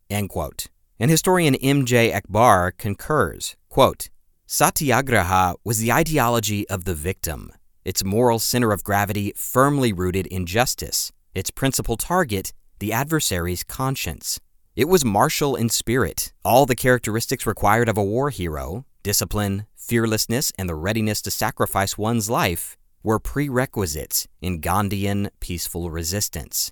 End 0.09 0.29
quote. 0.29 0.67
And 0.99 1.11
historian 1.11 1.55
M.J. 1.55 2.13
Akbar 2.13 2.71
concurs, 2.71 3.57
quote, 3.67 4.09
Satyagraha 4.45 5.55
was 5.63 5.79
the 5.79 5.91
ideology 5.91 6.69
of 6.69 6.85
the 6.85 6.93
victim, 6.93 7.51
its 7.83 8.03
moral 8.03 8.39
center 8.39 8.71
of 8.71 8.83
gravity 8.83 9.33
firmly 9.35 9.93
rooted 9.93 10.27
in 10.27 10.45
justice, 10.45 11.11
its 11.33 11.51
principal 11.51 11.97
target, 11.97 12.53
the 12.79 12.93
adversary's 12.93 13.63
conscience. 13.63 14.39
It 14.75 14.87
was 14.87 15.03
martial 15.03 15.55
in 15.55 15.69
spirit, 15.69 16.33
all 16.45 16.65
the 16.65 16.75
characteristics 16.75 17.45
required 17.45 17.89
of 17.89 17.97
a 17.97 18.03
war 18.03 18.29
hero 18.29 18.85
discipline, 19.03 19.65
fearlessness, 19.75 20.51
and 20.57 20.69
the 20.69 20.75
readiness 20.75 21.21
to 21.23 21.31
sacrifice 21.31 21.97
one's 21.97 22.29
life 22.29 22.77
were 23.03 23.19
prerequisites 23.19 24.27
in 24.41 24.61
Gandhian 24.61 25.29
peaceful 25.39 25.89
resistance. 25.89 26.71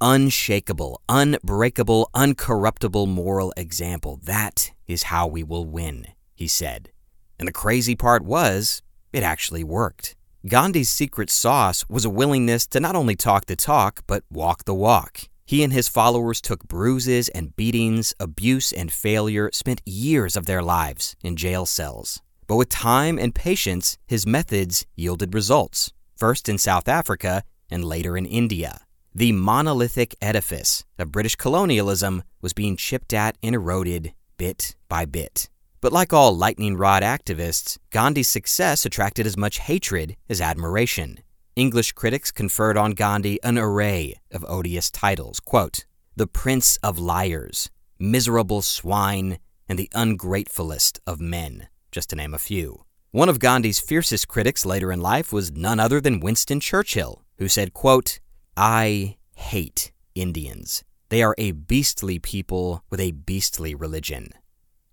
Unshakable, 0.00 1.00
unbreakable, 1.08 2.10
uncorruptible 2.14 3.06
moral 3.06 3.52
example. 3.56 4.18
That 4.24 4.72
is 4.86 5.04
how 5.04 5.26
we 5.26 5.42
will 5.42 5.64
win, 5.64 6.08
he 6.34 6.48
said. 6.48 6.90
And 7.38 7.46
the 7.46 7.52
crazy 7.52 7.94
part 7.94 8.24
was, 8.24 8.82
it 9.14 9.22
actually 9.22 9.64
worked. 9.64 10.16
Gandhi's 10.46 10.90
secret 10.90 11.30
sauce 11.30 11.84
was 11.88 12.04
a 12.04 12.10
willingness 12.10 12.66
to 12.66 12.80
not 12.80 12.96
only 12.96 13.16
talk 13.16 13.46
the 13.46 13.56
talk, 13.56 14.02
but 14.06 14.24
walk 14.30 14.64
the 14.64 14.74
walk. 14.74 15.28
He 15.46 15.62
and 15.62 15.72
his 15.72 15.88
followers 15.88 16.40
took 16.40 16.68
bruises 16.68 17.28
and 17.28 17.54
beatings, 17.56 18.12
abuse 18.18 18.72
and 18.72 18.92
failure, 18.92 19.50
spent 19.52 19.82
years 19.86 20.36
of 20.36 20.46
their 20.46 20.62
lives 20.62 21.16
in 21.22 21.36
jail 21.36 21.64
cells. 21.64 22.20
But 22.46 22.56
with 22.56 22.68
time 22.68 23.18
and 23.18 23.34
patience, 23.34 23.96
his 24.06 24.26
methods 24.26 24.84
yielded 24.96 25.32
results, 25.32 25.92
first 26.16 26.48
in 26.48 26.58
South 26.58 26.88
Africa 26.88 27.42
and 27.70 27.84
later 27.84 28.16
in 28.16 28.26
India. 28.26 28.80
The 29.14 29.32
monolithic 29.32 30.14
edifice 30.20 30.84
of 30.98 31.12
British 31.12 31.36
colonialism 31.36 32.22
was 32.42 32.52
being 32.52 32.76
chipped 32.76 33.14
at 33.14 33.38
and 33.42 33.54
eroded 33.54 34.12
bit 34.36 34.76
by 34.88 35.04
bit. 35.04 35.48
But 35.84 35.92
like 35.92 36.14
all 36.14 36.34
lightning 36.34 36.78
rod 36.78 37.02
activists, 37.02 37.76
Gandhi's 37.90 38.30
success 38.30 38.86
attracted 38.86 39.26
as 39.26 39.36
much 39.36 39.58
hatred 39.58 40.16
as 40.30 40.40
admiration. 40.40 41.18
English 41.56 41.92
critics 41.92 42.32
conferred 42.32 42.78
on 42.78 42.92
Gandhi 42.92 43.38
an 43.42 43.58
array 43.58 44.14
of 44.32 44.46
odious 44.48 44.90
titles 44.90 45.40
quote, 45.40 45.84
the 46.16 46.26
Prince 46.26 46.78
of 46.78 46.98
Liars, 46.98 47.68
Miserable 47.98 48.62
Swine, 48.62 49.38
and 49.68 49.78
the 49.78 49.90
Ungratefullest 49.94 51.00
of 51.06 51.20
Men, 51.20 51.68
just 51.92 52.08
to 52.08 52.16
name 52.16 52.32
a 52.32 52.38
few. 52.38 52.84
One 53.10 53.28
of 53.28 53.38
Gandhi's 53.38 53.78
fiercest 53.78 54.26
critics 54.26 54.64
later 54.64 54.90
in 54.90 55.02
life 55.02 55.34
was 55.34 55.52
none 55.52 55.80
other 55.80 56.00
than 56.00 56.18
Winston 56.18 56.60
Churchill, 56.60 57.26
who 57.36 57.46
said, 57.46 57.74
quote, 57.74 58.20
I 58.56 59.18
hate 59.36 59.92
Indians. 60.14 60.82
They 61.10 61.22
are 61.22 61.34
a 61.36 61.52
beastly 61.52 62.18
people 62.18 62.82
with 62.88 63.00
a 63.00 63.12
beastly 63.12 63.74
religion. 63.74 64.30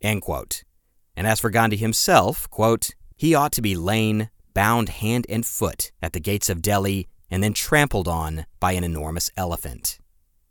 End 0.01 0.23
quote. 0.23 0.63
And 1.15 1.27
as 1.27 1.39
for 1.39 1.49
Gandhi 1.49 1.77
himself, 1.77 2.49
quote, 2.49 2.91
he 3.15 3.35
ought 3.35 3.51
to 3.53 3.61
be 3.61 3.75
lain, 3.75 4.29
bound 4.53 4.89
hand 4.89 5.25
and 5.29 5.45
foot 5.45 5.91
at 6.01 6.13
the 6.13 6.19
gates 6.19 6.49
of 6.49 6.61
Delhi, 6.61 7.07
and 7.29 7.43
then 7.43 7.53
trampled 7.53 8.07
on 8.07 8.45
by 8.59 8.71
an 8.73 8.83
enormous 8.83 9.29
elephant. 9.37 9.99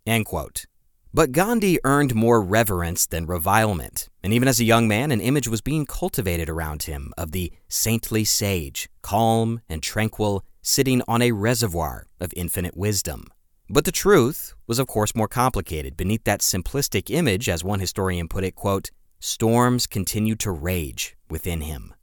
End 0.06 0.26
quote. 0.26 0.66
But 1.12 1.32
Gandhi 1.32 1.80
earned 1.82 2.14
more 2.14 2.40
reverence 2.40 3.04
than 3.06 3.26
revilement, 3.26 4.08
and 4.22 4.32
even 4.32 4.46
as 4.46 4.60
a 4.60 4.64
young 4.64 4.86
man, 4.86 5.10
an 5.10 5.20
image 5.20 5.48
was 5.48 5.60
being 5.60 5.84
cultivated 5.84 6.48
around 6.48 6.84
him 6.84 7.12
of 7.18 7.32
the 7.32 7.52
saintly 7.68 8.24
sage, 8.24 8.88
calm 9.02 9.60
and 9.68 9.82
tranquil, 9.82 10.44
sitting 10.62 11.02
on 11.08 11.20
a 11.20 11.32
reservoir 11.32 12.06
of 12.20 12.32
infinite 12.36 12.76
wisdom. 12.76 13.24
But 13.68 13.84
the 13.84 13.92
truth 13.92 14.54
was, 14.68 14.78
of 14.78 14.86
course, 14.86 15.14
more 15.14 15.26
complicated. 15.26 15.96
Beneath 15.96 16.22
that 16.24 16.40
simplistic 16.40 17.10
image, 17.10 17.48
as 17.48 17.64
one 17.64 17.80
historian 17.80 18.28
put 18.28 18.44
it, 18.44 18.54
quote, 18.54 18.90
storms 19.20 19.86
continued 19.86 20.40
to 20.40 20.50
rage 20.50 21.16
within 21.28 21.60
him. 21.60 21.94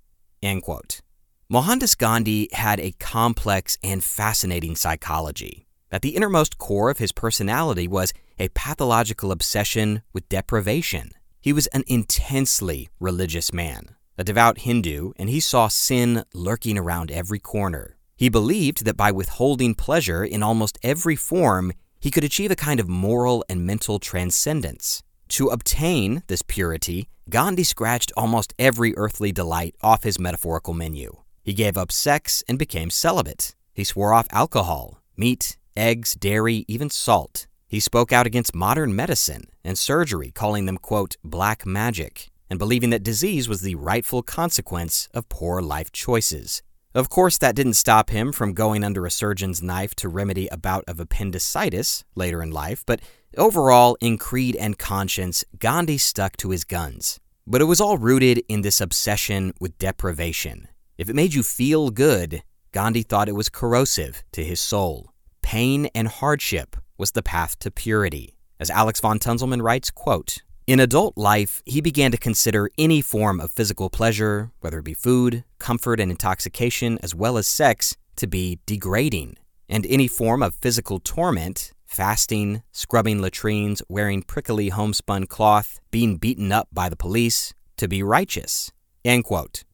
End 0.42 0.64
quote. 0.64 1.02
Mohandas 1.50 1.96
Gandhi 1.96 2.50
had 2.54 2.80
a 2.80 2.94
complex 3.00 3.78
and 3.84 4.04
fascinating 4.04 4.76
psychology. 4.76 5.68
At 5.92 6.02
the 6.02 6.16
innermost 6.16 6.58
core 6.58 6.90
of 6.90 6.98
his 6.98 7.12
personality 7.12 7.88
was 7.88 8.14
a 8.38 8.50
pathological 8.50 9.32
obsession 9.32 10.02
with 10.14 10.30
deprivation. 10.30 11.12
He 11.40 11.54
was 11.54 11.68
an 11.68 11.84
intensely 11.88 12.90
religious 13.00 13.54
man, 13.54 13.96
a 14.18 14.24
devout 14.24 14.60
Hindu, 14.60 15.14
and 15.16 15.30
he 15.30 15.40
saw 15.40 15.70
sin 15.70 16.24
lurking 16.34 16.78
around 16.78 17.10
every 17.10 17.40
corner. 17.40 17.98
He 18.18 18.30
believed 18.30 18.84
that 18.84 18.98
by 18.98 19.12
withholding 19.12 19.76
pleasure 19.76 20.26
in 20.26 20.44
almost 20.44 20.78
every 20.84 21.16
form, 21.16 21.72
he 22.00 22.12
could 22.12 22.24
achieve 22.24 22.52
a 22.52 22.56
kind 22.56 22.80
of 22.80 22.90
moral 22.90 23.46
and 23.48 23.66
mental 23.66 24.00
transcendence. 24.00 25.04
To 25.30 25.48
obtain 25.48 26.24
this 26.28 26.42
purity, 26.42 27.10
Gandhi 27.30 27.64
scratched 27.64 28.12
almost 28.16 28.54
every 28.58 28.96
earthly 28.96 29.32
delight 29.32 29.76
off 29.82 30.04
his 30.04 30.20
metaphorical 30.20 30.74
menu. 30.74 31.18
He 31.44 31.54
gave 31.54 31.78
up 31.78 31.92
sex 31.92 32.44
and 32.48 32.58
became 32.58 32.90
celibate. 32.90 33.56
He 33.74 33.84
swore 33.84 34.14
off 34.14 34.28
alcohol, 34.32 35.02
meat, 35.16 35.58
eggs, 35.76 36.16
dairy, 36.16 36.66
even 36.68 36.90
salt. 36.90 37.48
He 37.68 37.80
spoke 37.82 38.14
out 38.14 38.26
against 38.26 38.56
modern 38.56 38.96
medicine 38.96 39.48
and 39.64 39.78
surgery, 39.78 40.32
calling 40.32 40.66
them, 40.66 40.78
quote, 40.78 41.18
black 41.24 41.66
magic, 41.66 42.30
and 42.50 42.58
believing 42.58 42.92
that 42.92 43.04
disease 43.04 43.50
was 43.50 43.62
the 43.62 43.76
rightful 43.76 44.24
consequence 44.24 45.10
of 45.14 45.28
poor 45.28 45.62
life 45.62 45.92
choices. 45.92 46.64
Of 46.96 47.10
course, 47.10 47.38
that 47.40 47.56
didn't 47.56 47.74
stop 47.74 48.10
him 48.10 48.32
from 48.32 48.54
going 48.54 48.84
under 48.84 49.06
a 49.06 49.12
surgeon's 49.12 49.62
knife 49.62 49.94
to 49.96 50.10
remedy 50.10 50.48
a 50.48 50.58
bout 50.58 50.86
of 50.88 51.00
appendicitis 51.00 52.04
later 52.16 52.42
in 52.42 52.50
life, 52.50 52.84
but 52.88 53.02
overall, 53.36 53.98
in 54.00 54.18
creed 54.18 54.56
and 54.56 54.78
conscience, 54.78 55.44
Gandhi 55.60 55.98
stuck 55.98 56.38
to 56.38 56.52
his 56.52 56.64
guns. 56.64 57.20
But 57.46 57.62
it 57.62 57.66
was 57.66 57.82
all 57.82 57.98
rooted 57.98 58.44
in 58.48 58.62
this 58.62 58.80
obsession 58.80 59.54
with 59.60 59.78
deprivation. 59.78 60.68
If 60.98 61.10
it 61.10 61.16
made 61.16 61.34
you 61.34 61.44
feel 61.44 61.90
good, 61.90 62.44
Gandhi 62.72 63.04
thought 63.04 63.30
it 63.30 63.36
was 63.36 63.50
corrosive 63.50 64.24
to 64.34 64.44
his 64.44 64.60
soul. 64.60 65.12
Pain 65.42 65.90
and 65.96 66.08
hardship 66.08 66.76
was 66.98 67.12
the 67.12 67.24
path 67.24 67.58
to 67.60 67.72
purity. 67.72 68.38
As 68.60 68.70
Alex 68.70 69.00
von 69.00 69.20
Tunzelmann 69.20 69.62
writes, 69.62 69.92
quote, 69.92 70.42
in 70.68 70.82
adult 70.82 71.18
life, 71.18 71.62
he 71.66 71.80
began 71.80 72.12
to 72.12 72.18
consider 72.18 72.70
any 72.78 73.00
form 73.02 73.40
of 73.40 73.52
physical 73.52 73.90
pleasure, 73.90 74.52
whether 74.60 74.80
it 74.80 74.84
be 74.84 74.94
food, 74.94 75.46
comfort, 75.60 76.02
and 76.02 76.12
intoxication, 76.12 77.00
as 77.02 77.16
well 77.16 77.38
as 77.38 77.48
sex, 77.48 77.96
to 78.18 78.28
be 78.28 78.60
degrading, 78.66 79.38
and 79.70 79.86
any 79.86 80.10
form 80.10 80.44
of 80.44 80.56
physical 80.56 81.00
torment, 81.00 81.72
fasting, 81.88 82.62
scrubbing 82.72 83.22
latrines, 83.22 83.82
wearing 83.90 84.22
prickly 84.22 84.70
homespun 84.70 85.26
cloth, 85.26 85.80
being 85.90 86.18
beaten 86.18 86.52
up 86.52 86.68
by 86.72 86.90
the 86.90 86.96
police, 86.96 87.54
to 87.78 87.88
be 87.88 88.04
righteous. 88.04 88.72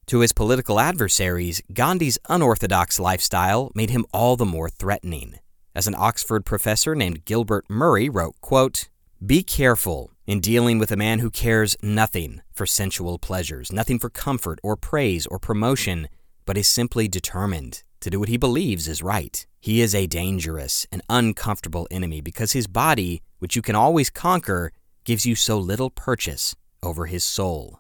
To 0.08 0.20
his 0.20 0.34
political 0.34 0.80
adversaries, 0.80 1.62
Gandhi's 1.74 2.20
unorthodox 2.30 3.00
lifestyle 3.00 3.72
made 3.74 3.90
him 3.90 4.06
all 4.14 4.36
the 4.36 4.46
more 4.46 4.70
threatening. 4.70 5.36
As 5.76 5.88
an 5.88 5.96
Oxford 5.98 6.46
professor 6.46 6.94
named 6.94 7.26
Gilbert 7.26 7.66
Murray 7.70 8.10
wrote, 8.10 8.36
quote, 8.42 8.90
Be 9.26 9.42
careful 9.42 10.12
in 10.28 10.40
dealing 10.40 10.78
with 10.78 10.92
a 10.92 10.98
man 10.98 11.20
who 11.20 11.32
cares 11.32 11.76
nothing 11.82 12.42
for 12.54 12.66
sensual 12.66 13.18
pleasures, 13.18 13.72
nothing 13.72 13.98
for 13.98 14.10
comfort 14.10 14.60
or 14.62 14.76
praise 14.76 15.26
or 15.28 15.40
promotion, 15.40 16.10
but 16.46 16.58
is 16.58 16.68
simply 16.68 17.08
determined 17.08 17.84
to 18.04 18.10
do 18.10 18.20
what 18.20 18.30
he 18.30 18.38
believes 18.38 18.88
is 18.88 19.02
right. 19.02 19.46
He 19.60 19.82
is 19.82 19.96
a 19.96 20.08
dangerous 20.08 20.86
and 20.92 21.02
uncomfortable 21.10 21.88
enemy 21.90 22.22
because 22.22 22.52
his 22.52 22.68
body, 22.68 23.22
which 23.40 23.56
you 23.56 23.62
can 23.62 23.76
always 23.76 24.10
conquer, 24.10 24.72
gives 25.04 25.26
you 25.26 25.36
so 25.36 25.58
little 25.58 25.90
purchase 25.90 26.56
over 26.82 27.08
his 27.08 27.24
soul. 27.24 27.80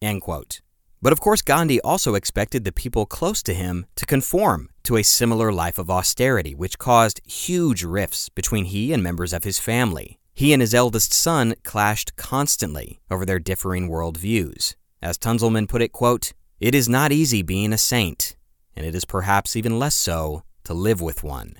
End 0.00 0.22
quote. 0.22 0.60
But 1.02 1.12
of 1.12 1.20
course, 1.20 1.42
Gandhi 1.42 1.80
also 1.82 2.14
expected 2.14 2.64
the 2.64 2.72
people 2.72 3.04
close 3.04 3.42
to 3.42 3.52
him 3.52 3.84
to 3.96 4.06
conform 4.06 4.70
to 4.84 4.96
a 4.96 5.02
similar 5.02 5.52
life 5.52 5.78
of 5.78 5.90
austerity, 5.90 6.54
which 6.54 6.78
caused 6.78 7.20
huge 7.26 7.84
rifts 7.84 8.28
between 8.30 8.64
he 8.64 8.92
and 8.92 9.02
members 9.02 9.32
of 9.32 9.44
his 9.44 9.58
family. 9.58 10.18
He 10.32 10.52
and 10.52 10.62
his 10.62 10.74
eldest 10.74 11.12
son 11.12 11.54
clashed 11.62 12.16
constantly 12.16 13.00
over 13.10 13.26
their 13.26 13.38
differing 13.38 13.88
worldviews. 13.88 14.76
As 15.02 15.18
Tunzelmann 15.18 15.68
put 15.68 15.82
it, 15.82 15.92
quote, 15.92 16.32
It 16.58 16.74
is 16.74 16.88
not 16.88 17.12
easy 17.12 17.42
being 17.42 17.72
a 17.72 17.78
saint, 17.78 18.34
and 18.76 18.86
it 18.86 18.94
is 18.94 19.04
perhaps 19.04 19.56
even 19.56 19.78
less 19.78 19.94
so 19.94 20.42
to 20.64 20.74
live 20.74 21.00
with 21.00 21.22
one. 21.22 21.54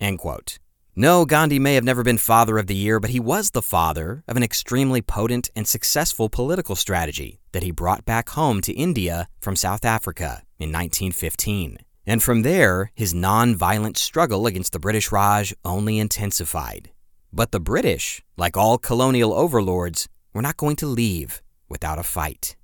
End 0.00 0.18
quote. 0.18 0.58
No, 1.00 1.24
Gandhi 1.24 1.60
may 1.60 1.76
have 1.76 1.84
never 1.84 2.02
been 2.02 2.18
Father 2.18 2.58
of 2.58 2.66
the 2.66 2.74
Year, 2.74 2.98
but 2.98 3.10
he 3.10 3.20
was 3.20 3.50
the 3.52 3.62
father 3.62 4.24
of 4.26 4.36
an 4.36 4.42
extremely 4.42 5.00
potent 5.00 5.48
and 5.54 5.68
successful 5.68 6.28
political 6.28 6.74
strategy 6.74 7.38
that 7.52 7.62
he 7.62 7.70
brought 7.70 8.04
back 8.04 8.30
home 8.30 8.60
to 8.62 8.72
India 8.72 9.28
from 9.38 9.54
South 9.54 9.84
Africa 9.84 10.42
in 10.58 10.72
1915. 10.72 11.78
And 12.04 12.20
from 12.20 12.42
there, 12.42 12.90
his 12.96 13.14
non 13.14 13.54
violent 13.54 13.96
struggle 13.96 14.46
against 14.48 14.72
the 14.72 14.80
British 14.80 15.12
Raj 15.12 15.54
only 15.64 16.00
intensified. 16.00 16.90
But 17.32 17.52
the 17.52 17.60
British, 17.60 18.24
like 18.36 18.56
all 18.56 18.76
colonial 18.76 19.32
overlords, 19.32 20.08
were 20.34 20.42
not 20.42 20.56
going 20.56 20.74
to 20.76 20.86
leave 20.88 21.42
without 21.68 22.00
a 22.00 22.02
fight. 22.02 22.56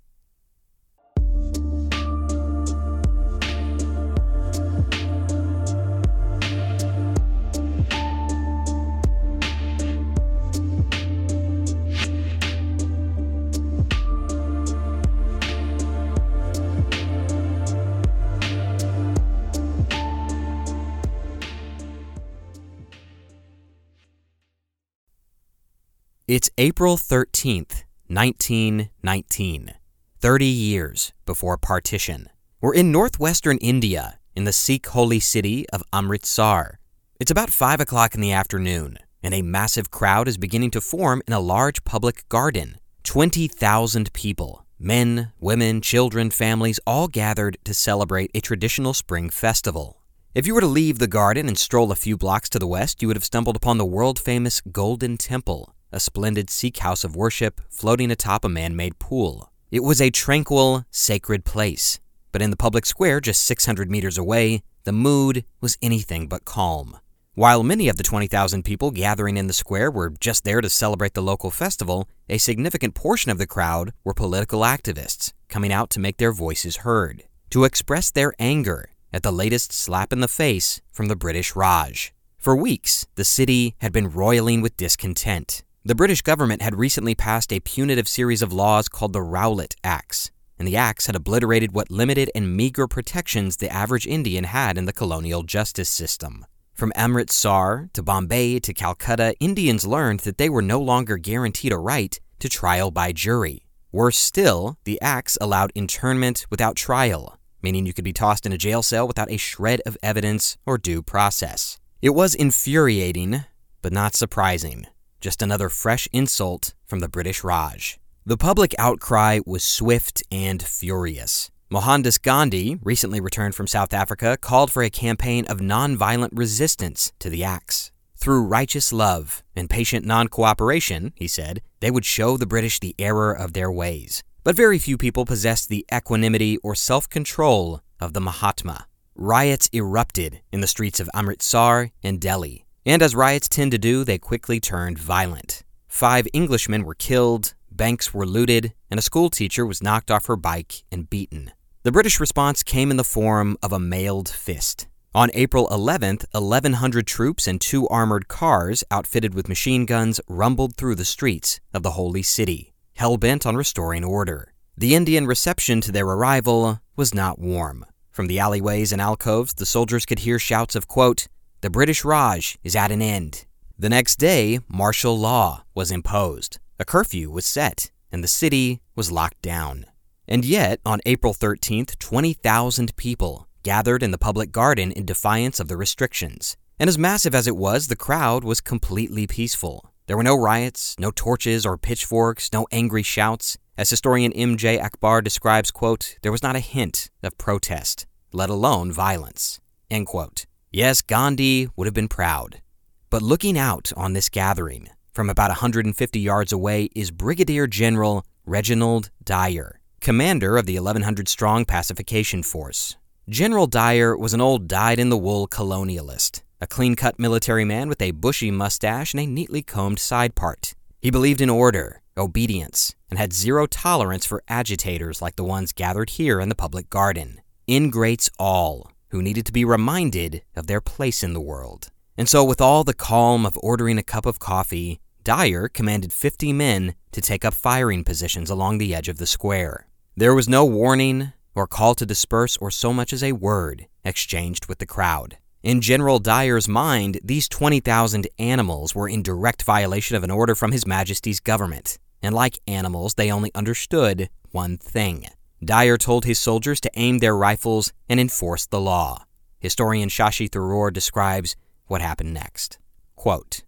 It's 26.27 26.49
April 26.57 26.97
13th, 26.97 27.85
1919, 28.07 29.75
30 30.21 30.47
years 30.47 31.13
before 31.27 31.59
partition. 31.59 32.31
We're 32.63 32.73
in 32.73 32.91
northwestern 32.91 33.59
India, 33.59 34.19
in 34.35 34.45
the 34.45 34.53
Sikh 34.55 34.87
holy 34.87 35.21
city 35.21 35.69
of 35.69 35.83
Amritsar. 35.93 36.79
It's 37.21 37.31
about 37.31 37.51
5 37.51 37.81
o'clock 37.81 38.15
in 38.15 38.23
the 38.23 38.33
afternoon, 38.33 38.97
and 39.23 39.35
a 39.35 39.43
massive 39.43 39.91
crowd 39.91 40.27
is 40.27 40.39
beginning 40.39 40.71
to 40.71 40.81
form 40.81 41.21
in 41.27 41.35
a 41.35 41.41
large 41.41 41.85
public 41.85 42.27
garden. 42.31 42.79
20,000 43.03 44.11
people, 44.15 44.65
men, 44.79 45.31
women, 45.41 45.83
children, 45.83 46.31
families, 46.31 46.81
all 46.87 47.07
gathered 47.07 47.59
to 47.65 47.75
celebrate 47.75 48.31
a 48.35 48.41
traditional 48.41 48.95
spring 48.95 49.29
festival. 49.29 50.01
If 50.35 50.47
you 50.47 50.55
were 50.55 50.63
to 50.63 50.67
leave 50.67 51.01
the 51.01 51.07
garden 51.07 51.49
and 51.49 51.59
stroll 51.59 51.93
a 51.93 51.95
few 51.95 52.17
blocks 52.17 52.49
to 52.49 52.59
the 52.59 52.67
west, 52.67 53.03
you 53.03 53.09
would 53.09 53.17
have 53.19 53.27
stumbled 53.27 53.57
upon 53.57 53.77
the 53.77 53.85
world 53.85 54.19
famous 54.19 54.63
Golden 54.63 55.19
Temple, 55.19 55.74
a 55.95 56.01
splendid 56.01 56.51
Sikh 56.51 56.79
house 56.79 57.05
of 57.05 57.15
worship 57.15 57.61
floating 57.71 58.11
atop 58.11 58.45
a 58.45 58.49
man 58.49 58.75
made 58.75 58.99
pool. 58.99 59.53
It 59.71 59.85
was 59.85 60.01
a 60.01 60.11
tranquil, 60.11 60.85
sacred 60.91 61.45
place, 61.45 62.01
but 62.33 62.43
in 62.43 62.51
the 62.51 62.57
public 62.57 62.85
square 62.85 63.21
just 63.21 63.45
600 63.45 63.91
meters 63.91 64.19
away, 64.19 64.63
the 64.83 64.93
mood 64.93 65.45
was 65.61 65.79
anything 65.81 66.27
but 66.27 66.45
calm. 66.45 66.99
While 67.35 67.63
many 67.63 67.89
of 67.89 67.97
the 67.97 68.03
20,000 68.03 68.65
people 68.65 68.91
gathering 68.91 69.37
in 69.37 69.47
the 69.47 69.53
square 69.53 69.91
were 69.91 70.13
just 70.21 70.45
there 70.45 70.61
to 70.61 70.69
celebrate 70.69 71.15
the 71.15 71.23
local 71.23 71.51
festival, 71.51 72.09
a 72.29 72.39
significant 72.39 72.95
portion 72.95 73.31
of 73.31 73.39
the 73.39 73.47
crowd 73.47 73.93
were 74.05 74.15
political 74.15 74.61
activists 74.61 75.33
coming 75.49 75.73
out 75.73 75.91
to 75.91 76.01
make 76.01 76.19
their 76.19 76.33
voices 76.33 76.79
heard, 76.79 77.25
to 77.51 77.65
express 77.65 78.11
their 78.11 78.33
anger 78.39 78.91
at 79.13 79.23
the 79.23 79.33
latest 79.33 79.73
slap 79.73 80.13
in 80.13 80.21
the 80.21 80.29
face 80.29 80.81
from 80.93 81.07
the 81.07 81.17
British 81.17 81.55
Raj. 81.55 82.13
For 82.39 82.55
weeks, 82.55 83.07
the 83.15 83.25
city 83.25 83.75
had 83.79 83.93
been 83.93 84.11
roiling 84.11 84.61
with 84.61 84.77
discontent. 84.77 85.63
The 85.87 85.95
British 85.95 86.23
government 86.23 86.63
had 86.63 86.79
recently 86.79 87.15
passed 87.15 87.53
a 87.53 87.61
punitive 87.61 88.09
series 88.09 88.41
of 88.41 88.55
laws 88.55 88.89
called 88.89 89.13
the 89.13 89.21
Rowlatt 89.21 89.77
Acts, 89.85 90.31
and 90.59 90.67
the 90.67 90.79
acts 90.79 91.05
had 91.05 91.15
obliterated 91.15 91.73
what 91.73 91.91
limited 91.91 92.31
and 92.35 92.57
meager 92.57 92.89
protections 92.89 93.59
the 93.59 93.69
average 93.71 94.07
Indian 94.07 94.45
had 94.45 94.79
in 94.79 94.87
the 94.87 94.95
colonial 94.95 95.43
justice 95.43 95.91
system. 95.91 96.47
From 96.73 96.91
Amritsar 96.97 97.91
to 97.93 98.03
Bombay 98.03 98.61
to 98.61 98.73
Calcutta, 98.73 99.35
Indians 99.41 99.87
learned 99.87 100.21
that 100.21 100.39
they 100.39 100.49
were 100.49 100.63
no 100.63 100.81
longer 100.81 101.19
guaranteed 101.19 101.73
a 101.73 101.77
right 101.77 102.19
to 102.39 102.49
trial 102.49 102.91
by 102.91 103.13
jury. 103.13 103.67
Worse 103.93 104.17
still, 104.17 104.79
the 104.85 104.99
acts 105.03 105.37
allowed 105.39 105.71
internment 105.75 106.47
without 106.49 106.77
trial, 106.77 107.39
meaning 107.61 107.85
you 107.85 107.93
could 107.93 108.07
be 108.07 108.15
tossed 108.15 108.47
in 108.47 108.55
a 108.55 108.59
jail 108.59 108.83
cell 108.83 109.07
without 109.07 109.31
a 109.31 109.37
shred 109.37 109.83
of 109.85 109.99
evidence 110.03 110.57
or 110.65 110.79
due 110.79 111.03
process. 111.03 111.79
It 112.01 112.15
was 112.15 112.35
infuriating, 112.35 113.45
but 113.83 113.93
not 113.93 114.15
surprising. 114.15 114.87
Just 115.25 115.41
another 115.41 115.71
fresh 115.71 116.07
insult 116.13 116.75
from 116.85 117.01
the 117.01 117.09
British 117.09 117.43
Raj. 117.43 117.99
The 118.27 118.37
public 118.37 118.75
outcry 118.79 119.41
was 119.47 119.65
swift 119.65 120.23
and 120.31 120.63
furious. 120.63 121.51
Mohandas 121.71 122.19
Gandhi, 122.19 122.79
recently 122.83 123.21
returned 123.21 123.55
from 123.55 123.67
South 123.67 123.95
Africa, 123.95 124.37
called 124.39 124.71
for 124.71 124.83
a 124.83 124.91
campaign 124.91 125.47
of 125.47 125.61
nonviolent 125.61 126.29
resistance 126.33 127.11
to 127.21 127.31
the 127.31 127.43
acts. 127.43 127.91
Through 128.19 128.43
righteous 128.43 128.93
love 128.93 129.43
and 129.57 129.71
patient 129.71 130.05
non 130.05 130.29
cooperation, 130.29 131.15
he 131.17 131.27
said, 131.27 131.63
they 131.81 131.91
would 131.91 132.05
show 132.05 132.37
the 132.37 132.45
British 132.45 132.79
the 132.79 132.95
error 132.99 133.33
of 133.33 133.55
their 133.55 133.73
ways. 133.73 134.23
But 134.43 134.57
very 134.57 134.79
few 134.79 134.99
people 134.99 135.25
possessed 135.25 135.71
the 135.71 135.87
equanimity 135.91 136.59
or 136.59 136.75
self 136.75 137.09
control 137.09 137.81
of 137.99 138.13
the 138.13 138.21
Mahatma. 138.21 138.89
Riots 139.15 139.71
erupted 139.73 140.43
in 140.53 140.61
the 140.61 140.67
streets 140.67 141.01
of 141.01 141.09
Amritsar 141.15 141.93
and 142.03 142.21
Delhi, 142.21 142.64
and 142.87 143.03
as 143.03 143.15
riots 143.15 143.49
tend 143.49 143.73
to 143.73 143.79
do, 143.79 144.05
they 144.05 144.19
quickly 144.19 144.61
turned 144.61 144.99
violent. 144.99 145.63
Five 145.89 146.27
Englishmen 146.35 146.85
were 146.85 146.95
killed, 146.95 147.55
banks 147.71 148.13
were 148.13 148.27
looted, 148.27 148.75
and 148.91 148.99
a 148.99 149.03
schoolteacher 149.03 149.67
was 149.67 149.83
knocked 149.83 150.11
off 150.11 150.27
her 150.27 150.37
bike 150.37 150.85
and 150.93 151.09
beaten. 151.09 151.53
The 151.83 151.93
British 151.93 152.21
response 152.21 152.63
came 152.63 152.91
in 152.91 152.97
the 152.97 153.05
form 153.05 153.57
of 153.63 153.73
a 153.73 153.79
mailed 153.79 154.29
fist. 154.29 154.87
On 155.15 155.31
April 155.35 155.69
11th, 155.69 156.25
1,100 156.33 157.07
troops 157.07 157.47
and 157.47 157.61
two 157.61 157.87
armored 157.89 158.29
cars 158.29 158.83
outfitted 158.91 159.35
with 159.35 159.49
machine 159.49 159.87
guns 159.87 160.21
rumbled 160.29 160.77
through 160.77 160.97
the 160.97 161.05
streets 161.05 161.61
of 161.73 161.83
the 161.83 161.93
holy 161.93 162.23
city 162.23 162.75
hell 162.95 163.17
bent 163.17 163.47
on 163.47 163.57
restoring 163.57 164.05
order. 164.05 164.53
The 164.77 164.95
Indian 164.95 165.27
reception 165.27 165.81
to 165.83 165.93
their 165.93 166.07
arrival 166.07 166.81
was 166.97 167.15
not 167.15 167.39
warm. 167.39 167.85
From 168.11 168.27
the 168.29 168.39
alleyways 168.39 168.93
and 168.93 169.01
alcoves, 169.01 169.55
the 169.55 169.67
soldiers 169.67 170.07
could 170.07 170.21
hear 170.21 170.39
shouts 170.39 170.77
of, 170.77 170.89
quote, 170.89 171.27
The 171.65 171.71
British 171.71 172.05
Raj 172.05 172.59
is 172.63 172.77
at 172.77 172.93
an 172.93 173.01
end. 173.01 173.47
The 173.79 173.89
next 173.89 174.17
day, 174.17 174.59
martial 174.69 175.19
law 175.19 175.65
was 175.75 175.91
imposed. 175.91 176.59
A 176.79 176.85
curfew 176.85 177.31
was 177.31 177.47
set, 177.47 177.91
and 178.13 178.23
the 178.23 178.29
city 178.29 178.83
was 178.95 179.11
locked 179.11 179.41
down. 179.41 179.87
And 180.29 180.45
yet, 180.45 180.81
on 180.85 181.01
April 181.07 181.33
13th, 181.33 181.99
20,000 181.99 182.95
people 182.97 183.49
gathered 183.63 184.03
in 184.03 184.11
the 184.11 184.19
public 184.19 184.53
garden 184.53 184.93
in 184.93 185.07
defiance 185.07 185.59
of 185.59 185.69
the 185.69 185.79
restrictions. 185.79 186.59
And 186.79 186.87
as 186.87 186.99
massive 186.99 187.35
as 187.35 187.47
it 187.47 187.57
was, 187.57 187.89
the 187.89 187.97
crowd 187.97 188.45
was 188.45 188.61
completely 188.61 189.27
peaceful. 189.27 189.91
There 190.07 190.19
were 190.19 190.23
no 190.23 190.37
riots, 190.37 190.95
no 190.99 191.11
torches 191.13 191.65
or 191.65 191.79
pitchforks, 191.79 192.53
no 192.53 192.67
angry 192.73 193.03
shouts. 193.03 193.57
As 193.79 193.89
historian 193.89 194.35
M.J. 194.35 194.81
Akbar 194.81 195.23
describes, 195.23 195.71
quote, 195.71 196.19
there 196.21 196.31
was 196.31 196.43
not 196.43 196.57
a 196.57 196.61
hint 196.75 197.09
of 197.23 197.39
protest, 197.39 198.07
let 198.35 198.51
alone 198.51 198.93
violence, 198.93 199.61
end 199.91 200.09
quote. 200.09 200.45
Yes, 200.77 201.03
Gandhi 201.03 201.69
would 201.77 201.87
have 201.87 201.95
been 201.95 202.09
proud. 202.09 202.61
But 203.09 203.23
looking 203.23 203.57
out 203.57 203.93
on 203.97 204.13
this 204.13 204.29
gathering, 204.29 204.89
from 205.13 205.31
about 205.31 205.51
150 205.51 206.19
yards 206.19 206.51
away, 206.51 206.89
is 206.97 207.13
Brigadier 207.13 207.69
General 207.69 208.27
Reginald 208.45 209.11
Dyer, 209.23 209.79
commander 210.01 210.57
of 210.57 210.67
the 210.67 210.75
1100 210.75 211.29
strong 211.29 211.65
pacification 211.65 212.43
force. 212.43 212.97
General 213.29 213.69
Dyer 213.69 214.17
was 214.17 214.35
an 214.35 214.41
old 214.41 214.67
dyed 214.67 214.99
in 214.99 215.11
the 215.11 215.17
wool 215.17 215.47
colonialist 215.47 216.43
a 216.61 216.67
clean 216.67 216.97
cut 216.97 217.21
military 217.21 217.65
man 217.65 217.89
with 217.89 218.03
a 218.03 218.11
bushy 218.11 218.51
mustache 218.51 219.15
and 219.15 219.21
a 219.21 219.27
neatly 219.27 219.63
combed 219.63 220.01
side 220.01 220.35
part. 220.35 220.75
He 221.01 221.09
believed 221.09 221.41
in 221.41 221.51
order, 221.51 222.03
obedience, 222.17 222.97
and 223.11 223.17
had 223.17 223.33
zero 223.33 223.67
tolerance 223.67 224.27
for 224.27 224.43
agitators 224.49 225.23
like 225.23 225.37
the 225.37 225.45
ones 225.45 225.73
gathered 225.73 226.11
here 226.11 226.41
in 226.41 226.49
the 226.49 226.57
public 226.57 226.91
garden. 226.91 227.41
Ingrates 227.69 228.29
all, 228.41 228.91
who 229.15 229.23
needed 229.23 229.47
to 229.47 229.53
be 229.53 229.65
reminded 229.65 230.43
of 230.57 230.67
their 230.67 230.81
place 230.81 231.23
in 231.23 231.35
the 231.35 231.41
world. 231.41 231.89
And 232.19 232.29
so, 232.29 232.43
with 232.43 232.61
all 232.61 232.83
the 232.83 232.93
calm 232.93 233.47
of 233.47 233.57
ordering 233.63 233.97
a 233.97 234.03
cup 234.03 234.27
of 234.27 234.41
coffee, 234.41 234.99
Dyer 235.23 235.69
commanded 235.69 236.13
50 236.13 236.53
men 236.53 236.97
to 237.13 237.21
take 237.21 237.45
up 237.45 237.55
firing 237.55 238.03
positions 238.03 238.51
along 238.51 238.79
the 238.79 238.93
edge 238.93 239.09
of 239.09 239.19
the 239.19 239.27
square. 239.27 239.87
There 240.17 240.35
was 240.35 240.49
no 240.49 240.65
warning 240.65 241.33
or 241.55 241.69
call 241.69 241.95
to 241.95 242.05
disperse 242.05 242.57
or 242.57 242.73
so 242.73 242.93
much 242.93 243.13
as 243.13 243.23
a 243.23 243.31
word 243.31 243.87
exchanged 244.05 244.67
with 244.67 244.79
the 244.79 244.87
crowd. 244.87 245.39
In 245.63 245.81
General 245.81 246.19
Dyer's 246.19 246.69
mind, 246.69 247.21
these 247.23 247.49
20,000 247.49 248.27
animals 248.41 248.97
were 248.97 249.09
in 249.09 249.23
direct 249.23 249.63
violation 249.63 250.17
of 250.17 250.25
an 250.25 250.33
order 250.33 250.57
from 250.57 250.73
His 250.73 250.89
Majesty's 250.89 251.39
government, 251.39 252.01
and 252.21 252.35
like 252.35 252.59
animals, 252.67 253.15
they 253.15 253.31
only 253.31 253.53
understood 253.55 254.29
one 254.51 254.77
thing. 254.77 255.29
Dyer 255.65 255.97
told 255.97 256.25
his 256.25 256.39
soldiers 256.39 256.81
to 256.81 256.91
aim 256.95 257.19
their 257.19 257.37
rifles 257.37 257.93
and 258.09 258.21
enforce 258.21 258.67
the 258.67 258.81
law. 258.81 259.25
Historian 259.59 260.09
Shashi 260.09 260.49
Tharoor 260.49 260.93
describes 260.93 261.57
what 261.87 262.03
happened 262.03 262.35
next. 262.35 262.79
Quote, 263.17 263.63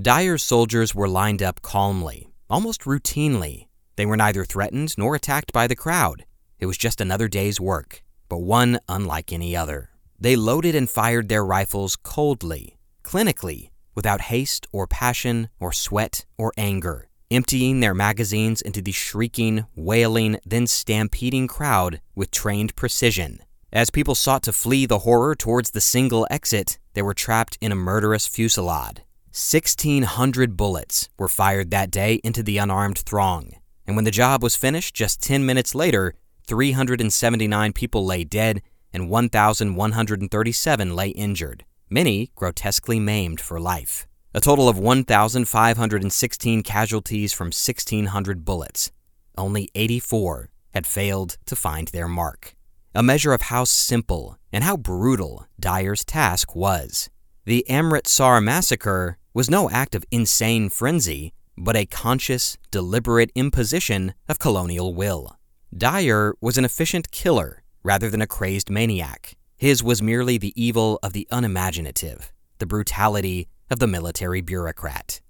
Dyer's 0.00 0.42
soldiers 0.42 0.94
were 0.94 1.08
lined 1.08 1.42
up 1.42 1.60
calmly, 1.60 2.32
almost 2.48 2.82
routinely. 2.82 3.66
They 3.96 4.06
were 4.06 4.16
neither 4.16 4.44
threatened 4.44 4.96
nor 4.96 5.14
attacked 5.14 5.52
by 5.52 5.66
the 5.66 5.76
crowd. 5.76 6.24
It 6.58 6.66
was 6.66 6.78
just 6.78 7.00
another 7.00 7.28
day's 7.28 7.60
work, 7.60 8.02
but 8.28 8.38
one 8.38 8.78
unlike 8.88 9.32
any 9.32 9.54
other. 9.54 9.90
They 10.18 10.36
loaded 10.36 10.74
and 10.74 10.88
fired 10.88 11.28
their 11.28 11.44
rifles 11.44 11.96
coldly, 11.96 12.78
clinically, 13.02 13.70
without 13.94 14.22
haste 14.22 14.66
or 14.72 14.86
passion 14.86 15.50
or 15.60 15.72
sweat 15.72 16.24
or 16.38 16.52
anger, 16.56 17.08
emptying 17.32 17.80
their 17.80 17.94
magazines 17.94 18.60
into 18.60 18.82
the 18.82 18.92
shrieking, 18.92 19.64
wailing, 19.74 20.38
then 20.44 20.66
stampeding 20.66 21.46
crowd 21.46 22.00
with 22.14 22.30
trained 22.30 22.76
precision. 22.76 23.40
As 23.72 23.90
people 23.90 24.14
sought 24.14 24.42
to 24.42 24.52
flee 24.52 24.84
the 24.84 25.00
horror 25.00 25.34
towards 25.34 25.70
the 25.70 25.80
single 25.80 26.26
exit, 26.30 26.78
they 26.92 27.02
were 27.02 27.14
trapped 27.14 27.56
in 27.60 27.72
a 27.72 27.76
murderous 27.76 28.26
fusillade. 28.26 29.02
1,600 29.32 30.58
bullets 30.58 31.08
were 31.18 31.28
fired 31.28 31.70
that 31.70 31.90
day 31.90 32.20
into 32.22 32.42
the 32.42 32.58
unarmed 32.58 32.98
throng, 32.98 33.52
and 33.86 33.96
when 33.96 34.04
the 34.04 34.10
job 34.10 34.42
was 34.42 34.56
finished 34.56 34.94
just 34.94 35.22
10 35.22 35.46
minutes 35.46 35.74
later, 35.74 36.14
379 36.46 37.72
people 37.72 38.04
lay 38.04 38.24
dead 38.24 38.60
and 38.92 39.08
1,137 39.08 40.94
lay 40.94 41.08
injured, 41.08 41.64
many 41.88 42.30
grotesquely 42.34 43.00
maimed 43.00 43.40
for 43.40 43.58
life. 43.58 44.06
A 44.34 44.40
total 44.40 44.66
of 44.66 44.78
1,516 44.78 46.62
casualties 46.62 47.34
from 47.34 47.48
1,600 47.48 48.46
bullets. 48.46 48.90
Only 49.36 49.68
84 49.74 50.48
had 50.72 50.86
failed 50.86 51.36
to 51.44 51.54
find 51.54 51.88
their 51.88 52.08
mark. 52.08 52.56
A 52.94 53.02
measure 53.02 53.34
of 53.34 53.42
how 53.42 53.64
simple 53.64 54.38
and 54.50 54.64
how 54.64 54.78
brutal 54.78 55.46
Dyer's 55.60 56.02
task 56.02 56.56
was. 56.56 57.10
The 57.44 57.68
Amritsar 57.68 58.40
massacre 58.40 59.18
was 59.34 59.50
no 59.50 59.68
act 59.68 59.94
of 59.94 60.06
insane 60.10 60.70
frenzy, 60.70 61.34
but 61.58 61.76
a 61.76 61.84
conscious, 61.84 62.56
deliberate 62.70 63.32
imposition 63.34 64.14
of 64.30 64.38
colonial 64.38 64.94
will. 64.94 65.36
Dyer 65.76 66.32
was 66.40 66.56
an 66.56 66.64
efficient 66.64 67.10
killer 67.10 67.64
rather 67.82 68.08
than 68.08 68.22
a 68.22 68.26
crazed 68.26 68.70
maniac. 68.70 69.36
His 69.58 69.82
was 69.82 70.00
merely 70.00 70.38
the 70.38 70.54
evil 70.56 70.98
of 71.02 71.12
the 71.12 71.28
unimaginative, 71.30 72.32
the 72.58 72.66
brutality 72.66 73.48
of 73.72 73.78
the 73.78 73.86
military 73.86 74.42
bureaucrat. 74.42 75.20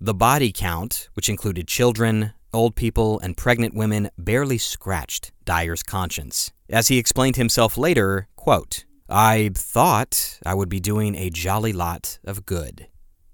The 0.00 0.14
body 0.14 0.52
count, 0.52 1.08
which 1.14 1.28
included 1.28 1.66
children, 1.66 2.32
old 2.54 2.76
people, 2.76 3.18
and 3.18 3.36
pregnant 3.36 3.74
women, 3.74 4.10
barely 4.16 4.58
scratched 4.58 5.32
Dyer's 5.44 5.82
conscience. 5.82 6.52
As 6.70 6.88
he 6.88 6.96
explained 6.98 7.36
himself 7.36 7.76
later, 7.76 8.28
quote, 8.36 8.84
I 9.08 9.50
thought 9.54 10.38
I 10.46 10.54
would 10.54 10.68
be 10.68 10.80
doing 10.80 11.16
a 11.16 11.30
jolly 11.30 11.72
lot 11.72 12.20
of 12.24 12.46
good. 12.46 12.86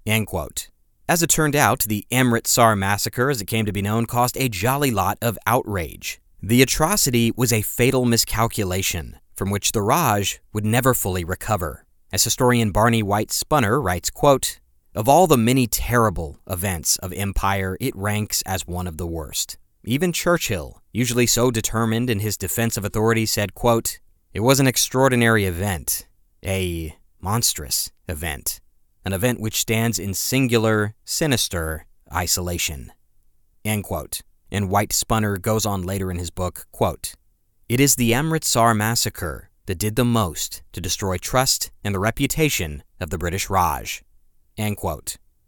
End 0.05 0.25
quote. 0.25 0.69
As 1.07 1.21
it 1.21 1.29
turned 1.29 1.55
out, 1.55 1.81
the 1.81 2.07
Amritsar 2.11 2.75
massacre, 2.75 3.29
as 3.29 3.41
it 3.41 3.45
came 3.45 3.65
to 3.67 3.71
be 3.71 3.83
known, 3.83 4.07
caused 4.07 4.37
a 4.37 4.49
jolly 4.49 4.89
lot 4.89 5.19
of 5.21 5.37
outrage. 5.45 6.19
The 6.41 6.63
atrocity 6.63 7.31
was 7.35 7.53
a 7.53 7.61
fatal 7.61 8.05
miscalculation 8.05 9.17
from 9.35 9.51
which 9.51 9.71
the 9.71 9.81
Raj 9.81 10.39
would 10.53 10.65
never 10.65 10.93
fully 10.93 11.23
recover. 11.23 11.84
As 12.15 12.23
historian 12.23 12.71
Barney 12.71 13.03
White 13.03 13.27
Spunner 13.27 13.83
writes, 13.83 14.09
quote, 14.09 14.61
of 14.95 15.09
all 15.09 15.27
the 15.27 15.35
many 15.35 15.67
terrible 15.67 16.39
events 16.49 16.95
of 16.99 17.11
empire, 17.11 17.75
it 17.81 17.93
ranks 17.93 18.41
as 18.43 18.65
one 18.65 18.87
of 18.87 18.95
the 18.95 19.05
worst. 19.05 19.57
Even 19.83 20.13
Churchill, 20.13 20.81
usually 20.93 21.27
so 21.27 21.51
determined 21.51 22.09
in 22.09 22.19
his 22.19 22.37
defense 22.37 22.77
of 22.77 22.85
authority, 22.85 23.25
said, 23.25 23.53
quote, 23.53 23.99
It 24.33 24.39
was 24.39 24.61
an 24.61 24.65
extraordinary 24.65 25.43
event, 25.43 26.07
a 26.41 26.95
monstrous 27.19 27.91
event, 28.07 28.61
an 29.03 29.11
event 29.11 29.41
which 29.41 29.59
stands 29.59 29.99
in 29.99 30.13
singular, 30.13 30.95
sinister 31.03 31.85
isolation. 32.13 32.93
End 33.65 33.83
quote. 33.83 34.21
And 34.49 34.69
White 34.69 34.91
Spunner 34.91 35.37
goes 35.41 35.65
on 35.65 35.81
later 35.81 36.09
in 36.09 36.17
his 36.17 36.31
book, 36.31 36.65
quote, 36.71 37.15
It 37.67 37.81
is 37.81 37.97
the 37.97 38.13
Amritsar 38.13 38.73
massacre 38.73 39.49
that 39.65 39.77
did 39.77 39.95
the 39.95 40.05
most 40.05 40.61
to 40.73 40.81
destroy 40.81 41.17
trust 41.17 41.71
and 41.83 41.93
the 41.93 41.99
reputation 41.99 42.83
of 42.99 43.09
the 43.09 43.17
British 43.17 43.49
Raj. 43.49 44.03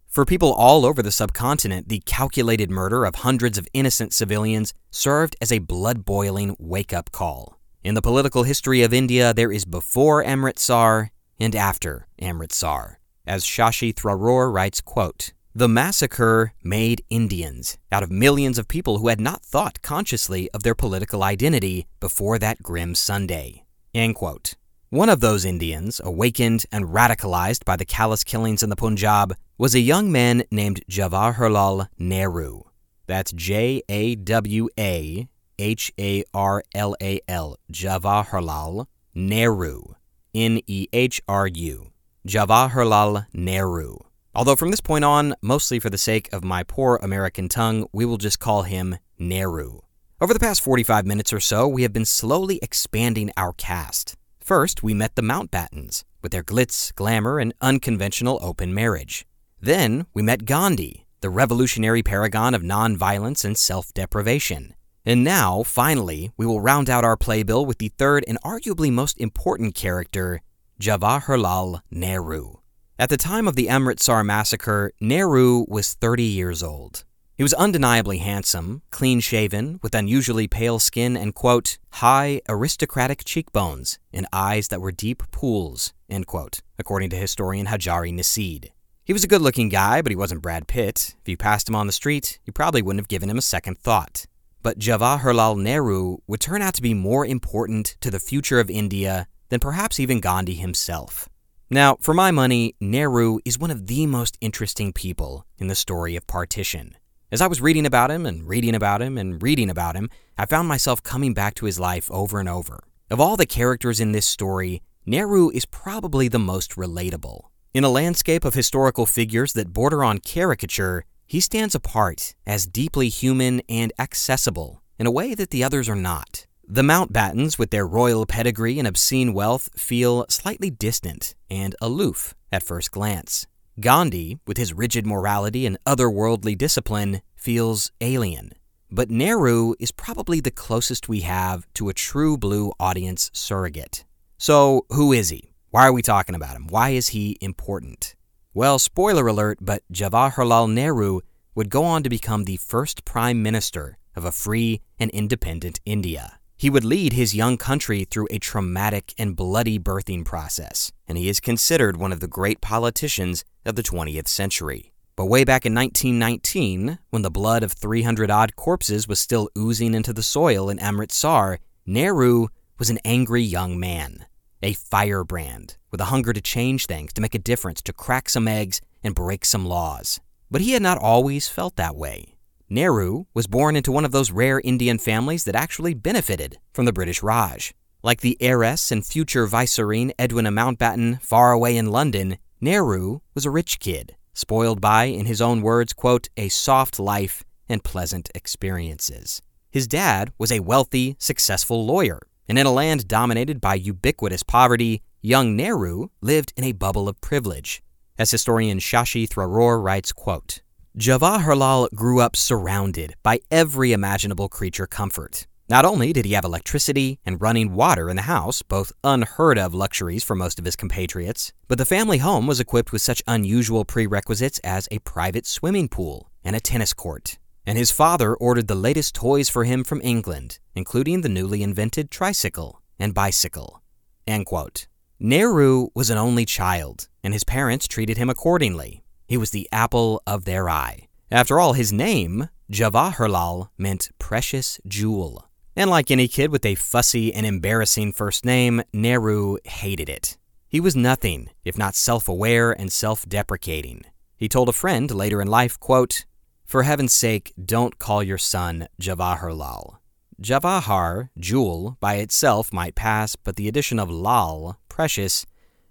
For 0.06 0.24
people 0.24 0.52
all 0.52 0.86
over 0.86 1.02
the 1.02 1.12
subcontinent, 1.12 1.88
the 1.88 2.02
calculated 2.06 2.70
murder 2.70 3.04
of 3.04 3.16
hundreds 3.16 3.58
of 3.58 3.68
innocent 3.72 4.12
civilians 4.12 4.74
served 4.90 5.36
as 5.40 5.52
a 5.52 5.58
blood 5.58 6.04
boiling 6.04 6.56
wake 6.58 6.92
up 6.92 7.12
call. 7.12 7.58
In 7.84 7.94
the 7.94 8.02
political 8.02 8.42
history 8.42 8.82
of 8.82 8.92
India, 8.92 9.32
there 9.32 9.52
is 9.52 9.64
before 9.64 10.24
Amritsar 10.24 11.10
and 11.38 11.54
after 11.54 12.08
Amritsar. 12.20 12.98
As 13.26 13.44
Shashi 13.44 13.94
Tharoor 13.94 14.52
writes, 14.52 14.80
quote, 14.80 15.32
the 15.54 15.68
massacre 15.68 16.52
made 16.62 17.04
Indians 17.10 17.78
out 17.90 18.02
of 18.02 18.10
millions 18.10 18.58
of 18.58 18.68
people 18.68 18.98
who 18.98 19.08
had 19.08 19.20
not 19.20 19.42
thought 19.42 19.82
consciously 19.82 20.48
of 20.52 20.62
their 20.62 20.74
political 20.74 21.22
identity 21.22 21.86
before 22.00 22.38
that 22.38 22.62
grim 22.62 22.94
Sunday. 22.94 23.64
End 23.94 24.14
quote. 24.14 24.54
One 24.90 25.08
of 25.08 25.20
those 25.20 25.44
Indians, 25.44 26.00
awakened 26.02 26.64
and 26.72 26.86
radicalized 26.86 27.64
by 27.64 27.76
the 27.76 27.84
callous 27.84 28.24
killings 28.24 28.62
in 28.62 28.70
the 28.70 28.76
Punjab, 28.76 29.34
was 29.58 29.74
a 29.74 29.80
young 29.80 30.10
man 30.10 30.44
named 30.50 30.82
Jawaharlal 30.90 31.88
Nehru. 31.98 32.62
That's 33.06 33.32
J 33.32 33.82
A 33.88 34.14
W 34.14 34.68
A 34.78 35.28
H 35.58 35.92
A 35.98 36.24
R 36.32 36.62
L 36.74 36.94
A 37.02 37.20
L, 37.28 37.56
Jawaharlal 37.72 38.86
Nehru. 39.14 39.94
N 40.34 40.60
E 40.66 40.86
H 40.92 41.20
R 41.26 41.46
U. 41.46 41.90
Jawaharlal 42.26 43.26
Nehru. 43.32 43.96
Although 44.34 44.56
from 44.56 44.70
this 44.70 44.80
point 44.80 45.04
on, 45.04 45.34
mostly 45.42 45.80
for 45.80 45.90
the 45.90 45.98
sake 45.98 46.28
of 46.32 46.44
my 46.44 46.62
poor 46.62 47.00
American 47.02 47.48
tongue, 47.48 47.86
we 47.92 48.04
will 48.04 48.18
just 48.18 48.38
call 48.38 48.62
him 48.62 48.98
Nehru. 49.18 49.80
Over 50.20 50.34
the 50.34 50.40
past 50.40 50.62
45 50.62 51.06
minutes 51.06 51.32
or 51.32 51.38
so, 51.38 51.68
we 51.68 51.82
have 51.82 51.92
been 51.92 52.04
slowly 52.04 52.58
expanding 52.60 53.30
our 53.36 53.52
cast. 53.52 54.16
First, 54.40 54.82
we 54.82 54.92
met 54.92 55.14
the 55.14 55.22
Mountbattens, 55.22 56.02
with 56.22 56.32
their 56.32 56.42
glitz, 56.42 56.92
glamour, 56.92 57.38
and 57.38 57.54
unconventional 57.60 58.40
open 58.42 58.74
marriage. 58.74 59.24
Then, 59.60 60.06
we 60.14 60.22
met 60.22 60.44
Gandhi, 60.44 61.06
the 61.20 61.30
revolutionary 61.30 62.02
paragon 62.02 62.52
of 62.52 62.62
nonviolence 62.62 63.44
and 63.44 63.56
self 63.56 63.94
deprivation. 63.94 64.74
And 65.06 65.22
now, 65.22 65.62
finally, 65.62 66.32
we 66.36 66.46
will 66.46 66.60
round 66.60 66.90
out 66.90 67.04
our 67.04 67.16
playbill 67.16 67.64
with 67.64 67.78
the 67.78 67.92
third 67.96 68.24
and 68.26 68.42
arguably 68.42 68.90
most 68.90 69.20
important 69.20 69.76
character, 69.76 70.40
Jawaharlal 70.80 71.82
Nehru. 71.92 72.54
At 72.98 73.08
the 73.08 73.16
time 73.16 73.46
of 73.46 73.54
the 73.54 73.68
Amritsar 73.68 74.24
massacre, 74.24 74.90
Nehru 75.00 75.64
was 75.68 75.94
30 75.94 76.24
years 76.24 76.60
old. 76.60 77.04
He 77.38 77.44
was 77.44 77.54
undeniably 77.54 78.18
handsome, 78.18 78.82
clean 78.90 79.20
shaven, 79.20 79.78
with 79.80 79.94
unusually 79.94 80.48
pale 80.48 80.80
skin 80.80 81.16
and, 81.16 81.32
quote, 81.32 81.78
high 81.90 82.40
aristocratic 82.48 83.22
cheekbones 83.24 84.00
and 84.12 84.26
eyes 84.32 84.66
that 84.68 84.80
were 84.80 84.90
deep 84.90 85.22
pools, 85.30 85.92
end 86.10 86.26
quote, 86.26 86.58
according 86.80 87.10
to 87.10 87.16
historian 87.16 87.66
Hajari 87.66 88.12
Nisid. 88.12 88.70
He 89.04 89.12
was 89.12 89.22
a 89.22 89.28
good 89.28 89.40
looking 89.40 89.68
guy, 89.68 90.02
but 90.02 90.10
he 90.10 90.16
wasn't 90.16 90.42
Brad 90.42 90.66
Pitt. 90.66 91.14
If 91.22 91.28
you 91.28 91.36
passed 91.36 91.68
him 91.68 91.76
on 91.76 91.86
the 91.86 91.92
street, 91.92 92.40
you 92.44 92.52
probably 92.52 92.82
wouldn't 92.82 93.02
have 93.02 93.08
given 93.08 93.30
him 93.30 93.38
a 93.38 93.52
second 93.54 93.78
thought. 93.78 94.26
But 94.64 94.80
Jawaharlal 94.80 95.62
Nehru 95.62 96.16
would 96.26 96.40
turn 96.40 96.60
out 96.60 96.74
to 96.74 96.82
be 96.82 96.92
more 96.92 97.24
important 97.24 97.94
to 98.00 98.10
the 98.10 98.18
future 98.18 98.58
of 98.58 98.68
India 98.68 99.28
than 99.48 99.60
perhaps 99.60 100.00
even 100.00 100.18
Gandhi 100.18 100.54
himself. 100.54 101.28
Now, 101.70 101.98
for 102.00 102.14
my 102.14 102.32
money, 102.32 102.74
Nehru 102.80 103.38
is 103.44 103.60
one 103.60 103.70
of 103.70 103.86
the 103.86 104.06
most 104.08 104.36
interesting 104.40 104.92
people 104.92 105.46
in 105.56 105.68
the 105.68 105.76
story 105.76 106.16
of 106.16 106.26
partition. 106.26 106.96
As 107.30 107.42
I 107.42 107.46
was 107.46 107.60
reading 107.60 107.84
about 107.84 108.10
him 108.10 108.24
and 108.24 108.48
reading 108.48 108.74
about 108.74 109.02
him 109.02 109.18
and 109.18 109.42
reading 109.42 109.68
about 109.68 109.94
him, 109.94 110.08
I 110.38 110.46
found 110.46 110.66
myself 110.66 111.02
coming 111.02 111.34
back 111.34 111.52
to 111.56 111.66
his 111.66 111.78
life 111.78 112.10
over 112.10 112.40
and 112.40 112.48
over. 112.48 112.84
Of 113.10 113.20
all 113.20 113.36
the 113.36 113.44
characters 113.44 114.00
in 114.00 114.12
this 114.12 114.24
story, 114.24 114.80
Nehru 115.04 115.50
is 115.50 115.66
probably 115.66 116.28
the 116.28 116.38
most 116.38 116.76
relatable. 116.76 117.42
In 117.74 117.84
a 117.84 117.90
landscape 117.90 118.46
of 118.46 118.54
historical 118.54 119.04
figures 119.04 119.52
that 119.52 119.74
border 119.74 120.02
on 120.02 120.20
caricature, 120.20 121.04
he 121.26 121.38
stands 121.38 121.74
apart 121.74 122.34
as 122.46 122.66
deeply 122.66 123.10
human 123.10 123.60
and 123.68 123.92
accessible 123.98 124.82
in 124.98 125.06
a 125.06 125.10
way 125.10 125.34
that 125.34 125.50
the 125.50 125.62
others 125.62 125.86
are 125.86 125.94
not. 125.94 126.46
The 126.66 126.80
Mountbattens, 126.80 127.58
with 127.58 127.70
their 127.70 127.86
royal 127.86 128.24
pedigree 128.24 128.78
and 128.78 128.88
obscene 128.88 129.34
wealth, 129.34 129.68
feel 129.76 130.24
slightly 130.30 130.70
distant 130.70 131.34
and 131.50 131.76
aloof 131.82 132.34
at 132.50 132.62
first 132.62 132.90
glance. 132.90 133.46
Gandhi, 133.80 134.38
with 134.46 134.56
his 134.56 134.72
rigid 134.72 135.06
morality 135.06 135.64
and 135.64 135.78
otherworldly 135.86 136.58
discipline, 136.58 137.22
feels 137.36 137.92
alien. 138.00 138.52
But 138.90 139.10
Nehru 139.10 139.74
is 139.78 139.92
probably 139.92 140.40
the 140.40 140.50
closest 140.50 141.08
we 141.08 141.20
have 141.20 141.66
to 141.74 141.88
a 141.88 141.94
true 141.94 142.36
blue 142.36 142.72
audience 142.80 143.30
surrogate. 143.32 144.04
So, 144.36 144.86
who 144.90 145.12
is 145.12 145.28
he? 145.28 145.50
Why 145.70 145.86
are 145.86 145.92
we 145.92 146.02
talking 146.02 146.34
about 146.34 146.56
him? 146.56 146.66
Why 146.68 146.90
is 146.90 147.08
he 147.08 147.36
important? 147.40 148.16
Well, 148.54 148.78
spoiler 148.78 149.26
alert, 149.26 149.58
but 149.60 149.82
Jawaharlal 149.92 150.72
Nehru 150.72 151.20
would 151.54 151.70
go 151.70 151.84
on 151.84 152.02
to 152.02 152.08
become 152.08 152.44
the 152.44 152.56
first 152.56 153.04
prime 153.04 153.42
minister 153.42 153.98
of 154.16 154.24
a 154.24 154.32
free 154.32 154.80
and 154.98 155.10
independent 155.10 155.80
India. 155.84 156.38
He 156.56 156.70
would 156.70 156.84
lead 156.84 157.12
his 157.12 157.36
young 157.36 157.56
country 157.56 158.04
through 158.04 158.26
a 158.32 158.40
traumatic 158.40 159.14
and 159.16 159.36
bloody 159.36 159.78
birthing 159.78 160.24
process, 160.24 160.90
and 161.06 161.16
he 161.16 161.28
is 161.28 161.38
considered 161.38 161.96
one 161.96 162.12
of 162.12 162.18
the 162.18 162.26
great 162.26 162.60
politicians 162.60 163.44
of 163.68 163.74
the 163.74 163.82
20th 163.82 164.28
century. 164.28 164.92
But 165.14 165.26
way 165.26 165.44
back 165.44 165.66
in 165.66 165.74
1919, 165.74 166.98
when 167.10 167.22
the 167.22 167.30
blood 167.30 167.62
of 167.62 167.72
300 167.72 168.30
odd 168.30 168.56
corpses 168.56 169.06
was 169.06 169.20
still 169.20 169.50
oozing 169.58 169.94
into 169.94 170.12
the 170.12 170.22
soil 170.22 170.70
in 170.70 170.78
Amritsar, 170.78 171.58
Nehru 171.84 172.48
was 172.78 172.88
an 172.88 173.00
angry 173.04 173.42
young 173.42 173.78
man, 173.78 174.26
a 174.62 174.72
firebrand 174.74 175.76
with 175.90 176.00
a 176.00 176.06
hunger 176.06 176.32
to 176.32 176.40
change 176.40 176.86
things, 176.86 177.12
to 177.12 177.20
make 177.20 177.34
a 177.34 177.38
difference, 177.38 177.82
to 177.82 177.92
crack 177.92 178.28
some 178.28 178.46
eggs 178.46 178.80
and 179.02 179.14
break 179.14 179.44
some 179.44 179.66
laws. 179.66 180.20
But 180.50 180.60
he 180.60 180.72
had 180.72 180.82
not 180.82 180.98
always 180.98 181.48
felt 181.48 181.76
that 181.76 181.96
way. 181.96 182.36
Nehru 182.70 183.24
was 183.34 183.46
born 183.46 183.76
into 183.76 183.90
one 183.90 184.04
of 184.04 184.12
those 184.12 184.30
rare 184.30 184.60
Indian 184.60 184.98
families 184.98 185.44
that 185.44 185.56
actually 185.56 185.94
benefited 185.94 186.58
from 186.72 186.84
the 186.84 186.92
British 186.92 187.22
Raj. 187.22 187.74
Like 188.02 188.20
the 188.20 188.36
heiress 188.40 188.92
and 188.92 189.04
future 189.04 189.46
viceroy 189.46 190.10
Edwina 190.20 190.50
Mountbatten 190.50 191.20
far 191.22 191.50
away 191.50 191.76
in 191.76 191.90
London, 191.90 192.38
Nehru 192.60 193.20
was 193.34 193.46
a 193.46 193.50
rich 193.50 193.78
kid, 193.78 194.16
spoiled 194.34 194.80
by, 194.80 195.04
in 195.04 195.26
his 195.26 195.40
own 195.40 195.62
words, 195.62 195.92
quote, 195.92 196.28
a 196.36 196.48
soft 196.48 196.98
life 196.98 197.44
and 197.68 197.84
pleasant 197.84 198.30
experiences. 198.34 199.40
His 199.70 199.86
dad 199.86 200.32
was 200.38 200.50
a 200.50 200.60
wealthy, 200.60 201.14
successful 201.20 201.86
lawyer, 201.86 202.20
and 202.48 202.58
in 202.58 202.66
a 202.66 202.72
land 202.72 203.06
dominated 203.06 203.60
by 203.60 203.74
ubiquitous 203.76 204.42
poverty, 204.42 205.02
young 205.22 205.54
Nehru 205.54 206.08
lived 206.20 206.52
in 206.56 206.64
a 206.64 206.72
bubble 206.72 207.08
of 207.08 207.20
privilege. 207.20 207.80
As 208.18 208.32
historian 208.32 208.80
Shashi 208.80 209.28
Tharoor 209.28 209.80
writes, 209.80 210.10
quote, 210.10 210.60
Jawaharlal 210.98 211.94
grew 211.94 212.20
up 212.20 212.34
surrounded 212.34 213.14
by 213.22 213.38
every 213.52 213.92
imaginable 213.92 214.48
creature 214.48 214.88
comfort. 214.88 215.46
Not 215.70 215.84
only 215.84 216.14
did 216.14 216.24
he 216.24 216.32
have 216.32 216.46
electricity 216.46 217.20
and 217.26 217.42
running 217.42 217.74
water 217.74 218.08
in 218.08 218.16
the 218.16 218.22
house, 218.22 218.62
both 218.62 218.90
unheard 219.04 219.58
of 219.58 219.74
luxuries 219.74 220.24
for 220.24 220.34
most 220.34 220.58
of 220.58 220.64
his 220.64 220.76
compatriots, 220.76 221.52
but 221.68 221.76
the 221.76 221.84
family 221.84 222.18
home 222.18 222.46
was 222.46 222.58
equipped 222.58 222.90
with 222.90 223.02
such 223.02 223.22
unusual 223.26 223.84
prerequisites 223.84 224.58
as 224.64 224.88
a 224.90 224.98
private 225.00 225.44
swimming 225.44 225.86
pool 225.86 226.30
and 226.42 226.56
a 226.56 226.60
tennis 226.60 226.94
court. 226.94 227.38
And 227.66 227.76
his 227.76 227.90
father 227.90 228.34
ordered 228.34 228.66
the 228.66 228.74
latest 228.74 229.14
toys 229.14 229.50
for 229.50 229.64
him 229.64 229.84
from 229.84 230.00
England, 230.02 230.58
including 230.74 231.20
the 231.20 231.28
newly 231.28 231.62
invented 231.62 232.10
tricycle 232.10 232.80
and 232.98 233.12
bicycle. 233.12 233.82
End 234.26 234.46
quote. 234.46 234.86
Nehru 235.20 235.88
was 235.94 236.08
an 236.08 236.16
only 236.16 236.46
child, 236.46 237.08
and 237.22 237.34
his 237.34 237.44
parents 237.44 237.86
treated 237.86 238.16
him 238.16 238.30
accordingly. 238.30 239.02
He 239.26 239.36
was 239.36 239.50
the 239.50 239.68
apple 239.70 240.22
of 240.26 240.46
their 240.46 240.70
eye. 240.70 241.08
After 241.30 241.60
all, 241.60 241.74
his 241.74 241.92
name, 241.92 242.48
Jawaharlal, 242.72 243.68
meant 243.76 244.10
precious 244.18 244.80
jewel. 244.86 245.47
And 245.78 245.90
like 245.90 246.10
any 246.10 246.26
kid 246.26 246.50
with 246.50 246.66
a 246.66 246.74
fussy 246.74 247.32
and 247.32 247.46
embarrassing 247.46 248.12
first 248.12 248.44
name, 248.44 248.82
Nehru 248.92 249.58
hated 249.62 250.08
it. 250.08 250.36
He 250.66 250.80
was 250.80 250.96
nothing 250.96 251.50
if 251.64 251.78
not 251.78 251.94
self 251.94 252.28
aware 252.28 252.72
and 252.72 252.90
self 252.92 253.24
deprecating. 253.28 254.02
He 254.36 254.48
told 254.48 254.68
a 254.68 254.72
friend 254.72 255.08
later 255.08 255.40
in 255.40 255.46
life, 255.46 255.78
quote, 255.78 256.24
For 256.64 256.82
heaven's 256.82 257.14
sake, 257.14 257.52
don't 257.64 258.00
call 258.00 258.24
your 258.24 258.38
son 258.38 258.88
Jawaharlal. 259.00 259.98
Jawahar, 260.42 261.28
jewel, 261.38 261.96
by 262.00 262.14
itself 262.16 262.72
might 262.72 262.96
pass, 262.96 263.36
but 263.36 263.54
the 263.54 263.68
addition 263.68 264.00
of 264.00 264.10
lal, 264.10 264.80
precious, 264.88 265.46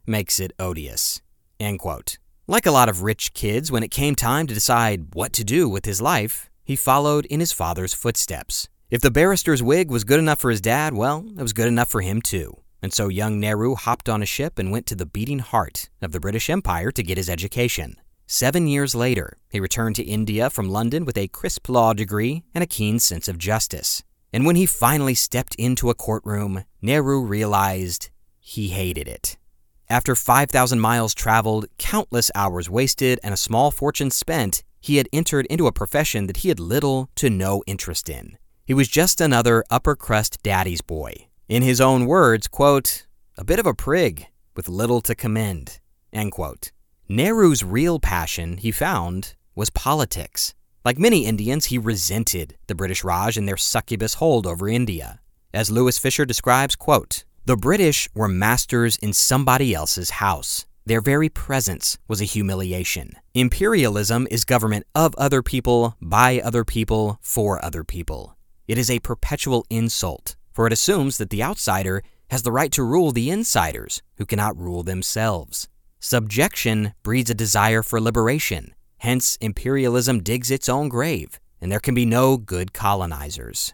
makes 0.05 0.38
it 0.41 0.51
odious. 0.59 1.21
End 1.61 1.79
quote. 1.79 2.17
Like 2.45 2.65
a 2.65 2.71
lot 2.71 2.89
of 2.89 3.03
rich 3.03 3.33
kids, 3.33 3.71
when 3.71 3.83
it 3.83 3.91
came 3.91 4.15
time 4.15 4.47
to 4.47 4.53
decide 4.53 5.15
what 5.15 5.31
to 5.31 5.45
do 5.45 5.69
with 5.69 5.85
his 5.85 6.01
life, 6.01 6.49
he 6.65 6.75
followed 6.75 7.25
in 7.27 7.39
his 7.39 7.53
father's 7.53 7.93
footsteps. 7.93 8.67
If 8.89 9.01
the 9.01 9.11
barrister's 9.11 9.61
wig 9.61 9.91
was 9.91 10.05
good 10.05 10.17
enough 10.17 10.39
for 10.39 10.49
his 10.49 10.61
dad, 10.61 10.93
well, 10.93 11.25
it 11.38 11.41
was 11.41 11.51
good 11.51 11.67
enough 11.67 11.89
for 11.89 11.99
him 11.99 12.21
too. 12.21 12.61
And 12.81 12.93
so 12.93 13.09
young 13.09 13.38
Nehru 13.38 13.75
hopped 13.75 14.07
on 14.07 14.23
a 14.23 14.25
ship 14.25 14.57
and 14.57 14.71
went 14.71 14.85
to 14.85 14.95
the 14.95 15.05
beating 15.05 15.39
heart 15.39 15.89
of 16.01 16.13
the 16.13 16.21
British 16.21 16.49
Empire 16.49 16.89
to 16.91 17.03
get 17.03 17.17
his 17.17 17.29
education. 17.29 17.97
Seven 18.27 18.65
years 18.65 18.95
later, 18.95 19.39
he 19.49 19.59
returned 19.59 19.97
to 19.97 20.03
India 20.03 20.49
from 20.49 20.69
London 20.69 21.03
with 21.03 21.17
a 21.17 21.27
crisp 21.27 21.67
law 21.67 21.91
degree 21.91 22.43
and 22.55 22.63
a 22.63 22.67
keen 22.67 22.97
sense 22.97 23.27
of 23.27 23.38
justice. 23.38 24.03
And 24.31 24.45
when 24.45 24.55
he 24.55 24.65
finally 24.65 25.15
stepped 25.15 25.55
into 25.55 25.89
a 25.89 25.93
courtroom, 25.93 26.63
Nehru 26.81 27.25
realized 27.25 28.09
he 28.39 28.69
hated 28.69 29.09
it. 29.09 29.38
After 29.89 30.15
5,000 30.15 30.79
miles 30.79 31.13
traveled, 31.13 31.65
countless 31.77 32.31
hours 32.35 32.69
wasted, 32.69 33.19
and 33.21 33.33
a 33.33 33.38
small 33.38 33.69
fortune 33.69 34.11
spent, 34.11 34.63
he 34.79 34.95
had 34.95 35.09
entered 35.11 35.45
into 35.47 35.67
a 35.67 35.73
profession 35.73 36.27
that 36.27 36.38
he 36.38 36.47
had 36.47 36.59
little 36.61 37.09
to 37.15 37.29
no 37.29 37.63
interest 37.67 38.07
in. 38.07 38.38
He 38.68 38.74
was 38.74 38.89
just 38.89 39.22
another 39.22 39.63
upper 39.70 39.95
crust 39.95 40.43
daddy's 40.43 40.82
boy. 40.82 41.28
In 41.47 41.63
his 41.63 41.80
own 41.80 42.05
words, 42.05 42.49
quote, 42.49 43.07
a 43.38 43.45
bit 43.45 43.59
of 43.59 43.65
a 43.65 43.74
prig 43.74 44.28
with 44.57 44.68
little 44.68 44.99
to 45.03 45.15
commend, 45.15 45.80
end 46.11 46.34
quote. 46.34 46.74
Nehru's 47.07 47.63
real 47.63 47.97
passion, 47.97 48.57
he 48.57 48.72
found, 48.72 49.36
was 49.55 49.70
politics. 49.70 50.53
Like 50.84 50.99
many 50.99 51.26
Indians, 51.26 51.68
he 51.68 51.78
resented 51.78 52.57
the 52.68 52.76
British 52.76 53.05
Raj 53.05 53.38
and 53.38 53.47
their 53.47 53.55
succubus 53.55 54.15
hold 54.15 54.45
over 54.45 54.68
India. 54.68 55.22
As 55.53 55.72
Louis 55.72 55.97
Fischer 55.97 56.26
describes, 56.26 56.76
quote, 56.76 57.24
the 57.45 57.55
British 57.55 58.09
were 58.13 58.28
masters 58.28 58.97
in 58.97 59.13
somebody 59.13 59.74
else's 59.74 60.09
house. 60.20 60.65
Their 60.86 60.99
very 60.99 61.30
presence 61.30 61.97
was 62.09 62.20
a 62.20 62.26
humiliation. 62.26 63.13
Imperialism 63.34 64.28
is 64.30 64.43
government 64.43 64.86
of 64.93 65.15
other 65.15 65.41
people, 65.41 65.95
by 66.01 66.41
other 66.41 66.65
people, 66.65 67.18
for 67.22 67.63
other 67.63 67.86
people. 67.86 68.36
It 68.68 68.78
is 68.78 68.91
a 68.91 68.99
perpetual 68.99 69.65
insult, 69.70 70.36
for 70.51 70.68
it 70.68 70.74
assumes 70.74 71.18
that 71.18 71.30
the 71.30 71.41
outsider 71.41 72.03
has 72.30 72.43
the 72.43 72.51
right 72.51 72.72
to 72.74 72.84
rule 72.84 73.11
the 73.11 73.30
insiders 73.30 74.01
who 74.18 74.26
cannot 74.26 74.57
rule 74.57 74.84
themselves. 74.84 75.70
Subjection 75.99 76.93
breeds 77.01 77.30
a 77.30 77.34
desire 77.34 77.82
for 77.82 78.01
liberation. 78.01 78.74
Hence, 78.97 79.38
imperialism 79.39 80.22
digs 80.22 80.51
its 80.51 80.68
own 80.68 80.89
grave, 80.89 81.39
and 81.61 81.72
there 81.72 81.80
can 81.80 81.95
be 81.95 82.05
no 82.05 82.36
good 82.36 82.74
colonizers. 82.74 83.74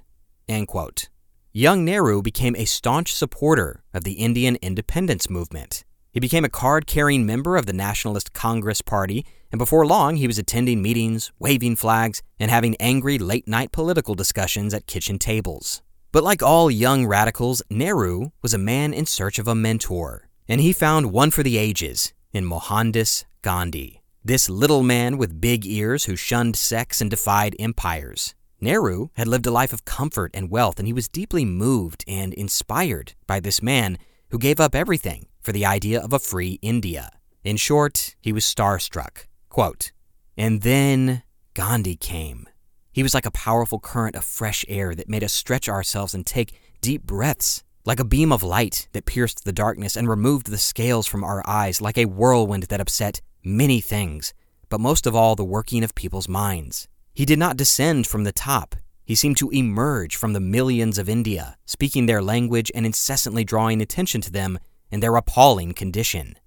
Young 1.51 1.83
Nehru 1.83 2.21
became 2.21 2.55
a 2.55 2.65
staunch 2.65 3.13
supporter 3.13 3.83
of 3.93 4.03
the 4.03 4.13
Indian 4.13 4.57
independence 4.61 5.29
movement. 5.29 5.83
He 6.11 6.19
became 6.19 6.45
a 6.45 6.49
card 6.49 6.85
carrying 6.85 7.25
member 7.25 7.57
of 7.57 7.65
the 7.65 7.73
Nationalist 7.73 8.33
Congress 8.33 8.81
Party, 8.81 9.25
and 9.53 9.59
before 9.59 9.85
long 9.85 10.15
he 10.15 10.25
was 10.25 10.39
attending 10.39 10.81
meetings, 10.81 11.31
waving 11.37 11.75
flags, 11.75 12.23
and 12.39 12.49
having 12.49 12.75
angry 12.79 13.19
late 13.19 13.47
night 13.47 13.71
political 13.71 14.15
discussions 14.15 14.73
at 14.73 14.87
kitchen 14.87 15.19
tables. 15.19 15.83
But 16.11 16.23
like 16.23 16.41
all 16.41 16.71
young 16.71 17.05
radicals, 17.05 17.61
Nehru 17.69 18.31
was 18.41 18.55
a 18.55 18.57
man 18.57 18.95
in 18.95 19.05
search 19.05 19.37
of 19.37 19.47
a 19.47 19.53
mentor, 19.53 20.27
and 20.47 20.59
he 20.59 20.73
found 20.73 21.11
one 21.11 21.29
for 21.29 21.43
the 21.43 21.59
ages 21.59 22.13
in 22.33 22.45
Mohandas 22.45 23.25
Gandhi. 23.43 24.01
This 24.25 24.49
little 24.49 24.81
man 24.81 25.19
with 25.19 25.39
big 25.39 25.67
ears 25.67 26.05
who 26.05 26.15
shunned 26.15 26.55
sex 26.55 26.99
and 26.99 27.11
defied 27.11 27.55
empires. 27.59 28.33
Nehru 28.59 29.09
had 29.13 29.27
lived 29.27 29.45
a 29.45 29.51
life 29.51 29.71
of 29.71 29.85
comfort 29.85 30.31
and 30.33 30.49
wealth, 30.49 30.79
and 30.79 30.87
he 30.87 30.93
was 30.93 31.07
deeply 31.07 31.45
moved 31.45 32.03
and 32.07 32.33
inspired 32.33 33.13
by 33.27 33.39
this 33.39 33.61
man 33.61 33.99
who 34.31 34.39
gave 34.39 34.59
up 34.59 34.73
everything 34.73 35.27
for 35.41 35.51
the 35.51 35.65
idea 35.65 36.01
of 36.01 36.11
a 36.11 36.17
free 36.17 36.57
India. 36.63 37.11
In 37.43 37.55
short, 37.57 38.15
he 38.19 38.33
was 38.33 38.45
starstruck. 38.45 39.27
Quote, 39.53 39.91
and 40.35 40.63
then 40.63 41.21
Gandhi 41.53 41.95
came. 41.95 42.49
He 42.91 43.03
was 43.03 43.13
like 43.13 43.27
a 43.27 43.31
powerful 43.31 43.79
current 43.79 44.15
of 44.15 44.25
fresh 44.25 44.65
air 44.67 44.95
that 44.95 45.07
made 45.07 45.23
us 45.23 45.31
stretch 45.31 45.69
ourselves 45.69 46.15
and 46.15 46.25
take 46.25 46.59
deep 46.81 47.03
breaths, 47.03 47.63
like 47.85 47.99
a 47.99 48.03
beam 48.03 48.31
of 48.31 48.41
light 48.41 48.87
that 48.93 49.05
pierced 49.05 49.45
the 49.45 49.53
darkness 49.53 49.95
and 49.95 50.09
removed 50.09 50.47
the 50.47 50.57
scales 50.57 51.05
from 51.05 51.23
our 51.23 51.43
eyes, 51.45 51.81
like 51.81 51.99
a 51.99 52.05
whirlwind 52.05 52.63
that 52.63 52.81
upset 52.81 53.21
many 53.43 53.79
things, 53.79 54.33
but 54.69 54.81
most 54.81 55.05
of 55.05 55.15
all 55.15 55.35
the 55.35 55.45
working 55.45 55.83
of 55.83 55.93
people's 55.93 56.27
minds. 56.27 56.87
He 57.13 57.23
did 57.23 57.37
not 57.37 57.55
descend 57.55 58.07
from 58.07 58.23
the 58.23 58.31
top. 58.31 58.75
He 59.05 59.13
seemed 59.13 59.37
to 59.37 59.51
emerge 59.51 60.15
from 60.15 60.33
the 60.33 60.39
millions 60.39 60.97
of 60.97 61.07
India, 61.07 61.57
speaking 61.67 62.07
their 62.07 62.23
language 62.23 62.71
and 62.73 62.87
incessantly 62.87 63.43
drawing 63.43 63.83
attention 63.83 64.19
to 64.21 64.31
them 64.31 64.57
and 64.91 65.03
their 65.03 65.15
appalling 65.15 65.73
condition. 65.75 66.39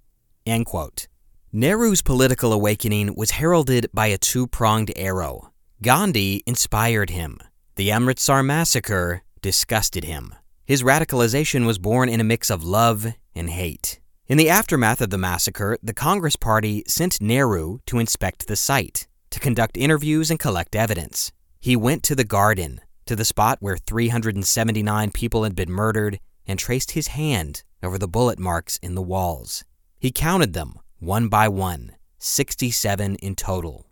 End 0.44 0.66
quote. 0.66 1.06
Nehru's 1.52 2.02
political 2.02 2.52
awakening 2.52 3.14
was 3.14 3.30
heralded 3.30 3.88
by 3.94 4.08
a 4.08 4.18
two 4.18 4.48
pronged 4.48 4.92
arrow. 4.96 5.52
Gandhi 5.80 6.42
inspired 6.44 7.10
him. 7.10 7.38
The 7.76 7.92
Amritsar 7.92 8.42
massacre 8.42 9.22
disgusted 9.42 10.02
him. 10.02 10.34
His 10.64 10.82
radicalization 10.82 11.64
was 11.64 11.78
born 11.78 12.08
in 12.08 12.20
a 12.20 12.24
mix 12.24 12.50
of 12.50 12.64
love 12.64 13.06
and 13.34 13.48
hate. 13.48 14.00
In 14.26 14.38
the 14.38 14.50
aftermath 14.50 15.00
of 15.00 15.10
the 15.10 15.18
massacre, 15.18 15.78
the 15.80 15.94
Congress 15.94 16.34
Party 16.34 16.82
sent 16.88 17.20
Nehru 17.20 17.78
to 17.86 18.00
inspect 18.00 18.48
the 18.48 18.56
site, 18.56 19.06
to 19.30 19.38
conduct 19.38 19.76
interviews 19.76 20.32
and 20.32 20.40
collect 20.40 20.74
evidence. 20.74 21.30
He 21.60 21.76
went 21.76 22.02
to 22.02 22.16
the 22.16 22.24
garden, 22.24 22.80
to 23.06 23.14
the 23.14 23.24
spot 23.24 23.58
where 23.60 23.76
379 23.76 25.12
people 25.12 25.44
had 25.44 25.54
been 25.54 25.70
murdered, 25.70 26.18
and 26.44 26.58
traced 26.58 26.90
his 26.90 27.08
hand 27.08 27.62
over 27.84 27.98
the 27.98 28.08
bullet 28.08 28.40
marks 28.40 28.78
in 28.78 28.96
the 28.96 29.02
walls. 29.02 29.64
He 30.00 30.10
counted 30.10 30.52
them 30.52 30.80
one 31.06 31.28
by 31.28 31.46
one, 31.46 31.92
67 32.18 33.14
in 33.16 33.36
total. 33.36 33.86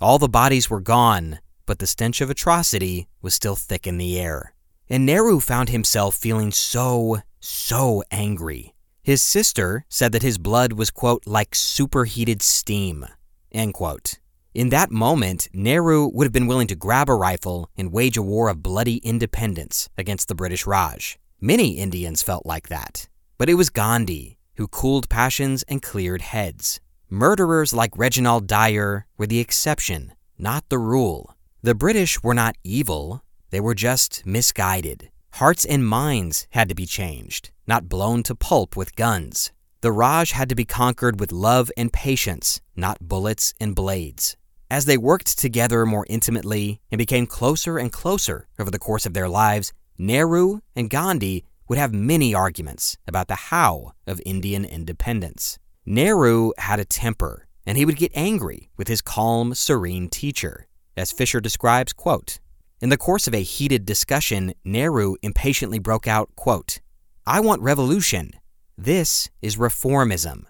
All 0.00 0.20
the 0.20 0.28
bodies 0.28 0.70
were 0.70 0.80
gone, 0.80 1.40
but 1.66 1.80
the 1.80 1.86
stench 1.86 2.20
of 2.20 2.30
atrocity 2.30 3.08
was 3.20 3.34
still 3.34 3.56
thick 3.56 3.88
in 3.88 3.98
the 3.98 4.20
air. 4.20 4.54
And 4.88 5.04
Nehru 5.04 5.40
found 5.40 5.70
himself 5.70 6.14
feeling 6.14 6.52
so, 6.52 7.22
so 7.40 8.04
angry. 8.12 8.72
His 9.02 9.20
sister 9.20 9.84
said 9.88 10.12
that 10.12 10.22
his 10.22 10.38
blood 10.38 10.74
was, 10.74 10.92
quote, 10.92 11.26
like 11.26 11.56
superheated 11.56 12.40
steam, 12.40 13.04
end 13.50 13.74
quote. 13.74 14.20
In 14.54 14.68
that 14.68 14.92
moment, 14.92 15.48
Nehru 15.52 16.08
would 16.12 16.24
have 16.24 16.32
been 16.32 16.46
willing 16.46 16.68
to 16.68 16.76
grab 16.76 17.08
a 17.08 17.14
rifle 17.14 17.68
and 17.76 17.92
wage 17.92 18.16
a 18.16 18.22
war 18.22 18.48
of 18.48 18.62
bloody 18.62 18.98
independence 18.98 19.88
against 19.98 20.28
the 20.28 20.36
British 20.36 20.68
Raj. 20.68 21.18
Many 21.40 21.78
Indians 21.78 22.22
felt 22.22 22.46
like 22.46 22.68
that. 22.68 23.08
But 23.38 23.50
it 23.50 23.54
was 23.54 23.70
Gandhi 23.70 24.38
who 24.60 24.68
cooled 24.68 25.08
passions 25.08 25.62
and 25.68 25.80
cleared 25.80 26.20
heads. 26.20 26.80
Murderers 27.08 27.72
like 27.72 27.96
Reginald 27.96 28.46
Dyer 28.46 29.06
were 29.16 29.26
the 29.26 29.40
exception, 29.40 30.12
not 30.36 30.68
the 30.68 30.78
rule. 30.78 31.34
The 31.62 31.74
British 31.74 32.22
were 32.22 32.34
not 32.34 32.56
evil, 32.62 33.22
they 33.48 33.58
were 33.58 33.74
just 33.74 34.26
misguided. 34.26 35.08
Hearts 35.32 35.64
and 35.64 35.88
minds 35.88 36.46
had 36.50 36.68
to 36.68 36.74
be 36.74 36.84
changed, 36.84 37.52
not 37.66 37.88
blown 37.88 38.22
to 38.24 38.34
pulp 38.34 38.76
with 38.76 38.96
guns. 38.96 39.50
The 39.80 39.92
Raj 39.92 40.32
had 40.32 40.50
to 40.50 40.54
be 40.54 40.66
conquered 40.66 41.20
with 41.20 41.32
love 41.32 41.72
and 41.74 41.90
patience, 41.90 42.60
not 42.76 42.98
bullets 43.00 43.54
and 43.58 43.74
blades. 43.74 44.36
As 44.70 44.84
they 44.84 44.98
worked 44.98 45.38
together 45.38 45.86
more 45.86 46.04
intimately 46.10 46.82
and 46.90 46.98
became 46.98 47.26
closer 47.26 47.78
and 47.78 47.90
closer 47.90 48.46
over 48.58 48.70
the 48.70 48.78
course 48.78 49.06
of 49.06 49.14
their 49.14 49.30
lives, 49.30 49.72
Nehru 49.96 50.60
and 50.76 50.90
Gandhi 50.90 51.46
would 51.70 51.78
have 51.78 51.94
many 51.94 52.34
arguments 52.34 52.98
about 53.06 53.28
the 53.28 53.36
how 53.36 53.92
of 54.04 54.20
Indian 54.26 54.64
independence. 54.64 55.56
Nehru 55.86 56.50
had 56.58 56.80
a 56.80 56.84
temper, 56.84 57.46
and 57.64 57.78
he 57.78 57.84
would 57.84 57.96
get 57.96 58.10
angry 58.12 58.70
with 58.76 58.88
his 58.88 59.00
calm, 59.00 59.54
serene 59.54 60.08
teacher. 60.08 60.66
As 60.96 61.12
Fischer 61.12 61.40
describes, 61.40 61.92
quote, 61.92 62.40
In 62.80 62.88
the 62.88 62.96
course 62.96 63.28
of 63.28 63.34
a 63.36 63.44
heated 63.44 63.86
discussion, 63.86 64.52
Nehru 64.64 65.14
impatiently 65.22 65.78
broke 65.78 66.08
out, 66.08 66.34
quote, 66.34 66.80
I 67.24 67.38
want 67.38 67.62
revolution. 67.62 68.32
This 68.76 69.30
is 69.40 69.56
reformism. 69.56 70.46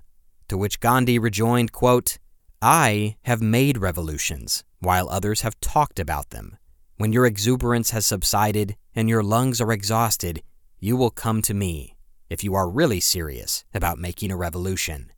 To 0.48 0.56
which 0.56 0.80
Gandhi 0.80 1.18
rejoined, 1.18 1.70
quote, 1.70 2.18
I 2.62 3.16
have 3.24 3.42
made 3.42 3.76
revolutions, 3.76 4.64
while 4.78 5.10
others 5.10 5.42
have 5.42 5.60
talked 5.60 6.00
about 6.00 6.30
them. 6.30 6.56
When 6.96 7.12
your 7.12 7.26
exuberance 7.26 7.90
has 7.90 8.06
subsided 8.06 8.76
and 8.94 9.06
your 9.06 9.22
lungs 9.22 9.60
are 9.60 9.72
exhausted, 9.72 10.42
you 10.80 10.96
will 10.96 11.10
come 11.10 11.42
to 11.42 11.54
me 11.54 11.94
if 12.30 12.42
you 12.42 12.54
are 12.54 12.68
really 12.68 13.00
serious 13.00 13.64
about 13.74 13.98
making 13.98 14.30
a 14.30 14.36
revolution. 14.36 15.12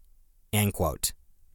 End 0.53 0.73
quote. 0.73 1.13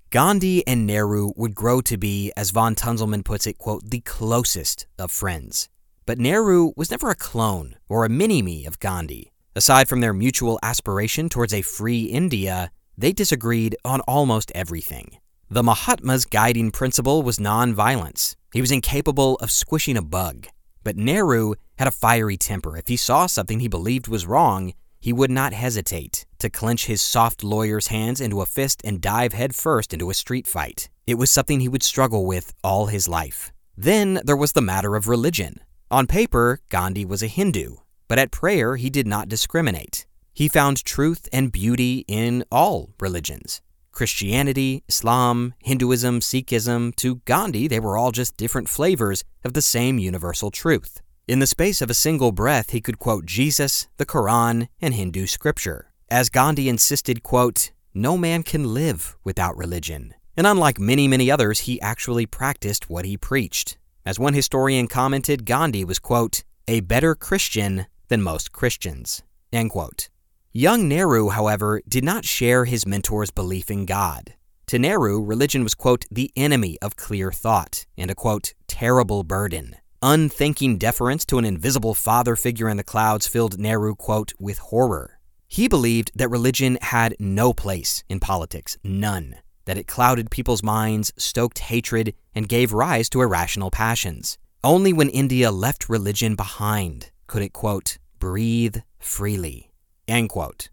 Gandhi 0.10 0.66
and 0.66 0.88
Nehru 0.88 1.34
would 1.36 1.54
grow 1.54 1.82
to 1.82 1.98
be, 1.98 2.32
as 2.38 2.52
von 2.52 2.76
Tunzelmann 2.76 3.26
puts 3.26 3.46
it, 3.46 3.58
quote, 3.58 3.84
the 3.90 4.00
closest 4.00 4.88
of 4.98 5.12
friends. 5.12 5.68
But 6.06 6.20
Nehru 6.20 6.72
was 6.78 6.90
never 6.90 7.10
a 7.10 7.16
clone 7.16 7.76
or 7.90 8.06
a 8.06 8.10
mini 8.10 8.42
me 8.42 8.66
of 8.66 8.80
Gandhi. 8.80 9.34
Aside 9.54 9.90
from 9.90 10.00
their 10.00 10.14
mutual 10.14 10.58
aspiration 10.64 11.28
towards 11.28 11.54
a 11.54 11.62
free 11.62 12.04
India, 12.04 12.72
they 12.98 13.12
disagreed 13.12 13.76
on 13.84 14.00
almost 14.02 14.52
everything. 14.56 15.18
The 15.50 15.64
Mahatma's 15.64 16.24
guiding 16.26 16.72
principle 16.72 17.24
was 17.24 17.40
nonviolence. 17.40 18.36
He 18.54 18.62
was 18.62 18.72
incapable 18.72 19.36
of 19.42 19.52
squishing 19.52 19.98
a 19.98 20.02
bug. 20.02 20.48
But 20.84 20.96
Nehru 20.96 21.56
had 21.78 21.88
a 21.88 21.92
fiery 21.92 22.38
temper. 22.38 22.78
If 22.78 22.88
he 22.88 22.98
saw 22.98 23.26
something 23.26 23.60
he 23.60 23.68
believed 23.68 24.08
was 24.08 24.26
wrong, 24.26 24.74
he 25.00 25.14
would 25.14 25.32
not 25.32 25.54
hesitate 25.54 26.26
to 26.40 26.50
clench 26.50 26.86
his 26.86 27.02
soft 27.02 27.44
lawyer's 27.44 27.88
hands 27.88 28.20
into 28.20 28.42
a 28.42 28.46
fist 28.46 28.82
and 28.84 29.02
dive 29.02 29.34
headfirst 29.34 29.94
into 29.94 30.10
a 30.10 30.14
street 30.14 30.48
fight. 30.48 30.90
It 31.06 31.16
was 31.16 31.32
something 31.32 31.60
he 31.60 31.70
would 31.70 31.84
struggle 31.84 32.26
with 32.26 32.54
all 32.64 32.88
his 32.88 33.08
life. 33.08 33.52
Then 33.78 34.20
there 34.26 34.36
was 34.36 34.54
the 34.54 34.62
matter 34.62 34.96
of 34.96 35.08
religion. 35.08 35.62
On 35.90 36.08
paper, 36.08 36.60
Gandhi 36.70 37.06
was 37.06 37.24
a 37.24 37.28
Hindu, 37.28 37.78
but 38.08 38.20
at 38.20 38.32
prayer 38.32 38.76
he 38.76 38.90
did 38.90 39.08
not 39.08 39.30
discriminate. 39.30 40.06
He 40.34 40.48
found 40.48 40.84
truth 40.84 41.30
and 41.32 41.52
beauty 41.52 42.04
in 42.08 42.44
all 42.52 42.90
religions. 43.00 43.62
Christianity, 43.92 44.84
Islam, 44.88 45.56
Hinduism, 45.64 46.20
Sikhism, 46.20 46.96
to 46.98 47.16
Gandhi, 47.26 47.68
they 47.68 47.80
were 47.80 47.98
all 47.98 48.12
just 48.12 48.38
different 48.38 48.70
flavors 48.70 49.24
of 49.44 49.54
the 49.54 49.62
same 49.62 49.98
universal 49.98 50.52
truth. 50.52 51.02
In 51.28 51.40
the 51.40 51.46
space 51.46 51.82
of 51.82 51.90
a 51.90 51.94
single 51.94 52.32
breath, 52.32 52.70
he 52.70 52.80
could 52.80 53.00
quote 53.00 53.26
Jesus, 53.26 53.90
the 53.98 54.06
Quran, 54.06 54.70
and 54.82 54.94
Hindu 54.94 55.28
scripture. 55.28 55.92
As 56.10 56.30
Gandhi 56.30 56.70
insisted, 56.70 57.22
quote, 57.22 57.72
no 57.94 58.18
man 58.18 58.44
can 58.44 58.74
live 58.74 59.18
without 59.26 59.58
religion. 59.58 60.14
And 60.38 60.48
unlike 60.48 60.80
many, 60.80 61.06
many 61.06 61.30
others, 61.30 61.62
he 61.62 61.82
actually 61.82 62.26
practiced 62.26 62.90
what 62.90 63.04
he 63.04 63.18
preached. 63.18 63.78
As 64.06 64.18
one 64.18 64.36
historian 64.36 64.88
commented, 64.88 65.46
Gandhi 65.46 65.84
was, 65.84 66.00
quote, 66.00 66.46
a 66.66 66.80
better 66.80 67.14
Christian 67.14 67.88
than 68.08 68.22
most 68.22 68.54
Christians, 68.54 69.22
end 69.52 69.72
quote. 69.72 70.08
Young 70.54 70.88
Nehru, 70.88 71.28
however, 71.28 71.82
did 71.90 72.06
not 72.06 72.24
share 72.24 72.64
his 72.64 72.86
mentor's 72.86 73.32
belief 73.32 73.70
in 73.70 73.86
God. 73.86 74.34
To 74.68 74.80
Nehru, 74.80 75.22
religion 75.22 75.66
was, 75.66 75.76
quote, 75.76 76.06
the 76.10 76.32
enemy 76.38 76.78
of 76.82 76.96
clear 76.96 77.34
thought 77.34 77.86
and 77.98 78.10
a, 78.10 78.16
quote, 78.16 78.54
terrible 78.68 79.26
burden. 79.26 79.76
Unthinking 80.04 80.78
deference 80.78 81.26
to 81.26 81.40
an 81.40 81.46
invisible 81.46 81.96
father 81.96 82.36
figure 82.36 82.70
in 82.70 82.78
the 82.78 82.84
clouds 82.84 83.26
filled 83.26 83.58
Nehru, 83.58 83.96
quote, 83.96 84.32
with 84.40 84.60
horror. 84.60 85.20
He 85.48 85.68
believed 85.68 86.12
that 86.14 86.30
religion 86.30 86.78
had 86.82 87.16
no 87.20 87.52
place 87.52 88.04
in 88.08 88.20
politics, 88.20 88.78
none, 88.84 89.38
that 89.66 89.78
it 89.78 89.88
clouded 89.88 90.30
people's 90.30 90.62
minds, 90.62 91.12
stoked 91.18 91.60
hatred, 91.60 92.14
and 92.36 92.48
gave 92.48 92.74
rise 92.74 93.10
to 93.10 93.22
irrational 93.22 93.72
passions. 93.72 94.38
Only 94.64 94.94
when 94.94 95.10
India 95.10 95.50
left 95.50 95.90
religion 95.90 96.36
behind 96.36 97.10
could 97.26 97.42
it, 97.42 97.54
quote, 97.54 97.98
breathe 98.20 98.78
freely, 99.00 99.72
end 100.08 100.30
quote. 100.30 100.70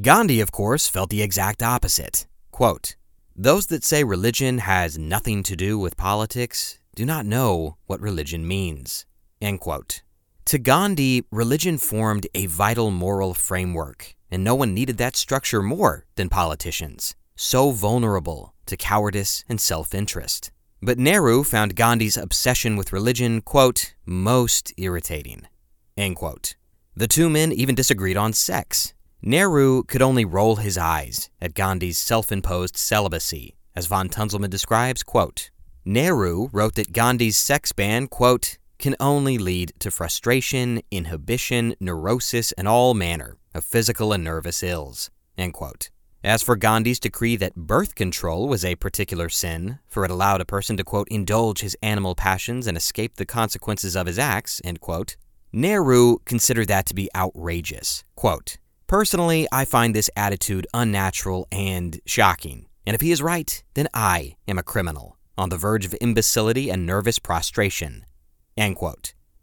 Gandhi, 0.00 0.40
of 0.40 0.50
course, 0.50 0.88
felt 0.88 1.10
the 1.10 1.22
exact 1.22 1.62
opposite. 1.62 2.26
Quote, 2.50 2.96
Those 3.36 3.66
that 3.66 3.84
say 3.84 4.02
religion 4.02 4.58
has 4.58 4.98
nothing 4.98 5.44
to 5.44 5.54
do 5.54 5.78
with 5.78 5.96
politics 5.96 6.80
do 6.94 7.04
not 7.04 7.26
know 7.26 7.76
what 7.86 8.00
religion 8.00 8.46
means. 8.46 9.06
End 9.40 9.60
quote. 9.60 10.02
To 10.46 10.58
Gandhi, 10.58 11.24
religion 11.30 11.78
formed 11.78 12.26
a 12.34 12.46
vital 12.46 12.90
moral 12.90 13.34
framework, 13.34 14.14
and 14.30 14.44
no 14.44 14.54
one 14.54 14.74
needed 14.74 14.98
that 14.98 15.16
structure 15.16 15.62
more 15.62 16.04
than 16.16 16.28
politicians, 16.28 17.16
so 17.34 17.70
vulnerable 17.70 18.54
to 18.66 18.76
cowardice 18.76 19.44
and 19.48 19.60
self 19.60 19.94
interest. 19.94 20.50
But 20.82 20.98
Nehru 20.98 21.44
found 21.44 21.76
Gandhi's 21.76 22.16
obsession 22.16 22.76
with 22.76 22.92
religion, 22.92 23.40
quote, 23.40 23.94
most 24.04 24.72
irritating, 24.76 25.48
end 25.96 26.16
quote. 26.16 26.56
The 26.94 27.08
two 27.08 27.30
men 27.30 27.50
even 27.52 27.74
disagreed 27.74 28.16
on 28.16 28.34
sex. 28.34 28.92
Nehru 29.22 29.82
could 29.84 30.02
only 30.02 30.26
roll 30.26 30.56
his 30.56 30.76
eyes 30.76 31.30
at 31.40 31.54
Gandhi's 31.54 31.98
self 31.98 32.30
imposed 32.30 32.76
celibacy, 32.76 33.56
as 33.74 33.86
von 33.86 34.10
Tunzelmann 34.10 34.50
describes, 34.50 35.02
quote, 35.02 35.50
Nehru 35.86 36.48
wrote 36.50 36.76
that 36.76 36.92
Gandhi's 36.92 37.36
sex 37.36 37.72
ban, 37.72 38.06
quote, 38.06 38.56
can 38.78 38.96
only 38.98 39.36
lead 39.36 39.74
to 39.80 39.90
frustration, 39.90 40.80
inhibition, 40.90 41.74
neurosis, 41.78 42.52
and 42.52 42.66
all 42.66 42.94
manner 42.94 43.36
of 43.54 43.64
physical 43.64 44.12
and 44.14 44.24
nervous 44.24 44.62
ills, 44.62 45.10
end 45.36 45.52
quote. 45.52 45.90
As 46.22 46.42
for 46.42 46.56
Gandhi's 46.56 46.98
decree 46.98 47.36
that 47.36 47.54
birth 47.54 47.94
control 47.94 48.48
was 48.48 48.64
a 48.64 48.76
particular 48.76 49.28
sin, 49.28 49.78
for 49.86 50.06
it 50.06 50.10
allowed 50.10 50.40
a 50.40 50.46
person 50.46 50.78
to, 50.78 50.84
quote, 50.84 51.06
indulge 51.08 51.60
his 51.60 51.76
animal 51.82 52.14
passions 52.14 52.66
and 52.66 52.78
escape 52.78 53.16
the 53.16 53.26
consequences 53.26 53.94
of 53.94 54.06
his 54.06 54.18
acts, 54.18 54.62
end 54.64 54.80
quote, 54.80 55.16
Nehru 55.52 56.16
considered 56.24 56.68
that 56.68 56.86
to 56.86 56.94
be 56.94 57.10
outrageous. 57.14 58.04
Quote, 58.16 58.56
Personally, 58.86 59.46
I 59.52 59.66
find 59.66 59.94
this 59.94 60.08
attitude 60.16 60.66
unnatural 60.72 61.46
and 61.52 62.00
shocking, 62.06 62.68
and 62.86 62.94
if 62.94 63.02
he 63.02 63.12
is 63.12 63.20
right, 63.20 63.62
then 63.74 63.88
I 63.92 64.36
am 64.48 64.58
a 64.58 64.62
criminal 64.62 65.13
on 65.36 65.48
the 65.48 65.56
verge 65.56 65.84
of 65.84 65.94
imbecility 66.00 66.70
and 66.70 66.86
nervous 66.86 67.18
prostration. 67.18 68.04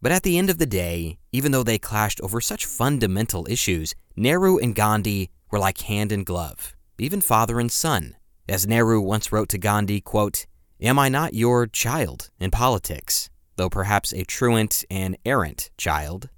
But 0.01 0.11
at 0.11 0.23
the 0.23 0.37
end 0.37 0.49
of 0.49 0.57
the 0.57 0.65
day, 0.65 1.19
even 1.31 1.51
though 1.51 1.63
they 1.63 1.77
clashed 1.77 2.19
over 2.21 2.41
such 2.41 2.65
fundamental 2.65 3.45
issues, 3.49 3.93
Nehru 4.15 4.57
and 4.57 4.73
Gandhi 4.75 5.29
were 5.51 5.59
like 5.59 5.81
hand 5.81 6.11
and 6.11 6.25
glove, 6.25 6.75
even 6.97 7.21
father 7.21 7.59
and 7.59 7.71
son. 7.71 8.15
As 8.49 8.67
Nehru 8.67 8.99
once 8.99 9.31
wrote 9.31 9.49
to 9.49 9.57
Gandhi, 9.57 10.01
quote, 10.01 10.45
Am 10.81 10.97
I 10.97 11.09
not 11.09 11.35
your 11.35 11.67
child 11.67 12.31
in 12.39 12.49
politics, 12.49 13.29
though 13.55 13.69
perhaps 13.69 14.11
a 14.11 14.23
truant 14.23 14.83
and 14.89 15.17
errant 15.23 15.69
child? 15.77 16.29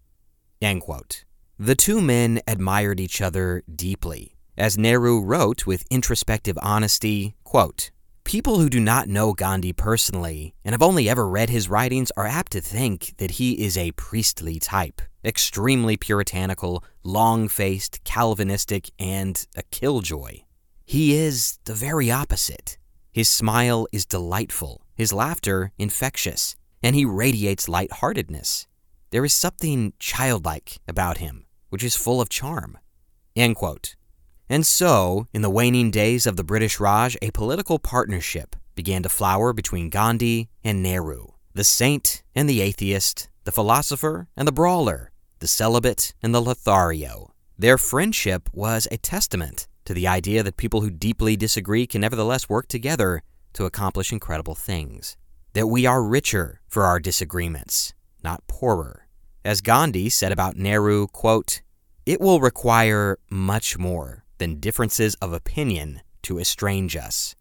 End 0.61 0.81
quote. 0.81 1.23
The 1.57 1.75
two 1.75 2.01
men 2.01 2.41
admired 2.45 2.99
each 2.99 3.21
other 3.21 3.63
deeply. 3.73 4.35
As 4.57 4.77
Nehru 4.77 5.21
wrote 5.21 5.65
with 5.65 5.85
introspective 5.89 6.57
honesty, 6.61 7.35
quote, 7.43 7.91
People 8.23 8.59
who 8.59 8.69
do 8.69 8.79
not 8.79 9.07
know 9.07 9.33
Gandhi 9.33 9.73
personally 9.73 10.55
and 10.63 10.73
have 10.73 10.81
only 10.81 11.07
ever 11.07 11.27
read 11.27 11.49
his 11.49 11.69
writings 11.69 12.11
are 12.17 12.25
apt 12.25 12.51
to 12.53 12.61
think 12.61 13.13
that 13.17 13.31
he 13.31 13.63
is 13.63 13.77
a 13.77 13.91
priestly 13.91 14.59
type, 14.59 15.01
extremely 15.23 15.97
puritanical, 15.97 16.83
long 17.03 17.47
faced, 17.47 18.03
Calvinistic, 18.03 18.89
and 18.97 19.45
a 19.55 19.63
killjoy. 19.63 20.39
He 20.85 21.15
is 21.15 21.59
the 21.65 21.75
very 21.75 22.09
opposite. 22.09 22.77
His 23.11 23.29
smile 23.29 23.87
is 23.91 24.05
delightful, 24.05 24.81
his 24.95 25.13
laughter 25.13 25.71
infectious, 25.77 26.55
and 26.81 26.95
he 26.95 27.05
radiates 27.05 27.69
lightheartedness. 27.69 28.67
There 29.11 29.25
is 29.25 29.33
something 29.33 29.93
childlike 29.99 30.79
about 30.87 31.19
him, 31.19 31.45
which 31.69 31.83
is 31.83 31.95
full 31.95 32.19
of 32.19 32.29
charm. 32.29 32.79
End 33.35 33.55
quote. 33.55 33.95
And 34.49 34.65
so, 34.65 35.27
in 35.33 35.41
the 35.41 35.49
waning 35.49 35.89
days 35.89 36.25
of 36.25 36.35
the 36.35 36.43
British 36.43 36.79
Raj, 36.79 37.17
a 37.21 37.31
political 37.31 37.79
partnership 37.79 38.55
began 38.75 39.03
to 39.03 39.09
flower 39.09 39.53
between 39.53 39.89
Gandhi 39.89 40.49
and 40.63 40.83
Nehru, 40.83 41.27
the 41.53 41.63
saint 41.63 42.23
and 42.35 42.49
the 42.49 42.61
atheist, 42.61 43.29
the 43.45 43.51
philosopher 43.51 44.27
and 44.35 44.47
the 44.47 44.51
brawler, 44.51 45.11
the 45.39 45.47
celibate 45.47 46.13
and 46.21 46.33
the 46.33 46.41
Lothario. 46.41 47.33
Their 47.57 47.77
friendship 47.77 48.49
was 48.53 48.87
a 48.91 48.97
testament 48.97 49.67
to 49.85 49.93
the 49.93 50.07
idea 50.07 50.43
that 50.43 50.57
people 50.57 50.81
who 50.81 50.89
deeply 50.89 51.35
disagree 51.35 51.87
can 51.87 52.01
nevertheless 52.01 52.49
work 52.49 52.67
together 52.67 53.21
to 53.53 53.65
accomplish 53.65 54.11
incredible 54.11 54.55
things. 54.55 55.17
That 55.53 55.67
we 55.67 55.85
are 55.85 56.03
richer 56.03 56.61
for 56.67 56.83
our 56.83 56.99
disagreements, 56.99 57.93
not 58.23 58.45
poorer. 58.47 59.07
As 59.45 59.61
Gandhi 59.61 60.09
said 60.09 60.31
about 60.31 60.57
Nehru, 60.57 61.07
quote, 61.07 61.61
it 62.05 62.19
will 62.19 62.39
require 62.39 63.19
much 63.29 63.77
more 63.77 64.22
than 64.43 64.59
differences 64.59 65.15
of 65.21 65.31
opinion 65.31 66.01
to 66.21 66.37
estrange 66.37 66.97
us. 66.97 67.33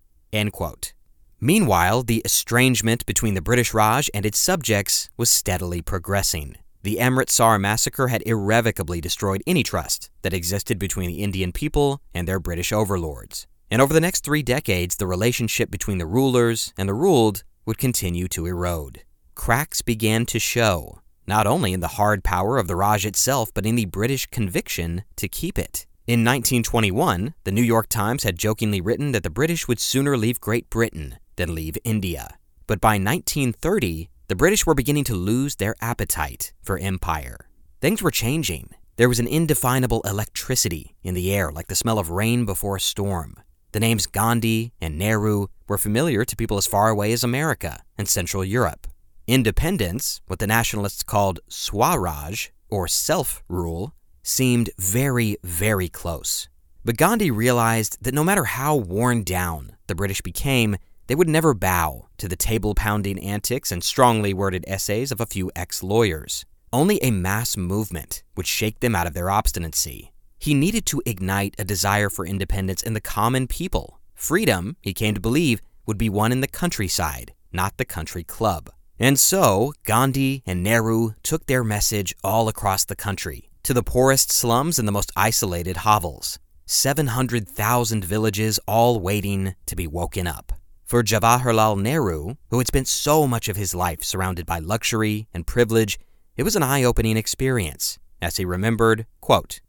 Meanwhile, 1.40 2.04
the 2.04 2.22
estrangement 2.24 3.04
between 3.06 3.34
the 3.34 3.42
British 3.42 3.74
Raj 3.74 4.08
and 4.14 4.24
its 4.24 4.38
subjects 4.38 5.10
was 5.16 5.28
steadily 5.28 5.82
progressing. 5.82 6.54
The 6.84 7.00
Amritsar 7.00 7.58
massacre 7.58 8.06
had 8.06 8.22
irrevocably 8.24 9.00
destroyed 9.00 9.42
any 9.48 9.64
trust 9.64 10.10
that 10.22 10.32
existed 10.32 10.78
between 10.78 11.08
the 11.08 11.24
Indian 11.24 11.50
people 11.50 12.00
and 12.14 12.28
their 12.28 12.38
British 12.38 12.72
overlords. 12.72 13.48
And 13.68 13.82
over 13.82 13.92
the 13.92 14.00
next 14.00 14.22
three 14.22 14.44
decades, 14.44 14.94
the 14.94 15.08
relationship 15.08 15.72
between 15.72 15.98
the 15.98 16.06
rulers 16.06 16.72
and 16.78 16.88
the 16.88 16.94
ruled 16.94 17.42
would 17.66 17.78
continue 17.78 18.28
to 18.28 18.46
erode. 18.46 19.02
Cracks 19.34 19.82
began 19.82 20.24
to 20.26 20.38
show 20.38 21.00
not 21.26 21.48
only 21.48 21.72
in 21.72 21.80
the 21.80 21.96
hard 21.98 22.22
power 22.22 22.58
of 22.58 22.68
the 22.68 22.76
Raj 22.76 23.04
itself, 23.04 23.52
but 23.52 23.66
in 23.66 23.74
the 23.74 23.86
British 23.86 24.26
conviction 24.26 25.02
to 25.16 25.26
keep 25.26 25.58
it. 25.58 25.86
In 26.12 26.26
1921, 26.26 27.32
the 27.44 27.50
New 27.50 27.62
York 27.62 27.88
Times 27.88 28.22
had 28.22 28.38
jokingly 28.38 28.82
written 28.82 29.12
that 29.12 29.22
the 29.22 29.30
British 29.30 29.66
would 29.66 29.80
sooner 29.80 30.14
leave 30.14 30.42
Great 30.42 30.68
Britain 30.68 31.16
than 31.36 31.54
leave 31.54 31.78
India. 31.84 32.36
But 32.66 32.82
by 32.82 32.98
1930, 32.98 34.10
the 34.28 34.36
British 34.36 34.66
were 34.66 34.74
beginning 34.74 35.04
to 35.04 35.14
lose 35.14 35.56
their 35.56 35.74
appetite 35.80 36.52
for 36.60 36.76
empire. 36.76 37.48
Things 37.80 38.02
were 38.02 38.10
changing. 38.10 38.74
There 38.96 39.08
was 39.08 39.20
an 39.20 39.26
indefinable 39.26 40.02
electricity 40.02 40.94
in 41.02 41.14
the 41.14 41.32
air, 41.32 41.50
like 41.50 41.68
the 41.68 41.74
smell 41.74 41.98
of 41.98 42.10
rain 42.10 42.44
before 42.44 42.76
a 42.76 42.80
storm. 42.80 43.36
The 43.72 43.80
names 43.80 44.04
Gandhi 44.04 44.74
and 44.82 44.98
Nehru 44.98 45.46
were 45.66 45.78
familiar 45.78 46.26
to 46.26 46.36
people 46.36 46.58
as 46.58 46.66
far 46.66 46.90
away 46.90 47.14
as 47.14 47.24
America 47.24 47.82
and 47.96 48.06
Central 48.06 48.44
Europe. 48.44 48.86
Independence, 49.26 50.20
what 50.26 50.40
the 50.40 50.46
nationalists 50.46 51.02
called 51.02 51.40
Swaraj, 51.48 52.48
or 52.68 52.86
self 52.86 53.42
rule, 53.48 53.94
seemed 54.22 54.70
very, 54.78 55.36
very 55.42 55.88
close. 55.88 56.48
But 56.84 56.96
Gandhi 56.96 57.30
realized 57.30 57.98
that 58.02 58.14
no 58.14 58.24
matter 58.24 58.44
how 58.44 58.76
worn 58.76 59.22
down 59.22 59.76
the 59.86 59.94
British 59.94 60.20
became, 60.20 60.76
they 61.06 61.14
would 61.14 61.28
never 61.28 61.54
bow 61.54 62.08
to 62.18 62.28
the 62.28 62.36
table 62.36 62.74
pounding 62.74 63.18
antics 63.18 63.70
and 63.70 63.84
strongly 63.84 64.32
worded 64.32 64.64
essays 64.66 65.12
of 65.12 65.20
a 65.20 65.26
few 65.26 65.50
ex 65.54 65.82
lawyers. 65.82 66.44
Only 66.72 66.98
a 67.02 67.10
mass 67.10 67.56
movement 67.56 68.22
would 68.36 68.46
shake 68.46 68.80
them 68.80 68.96
out 68.96 69.06
of 69.06 69.14
their 69.14 69.30
obstinacy. 69.30 70.12
He 70.38 70.54
needed 70.54 70.86
to 70.86 71.02
ignite 71.06 71.54
a 71.58 71.64
desire 71.64 72.08
for 72.08 72.26
independence 72.26 72.82
in 72.82 72.94
the 72.94 73.00
common 73.00 73.46
people. 73.46 74.00
Freedom, 74.14 74.76
he 74.80 74.94
came 74.94 75.14
to 75.14 75.20
believe, 75.20 75.60
would 75.86 75.98
be 75.98 76.08
won 76.08 76.32
in 76.32 76.40
the 76.40 76.48
countryside, 76.48 77.32
not 77.52 77.76
the 77.76 77.84
country 77.84 78.24
club. 78.24 78.70
And 78.98 79.20
so, 79.20 79.72
Gandhi 79.84 80.42
and 80.46 80.62
Nehru 80.62 81.12
took 81.22 81.46
their 81.46 81.62
message 81.62 82.14
all 82.24 82.48
across 82.48 82.84
the 82.84 82.96
country, 82.96 83.50
to 83.62 83.74
the 83.74 83.82
poorest 83.82 84.30
slums 84.30 84.78
and 84.78 84.86
the 84.86 84.92
most 84.92 85.12
isolated 85.16 85.78
hovels. 85.78 86.38
700,000 86.66 88.04
villages 88.04 88.58
all 88.66 88.98
waiting 88.98 89.54
to 89.66 89.76
be 89.76 89.86
woken 89.86 90.26
up. 90.26 90.52
For 90.84 91.02
Jawaharlal 91.02 91.80
Nehru, 91.80 92.34
who 92.50 92.58
had 92.58 92.66
spent 92.66 92.88
so 92.88 93.26
much 93.26 93.48
of 93.48 93.56
his 93.56 93.74
life 93.74 94.04
surrounded 94.04 94.46
by 94.46 94.58
luxury 94.58 95.26
and 95.32 95.46
privilege, 95.46 95.98
it 96.36 96.42
was 96.42 96.56
an 96.56 96.62
eye-opening 96.62 97.16
experience. 97.16 97.98
As 98.20 98.36
he 98.36 98.44
remembered, 98.44 99.06
quote, 99.20 99.60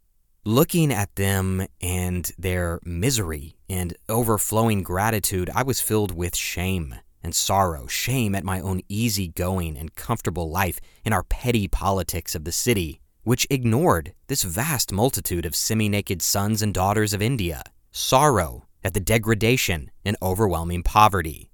Looking 0.44 0.92
at 0.92 1.16
them 1.16 1.66
and 1.80 2.30
their 2.36 2.78
misery 2.84 3.56
and 3.68 3.96
overflowing 4.08 4.82
gratitude, 4.82 5.50
I 5.54 5.62
was 5.62 5.80
filled 5.80 6.14
with 6.14 6.36
shame 6.36 6.96
and 7.22 7.34
sorrow, 7.34 7.86
shame 7.86 8.34
at 8.34 8.44
my 8.44 8.60
own 8.60 8.82
easy-going 8.88 9.78
and 9.78 9.94
comfortable 9.94 10.50
life 10.50 10.78
in 11.04 11.14
our 11.14 11.22
petty 11.22 11.66
politics 11.66 12.34
of 12.34 12.44
the 12.44 12.52
city, 12.52 13.00
which 13.24 13.46
ignored 13.50 14.14
this 14.28 14.42
vast 14.42 14.92
multitude 14.92 15.44
of 15.44 15.56
semi-naked 15.56 16.22
sons 16.22 16.62
and 16.62 16.72
daughters 16.72 17.12
of 17.12 17.20
India, 17.20 17.62
sorrow 17.90 18.66
at 18.84 18.94
the 18.94 19.00
degradation 19.00 19.90
and 20.04 20.16
overwhelming 20.22 20.82
poverty. 20.82 21.50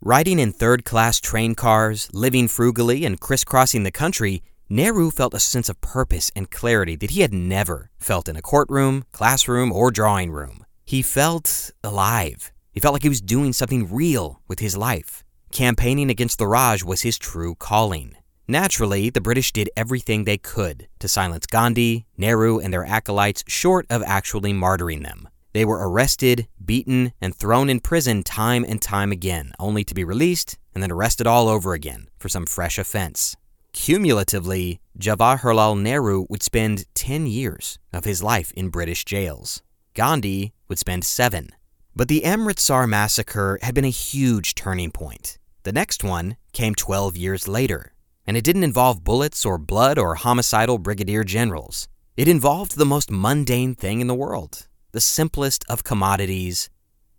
Riding 0.00 0.38
in 0.40 0.52
third 0.52 0.84
class 0.84 1.20
train 1.20 1.54
cars, 1.54 2.08
living 2.12 2.48
frugally, 2.48 3.04
and 3.04 3.20
crisscrossing 3.20 3.84
the 3.84 3.90
country, 3.90 4.42
Nehru 4.68 5.10
felt 5.10 5.34
a 5.34 5.38
sense 5.38 5.68
of 5.68 5.80
purpose 5.80 6.30
and 6.34 6.50
clarity 6.50 6.96
that 6.96 7.10
he 7.10 7.20
had 7.20 7.34
never 7.34 7.90
felt 7.98 8.28
in 8.28 8.36
a 8.36 8.42
courtroom, 8.42 9.04
classroom, 9.12 9.70
or 9.70 9.90
drawing 9.90 10.30
room. 10.30 10.64
He 10.84 11.02
felt 11.02 11.70
alive. 11.84 12.52
He 12.72 12.80
felt 12.80 12.94
like 12.94 13.02
he 13.02 13.08
was 13.08 13.20
doing 13.20 13.52
something 13.52 13.94
real 13.94 14.40
with 14.48 14.60
his 14.60 14.76
life. 14.76 15.22
Campaigning 15.52 16.10
against 16.10 16.38
the 16.38 16.46
Raj 16.46 16.82
was 16.82 17.02
his 17.02 17.18
true 17.18 17.54
calling. 17.54 18.16
Naturally, 18.52 19.08
the 19.08 19.22
British 19.22 19.50
did 19.50 19.70
everything 19.78 20.24
they 20.24 20.36
could 20.36 20.86
to 20.98 21.08
silence 21.08 21.46
Gandhi, 21.46 22.04
Nehru, 22.18 22.58
and 22.58 22.70
their 22.70 22.84
acolytes 22.84 23.42
short 23.46 23.86
of 23.88 24.02
actually 24.02 24.52
martyring 24.52 25.04
them. 25.04 25.26
They 25.54 25.64
were 25.64 25.88
arrested, 25.88 26.48
beaten, 26.62 27.14
and 27.18 27.34
thrown 27.34 27.70
in 27.70 27.80
prison 27.80 28.22
time 28.22 28.62
and 28.68 28.82
time 28.82 29.10
again, 29.10 29.52
only 29.58 29.84
to 29.84 29.94
be 29.94 30.04
released 30.04 30.58
and 30.74 30.82
then 30.82 30.92
arrested 30.92 31.26
all 31.26 31.48
over 31.48 31.72
again 31.72 32.08
for 32.18 32.28
some 32.28 32.44
fresh 32.44 32.76
offense. 32.76 33.38
Cumulatively, 33.72 34.82
Jawaharlal 34.98 35.80
Nehru 35.80 36.26
would 36.28 36.42
spend 36.42 36.84
10 36.92 37.26
years 37.26 37.78
of 37.90 38.04
his 38.04 38.22
life 38.22 38.52
in 38.52 38.68
British 38.68 39.06
jails. 39.06 39.62
Gandhi 39.94 40.52
would 40.68 40.78
spend 40.78 41.04
seven. 41.04 41.48
But 41.96 42.08
the 42.08 42.22
Amritsar 42.22 42.86
massacre 42.86 43.58
had 43.62 43.74
been 43.74 43.86
a 43.86 43.88
huge 43.88 44.54
turning 44.54 44.90
point. 44.90 45.38
The 45.62 45.72
next 45.72 46.04
one 46.04 46.36
came 46.52 46.74
12 46.74 47.16
years 47.16 47.48
later, 47.48 47.91
and 48.26 48.36
it 48.36 48.44
didn't 48.44 48.64
involve 48.64 49.04
bullets 49.04 49.44
or 49.44 49.58
blood 49.58 49.98
or 49.98 50.16
homicidal 50.16 50.78
brigadier 50.78 51.24
generals. 51.24 51.88
It 52.16 52.28
involved 52.28 52.76
the 52.76 52.84
most 52.84 53.10
mundane 53.10 53.74
thing 53.74 54.00
in 54.00 54.06
the 54.06 54.14
world 54.14 54.66
the 54.92 55.00
simplest 55.00 55.64
of 55.70 55.84
commodities 55.84 56.68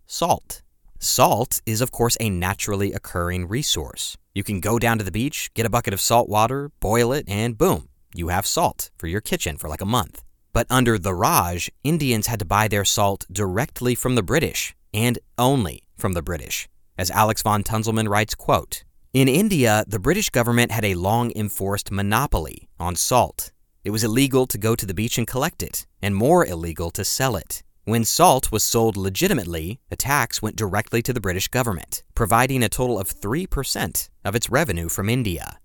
salt. 0.06 0.62
Salt 1.00 1.60
is, 1.66 1.80
of 1.80 1.90
course, 1.90 2.16
a 2.20 2.30
naturally 2.30 2.92
occurring 2.92 3.48
resource. 3.48 4.16
You 4.32 4.44
can 4.44 4.60
go 4.60 4.78
down 4.78 4.98
to 4.98 5.04
the 5.04 5.10
beach, 5.10 5.50
get 5.54 5.66
a 5.66 5.70
bucket 5.70 5.92
of 5.92 6.00
salt 6.00 6.28
water, 6.28 6.70
boil 6.80 7.12
it, 7.12 7.24
and 7.28 7.58
boom, 7.58 7.88
you 8.14 8.28
have 8.28 8.46
salt 8.46 8.90
for 8.96 9.08
your 9.08 9.20
kitchen 9.20 9.56
for 9.56 9.68
like 9.68 9.80
a 9.80 9.86
month. 9.86 10.22
But 10.52 10.68
under 10.70 10.98
the 10.98 11.14
Raj, 11.14 11.68
Indians 11.82 12.28
had 12.28 12.38
to 12.38 12.44
buy 12.44 12.68
their 12.68 12.84
salt 12.84 13.26
directly 13.30 13.96
from 13.96 14.14
the 14.14 14.22
British, 14.22 14.74
and 14.92 15.18
only 15.36 15.82
from 15.96 16.12
the 16.12 16.22
British. 16.22 16.68
As 16.96 17.10
Alex 17.10 17.42
von 17.42 17.64
Tunzelmann 17.64 18.08
writes, 18.08 18.36
quote, 18.36 18.84
In 19.14 19.28
India, 19.28 19.84
the 19.86 20.00
British 20.00 20.28
government 20.28 20.72
had 20.72 20.84
a 20.84 20.96
long 20.96 21.30
enforced 21.36 21.92
monopoly 21.92 22.68
on 22.80 22.96
salt. 22.96 23.52
It 23.84 23.90
was 23.90 24.02
illegal 24.02 24.44
to 24.48 24.58
go 24.58 24.74
to 24.74 24.84
the 24.84 24.92
beach 24.92 25.18
and 25.18 25.24
collect 25.24 25.62
it, 25.62 25.86
and 26.02 26.16
more 26.16 26.44
illegal 26.44 26.90
to 26.90 27.04
sell 27.04 27.36
it. 27.36 27.62
When 27.84 28.04
salt 28.04 28.50
was 28.50 28.64
sold 28.64 28.96
legitimately, 28.96 29.78
a 29.88 29.94
tax 29.94 30.42
went 30.42 30.56
directly 30.56 31.00
to 31.02 31.12
the 31.12 31.20
British 31.20 31.46
government, 31.46 32.02
providing 32.16 32.64
a 32.64 32.68
total 32.68 32.98
of 32.98 33.08
3% 33.08 34.08
of 34.24 34.34
its 34.34 34.50
revenue 34.50 34.88
from 34.88 35.08
India. 35.08 35.60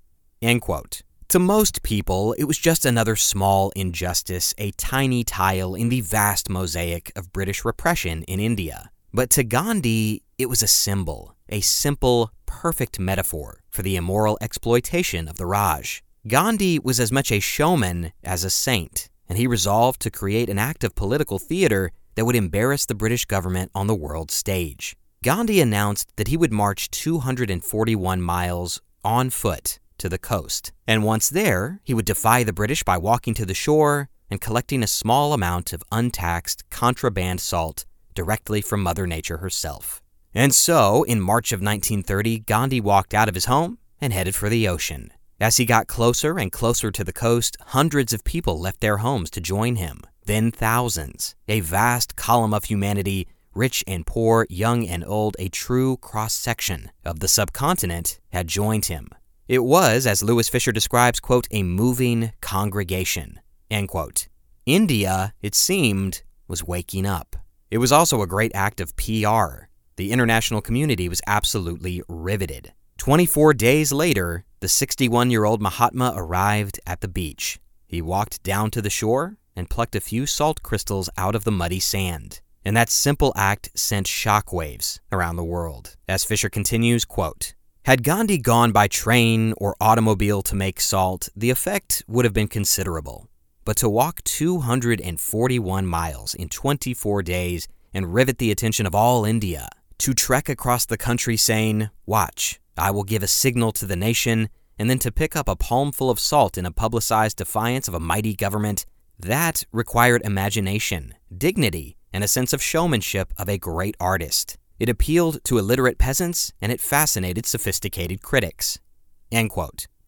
To 1.29 1.39
most 1.39 1.81
people, 1.81 2.33
it 2.33 2.43
was 2.43 2.59
just 2.59 2.85
another 2.85 3.15
small 3.15 3.71
injustice, 3.75 4.53
a 4.59 4.69
tiny 4.77 5.23
tile 5.23 5.73
in 5.73 5.89
the 5.89 6.01
vast 6.01 6.51
mosaic 6.51 7.11
of 7.15 7.33
British 7.33 7.65
repression 7.65 8.21
in 8.25 8.39
India. 8.39 8.91
But 9.11 9.31
to 9.31 9.43
Gandhi, 9.43 10.21
it 10.37 10.49
was 10.49 10.61
a 10.61 10.67
symbol, 10.67 11.35
a 11.49 11.61
simple, 11.61 12.31
perfect 12.49 12.99
metaphor 12.99 13.61
for 13.69 13.83
the 13.83 13.95
immoral 13.95 14.35
exploitation 14.41 15.27
of 15.27 15.37
the 15.37 15.45
Raj. 15.45 16.03
Gandhi 16.27 16.79
was 16.79 16.99
as 16.99 17.11
much 17.11 17.31
a 17.31 17.39
showman 17.39 18.11
as 18.23 18.43
a 18.43 18.49
saint, 18.49 19.07
and 19.29 19.37
he 19.37 19.45
resolved 19.45 20.01
to 20.01 20.09
create 20.09 20.49
an 20.49 20.57
act 20.57 20.83
of 20.83 20.95
political 20.95 21.37
theater 21.37 21.91
that 22.15 22.25
would 22.25 22.35
embarrass 22.35 22.87
the 22.87 22.95
British 22.95 23.25
government 23.25 23.71
on 23.75 23.85
the 23.85 23.95
world 23.95 24.31
stage. 24.31 24.97
Gandhi 25.23 25.61
announced 25.61 26.11
that 26.17 26.27
he 26.27 26.37
would 26.37 26.51
march 26.51 26.89
241 26.89 28.21
miles 28.21 28.81
on 29.03 29.29
foot 29.29 29.79
to 29.99 30.09
the 30.09 30.17
coast, 30.17 30.73
and 30.87 31.03
once 31.03 31.29
there, 31.29 31.79
he 31.83 31.93
would 31.93 32.05
defy 32.05 32.43
the 32.43 32.51
British 32.51 32.83
by 32.83 32.97
walking 32.97 33.35
to 33.35 33.45
the 33.45 33.53
shore 33.53 34.09
and 34.31 34.41
collecting 34.41 34.81
a 34.81 34.87
small 34.87 35.33
amount 35.33 35.71
of 35.71 35.83
untaxed 35.91 36.67
contraband 36.71 37.41
salt 37.41 37.85
directly 38.15 38.59
from 38.59 38.81
Mother 38.81 39.05
Nature 39.05 39.37
herself. 39.37 40.01
And 40.39 40.55
so, 40.55 41.03
in 41.03 41.19
March 41.19 41.51
of 41.51 41.59
1930, 41.59 42.39
Gandhi 42.39 42.79
walked 42.79 43.13
out 43.13 43.27
of 43.27 43.35
his 43.35 43.51
home 43.53 43.77
and 43.99 44.13
headed 44.13 44.35
for 44.35 44.47
the 44.47 44.69
ocean. 44.69 45.11
As 45.37 45.57
he 45.57 45.65
got 45.65 45.87
closer 45.87 46.39
and 46.39 46.49
closer 46.49 46.91
to 46.91 47.03
the 47.03 47.11
coast, 47.11 47.57
hundreds 47.75 48.13
of 48.13 48.23
people 48.23 48.57
left 48.57 48.79
their 48.79 48.99
homes 48.99 49.29
to 49.31 49.41
join 49.41 49.75
him 49.75 49.99
then 50.29 50.51
thousands, 50.51 51.35
a 51.47 51.59
vast 51.59 52.15
column 52.15 52.53
of 52.53 52.65
humanity, 52.65 53.27
rich 53.55 53.83
and 53.87 54.05
poor, 54.05 54.45
young 54.47 54.87
and 54.87 55.03
old, 55.05 55.35
a 55.39 55.49
true 55.49 55.97
cross 55.97 56.33
section 56.33 56.91
of 57.03 57.19
the 57.19 57.27
subcontinent, 57.27 58.19
had 58.29 58.47
joined 58.47 58.85
him. 58.85 59.09
It 59.47 59.63
was, 59.63 60.05
as 60.05 60.21
Louis 60.21 60.47
Fischer 60.47 60.71
describes, 60.71 61.19
quote, 61.19 61.47
a 61.49 61.63
moving 61.63 62.31
congregation, 62.41 63.39
end 63.71 63.89
quote. 63.89 64.27
India, 64.67 65.33
it 65.41 65.55
seemed, 65.55 66.21
was 66.47 66.63
waking 66.63 67.07
up. 67.07 67.35
It 67.71 67.79
was 67.79 67.91
also 67.91 68.21
a 68.21 68.27
great 68.27 68.51
act 68.53 68.79
of 68.79 68.95
PR. 68.95 69.68
The 69.99 70.13
international 70.13 70.61
community 70.61 71.09
was 71.09 71.19
absolutely 71.27 72.01
riveted. 72.07 72.71
24 72.99 73.53
days 73.53 73.91
later, 73.91 74.45
the 74.61 74.69
61 74.69 75.29
year 75.29 75.43
old 75.43 75.61
Mahatma 75.61 76.13
arrived 76.15 76.79
at 76.87 77.01
the 77.01 77.09
beach. 77.09 77.59
He 77.85 78.01
walked 78.01 78.41
down 78.41 78.71
to 78.71 78.81
the 78.81 78.89
shore 78.89 79.35
and 79.57 79.69
plucked 79.69 79.97
a 79.97 79.99
few 79.99 80.25
salt 80.25 80.63
crystals 80.63 81.09
out 81.17 81.35
of 81.35 81.43
the 81.43 81.51
muddy 81.51 81.81
sand. 81.81 82.39
And 82.63 82.77
that 82.77 82.89
simple 82.89 83.33
act 83.35 83.71
sent 83.75 84.07
shockwaves 84.07 85.01
around 85.11 85.35
the 85.35 85.43
world. 85.43 85.97
As 86.07 86.23
Fischer 86.23 86.49
continues, 86.49 87.03
quote, 87.03 87.53
had 87.83 88.05
Gandhi 88.05 88.37
gone 88.37 88.71
by 88.71 88.87
train 88.87 89.53
or 89.57 89.75
automobile 89.81 90.41
to 90.43 90.55
make 90.55 90.79
salt, 90.79 91.27
the 91.35 91.49
effect 91.49 92.05
would 92.07 92.23
have 92.23 92.33
been 92.33 92.47
considerable. 92.47 93.27
But 93.65 93.75
to 93.75 93.89
walk 93.89 94.23
241 94.23 95.85
miles 95.85 96.35
in 96.35 96.47
24 96.47 97.21
days 97.21 97.67
and 97.93 98.13
rivet 98.13 98.37
the 98.37 98.51
attention 98.51 98.85
of 98.85 98.95
all 98.95 99.25
India, 99.25 99.67
to 99.99 100.13
trek 100.13 100.49
across 100.49 100.85
the 100.85 100.97
country 100.97 101.37
saying, 101.37 101.89
Watch, 102.05 102.59
I 102.77 102.91
will 102.91 103.03
give 103.03 103.23
a 103.23 103.27
signal 103.27 103.71
to 103.73 103.85
the 103.85 103.95
nation, 103.95 104.49
and 104.77 104.89
then 104.89 104.99
to 104.99 105.11
pick 105.11 105.35
up 105.35 105.47
a 105.47 105.55
palmful 105.55 106.09
of 106.09 106.19
salt 106.19 106.57
in 106.57 106.65
a 106.65 106.71
publicized 106.71 107.37
defiance 107.37 107.87
of 107.87 107.93
a 107.93 107.99
mighty 107.99 108.33
government, 108.33 108.85
that 109.19 109.65
required 109.73 110.21
imagination, 110.23 111.13
dignity, 111.37 111.97
and 112.13 112.23
a 112.23 112.27
sense 112.27 112.53
of 112.53 112.63
showmanship 112.63 113.33
of 113.37 113.49
a 113.49 113.57
great 113.57 113.95
artist. 113.99 114.57
It 114.79 114.87
appealed 114.87 115.43
to 115.43 115.57
illiterate 115.57 115.97
peasants 115.97 116.53
and 116.61 116.71
it 116.71 116.79
fascinated 116.79 117.45
sophisticated 117.45 118.21
critics. 118.21 118.79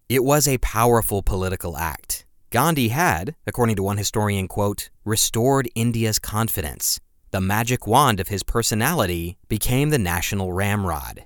It 0.07 0.23
was 0.23 0.47
a 0.47 0.57
powerful 0.59 1.21
political 1.21 1.77
act. 1.77 2.25
Gandhi 2.49 2.89
had, 2.89 3.35
according 3.45 3.75
to 3.75 3.83
one 3.83 3.97
historian, 3.97 4.47
quote, 4.47 4.89
restored 5.03 5.69
India's 5.75 6.19
confidence. 6.19 6.99
The 7.31 7.39
magic 7.39 7.87
wand 7.87 8.19
of 8.19 8.27
his 8.27 8.43
personality 8.43 9.37
became 9.47 9.89
the 9.89 9.97
national 9.97 10.51
ramrod. 10.51 11.23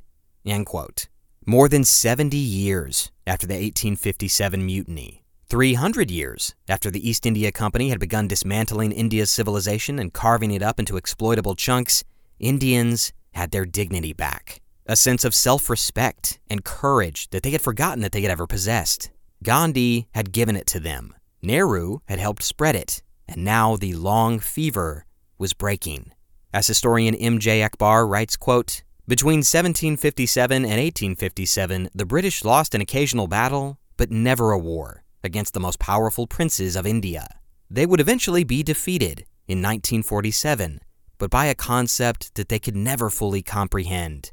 More 1.47 1.67
than 1.67 1.83
70 1.83 2.37
years 2.37 3.11
after 3.25 3.47
the 3.47 3.55
1857 3.55 4.63
mutiny, 4.63 5.23
300 5.49 6.11
years 6.11 6.53
after 6.69 6.91
the 6.91 7.09
East 7.09 7.25
India 7.25 7.51
Company 7.51 7.89
had 7.89 7.99
begun 7.99 8.27
dismantling 8.27 8.91
India's 8.91 9.31
civilization 9.31 9.97
and 9.97 10.13
carving 10.13 10.51
it 10.51 10.61
up 10.61 10.79
into 10.79 10.95
exploitable 10.95 11.55
chunks, 11.55 12.03
Indians 12.37 13.11
had 13.33 13.49
their 13.49 13.65
dignity 13.65 14.13
back. 14.13 14.61
A 14.85 14.95
sense 14.95 15.25
of 15.25 15.33
self 15.33 15.71
respect 15.71 16.39
and 16.51 16.63
courage 16.63 17.31
that 17.31 17.41
they 17.41 17.49
had 17.49 17.61
forgotten 17.61 18.01
that 18.01 18.11
they 18.11 18.21
had 18.21 18.29
ever 18.29 18.45
possessed. 18.45 19.09
Gandhi 19.41 20.07
had 20.13 20.31
given 20.31 20.55
it 20.55 20.67
to 20.67 20.79
them. 20.79 21.15
Nehru 21.41 22.01
had 22.05 22.19
helped 22.19 22.43
spread 22.43 22.75
it. 22.75 23.01
And 23.27 23.43
now 23.43 23.75
the 23.75 23.95
long 23.95 24.39
fever 24.39 25.05
was 25.37 25.53
breaking. 25.53 26.11
As 26.53 26.67
historian 26.67 27.15
M.J. 27.15 27.63
Akbar 27.63 28.07
writes, 28.07 28.37
quote, 28.37 28.83
between 29.07 29.39
1757 29.39 30.55
and 30.55 30.65
1857, 30.65 31.89
the 31.93 32.05
British 32.05 32.43
lost 32.43 32.73
an 32.73 32.81
occasional 32.81 33.27
battle, 33.27 33.77
but 33.97 34.09
never 34.09 34.51
a 34.51 34.57
war, 34.57 35.03
against 35.23 35.53
the 35.53 35.59
most 35.59 35.77
powerful 35.77 36.25
princes 36.25 36.75
of 36.75 36.87
India. 36.87 37.27
They 37.69 37.85
would 37.85 37.99
eventually 37.99 38.43
be 38.43 38.63
defeated 38.63 39.25
in 39.47 39.59
1947, 39.59 40.79
but 41.19 41.29
by 41.29 41.45
a 41.45 41.55
concept 41.55 42.33
that 42.33 42.49
they 42.49 42.57
could 42.57 42.75
never 42.75 43.11
fully 43.11 43.43
comprehend 43.43 44.31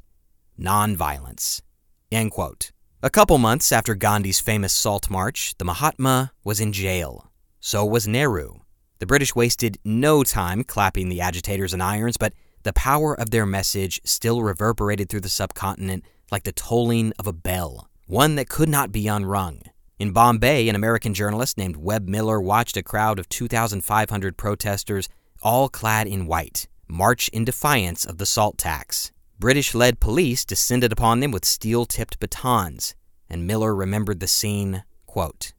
nonviolence. 0.59 1.61
End 2.11 2.31
quote. 2.31 2.71
A 3.03 3.09
couple 3.09 3.37
months 3.37 3.71
after 3.71 3.95
Gandhi's 3.95 4.39
famous 4.39 4.73
Salt 4.73 5.09
March, 5.09 5.55
the 5.57 5.65
Mahatma 5.65 6.31
was 6.43 6.59
in 6.59 6.71
jail. 6.73 7.29
So 7.59 7.85
was 7.85 8.07
Nehru. 8.07 8.62
The 9.03 9.07
British 9.07 9.35
wasted 9.35 9.79
no 9.83 10.23
time 10.23 10.63
clapping 10.63 11.09
the 11.09 11.19
agitators 11.19 11.73
in 11.73 11.81
irons, 11.81 12.15
but 12.15 12.31
the 12.63 12.71
power 12.71 13.13
of 13.13 13.31
their 13.31 13.45
message 13.45 13.99
still 14.05 14.41
reverberated 14.41 15.09
through 15.09 15.19
the 15.19 15.27
subcontinent 15.27 16.05
like 16.31 16.43
the 16.43 16.53
tolling 16.53 17.11
of 17.19 17.27
a 17.27 17.33
bell, 17.33 17.89
one 18.07 18.35
that 18.35 18.47
could 18.47 18.69
not 18.69 18.93
be 18.93 19.09
unrung. 19.09 19.59
In 19.99 20.13
Bombay, 20.13 20.69
an 20.69 20.75
American 20.77 21.13
journalist 21.13 21.57
named 21.57 21.75
Webb 21.75 22.07
Miller 22.07 22.39
watched 22.39 22.77
a 22.77 22.81
crowd 22.81 23.19
of 23.19 23.27
2,500 23.27 24.37
protesters, 24.37 25.09
all 25.41 25.67
clad 25.67 26.07
in 26.07 26.25
white, 26.25 26.69
march 26.87 27.27
in 27.33 27.43
defiance 27.43 28.05
of 28.05 28.19
the 28.19 28.25
salt 28.25 28.57
tax. 28.57 29.11
British 29.37 29.75
led 29.75 29.99
police 29.99 30.45
descended 30.45 30.93
upon 30.93 31.19
them 31.19 31.31
with 31.31 31.43
steel 31.43 31.85
tipped 31.85 32.21
batons, 32.21 32.95
and 33.29 33.45
Miller 33.45 33.75
remembered 33.75 34.21
the 34.21 34.29
scene 34.29 34.85
quote, 35.05 35.51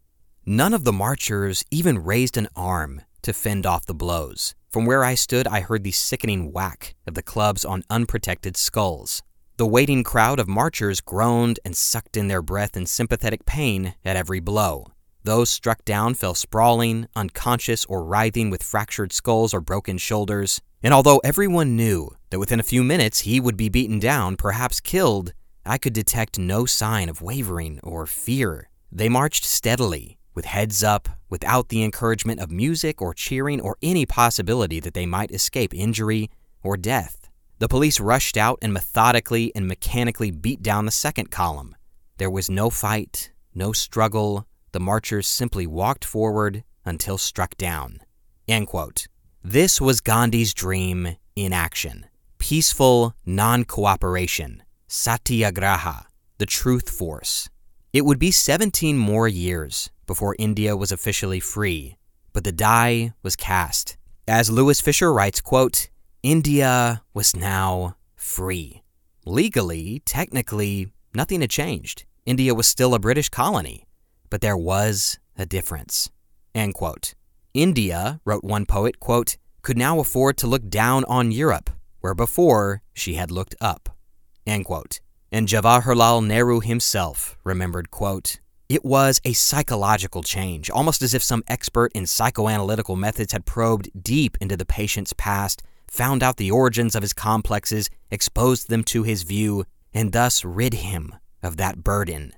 None 0.47 0.73
of 0.73 0.85
the 0.85 0.95
marchers 0.95 1.63
even 1.71 2.03
raised 2.03 2.39
an 2.39 2.49
arm 2.57 3.03
to 3.25 3.33
fend 3.33 3.67
off 3.67 3.87
the 3.87 3.95
blows. 3.95 4.55
From 4.71 4.87
where 4.87 5.05
I 5.05 5.15
stood, 5.15 5.47
I 5.47 5.61
heard 5.61 5.85
the 5.85 5.91
sickening 5.91 6.53
whack 6.53 6.95
of 7.07 7.15
the 7.15 7.23
clubs 7.23 7.65
on 7.65 7.85
unprotected 7.91 8.57
skulls. 8.57 9.23
The 9.57 9.67
waiting 9.67 10.03
crowd 10.03 10.41
of 10.41 10.49
marchers 10.49 11.01
groaned 11.01 11.61
and 11.65 11.77
sucked 11.77 12.17
in 12.17 12.29
their 12.29 12.43
breath 12.43 12.77
in 12.77 12.87
sympathetic 12.87 13.47
pain 13.47 13.95
at 14.05 14.17
every 14.17 14.41
blow. 14.41 14.87
Those 15.23 15.49
struck 15.49 15.85
down 15.85 16.15
fell 16.15 16.35
sprawling, 16.35 17.07
unconscious, 17.15 17.85
or 17.87 18.05
writhing 18.05 18.51
with 18.51 18.63
fractured 18.63 19.13
skulls 19.13 19.55
or 19.55 19.61
broken 19.61 19.97
shoulders. 19.97 20.61
And 20.83 20.93
although 20.93 21.19
everyone 21.25 21.77
knew 21.77 22.11
that 22.31 22.39
within 22.39 22.61
a 22.61 22.65
few 22.65 22.85
minutes 22.85 23.21
he 23.21 23.41
would 23.41 23.57
be 23.57 23.69
beaten 23.69 23.99
down, 23.99 24.37
perhaps 24.37 24.81
killed, 24.81 25.33
I 25.65 25.79
could 25.79 25.93
detect 25.93 26.39
no 26.39 26.67
sign 26.67 27.09
of 27.09 27.23
wavering 27.23 27.81
or 27.83 28.07
fear. 28.07 28.69
They 28.93 29.09
marched 29.09 29.45
steadily, 29.45 30.19
with 30.35 30.45
heads 30.45 30.83
up, 30.83 31.09
without 31.31 31.69
the 31.69 31.83
encouragement 31.83 32.41
of 32.41 32.51
music 32.51 33.01
or 33.01 33.15
cheering 33.15 33.61
or 33.61 33.77
any 33.83 34.07
possibility 34.07 34.81
that 34.81 34.95
they 34.95 35.07
might 35.07 35.31
escape 35.31 35.73
injury 35.75 36.31
or 36.63 36.77
death. 36.77 37.29
The 37.59 37.69
police 37.69 38.01
rushed 38.01 38.37
out 38.37 38.59
and 38.63 38.73
methodically 38.73 39.53
and 39.55 39.67
mechanically 39.67 40.31
beat 40.31 40.63
down 40.63 40.87
the 40.87 40.91
second 40.91 41.31
column. 41.31 41.77
There 42.19 42.31
was 42.31 42.51
no 42.51 42.71
fight, 42.71 43.33
no 43.55 43.73
struggle. 43.73 44.47
The 44.73 44.81
marchers 44.81 45.27
simply 45.27 45.67
walked 45.67 46.05
forward 46.05 46.65
until 46.85 47.19
struck 47.19 47.57
down. 47.57 48.01
End 48.47 48.67
quote. 48.67 49.07
This 49.43 49.81
was 49.81 50.01
Gandhi's 50.01 50.55
dream 50.55 51.17
in 51.37 51.53
action 51.53 52.07
peaceful 52.39 53.15
non 53.25 53.65
cooperation, 53.65 54.63
satyagraha, 54.87 56.07
the 56.37 56.45
truth 56.45 56.91
force. 56.91 57.49
It 57.93 58.05
would 58.05 58.19
be 58.19 58.31
17 58.31 58.99
more 58.99 59.27
years 59.27 59.91
before 60.07 60.37
India 60.39 60.77
was 60.77 60.93
officially 60.93 61.41
free, 61.41 61.97
but 62.33 62.45
the 62.45 62.53
die 62.53 63.13
was 63.23 63.37
cast. 63.37 63.97
As 64.27 64.51
Louis 64.51 64.81
Fischer 64.81 65.13
writes, 65.13 65.41
quote, 65.41 65.89
India 66.23 67.03
was 67.13 67.37
now 67.37 67.97
free. 68.17 68.83
Legally, 69.27 70.03
technically, 70.07 70.93
nothing 71.15 71.41
had 71.41 71.51
changed. 71.51 72.05
India 72.25 72.55
was 72.55 72.67
still 72.67 72.95
a 72.95 72.99
British 72.99 73.29
colony, 73.29 73.85
but 74.31 74.41
there 74.41 74.57
was 74.57 75.19
a 75.37 75.45
difference. 75.45 76.11
End 76.55 76.75
quote. 76.75 77.15
India, 77.53 78.21
wrote 78.25 78.45
one 78.45 78.65
poet, 78.67 78.99
quote, 79.01 79.37
could 79.63 79.79
now 79.79 79.99
afford 80.01 80.37
to 80.39 80.47
look 80.47 80.69
down 80.69 81.05
on 81.05 81.31
Europe, 81.31 81.71
where 82.01 82.15
before 82.15 82.83
she 82.93 83.15
had 83.15 83.31
looked 83.31 83.55
up. 83.61 83.89
End 84.47 84.65
quote. 84.65 85.01
And 85.31 85.49
Jawaharlal 85.49 86.25
Nehru 86.25 86.61
himself 86.61 87.37
remembered, 87.45 87.91
quote, 87.91 88.41
it 88.69 88.85
was 88.85 89.21
a 89.25 89.35
psychological 89.35 90.23
change, 90.23 90.71
almost 90.71 91.03
as 91.03 91.13
if 91.13 91.23
some 91.23 91.45
expert 91.47 91.93
in 91.95 92.05
psychoanalytical 92.05 92.97
methods 92.97 93.33
had 93.33 93.45
probed 93.45 93.91
deep 94.03 94.39
into 94.41 94.57
the 94.57 94.65
patient's 94.65 95.13
past, 95.13 95.63
found 95.87 96.23
out 96.23 96.39
the 96.39 96.51
origins 96.51 96.95
of 96.95 97.03
his 97.03 97.13
complexes, 97.13 97.91
exposed 98.11 98.69
them 98.69 98.83
to 98.85 99.03
his 99.03 99.23
view, 99.23 99.65
and 99.93 100.13
thus 100.13 100.45
rid 100.45 100.75
him 100.75 101.15
of 101.43 101.57
that 101.59 101.85
burden. 101.85 102.33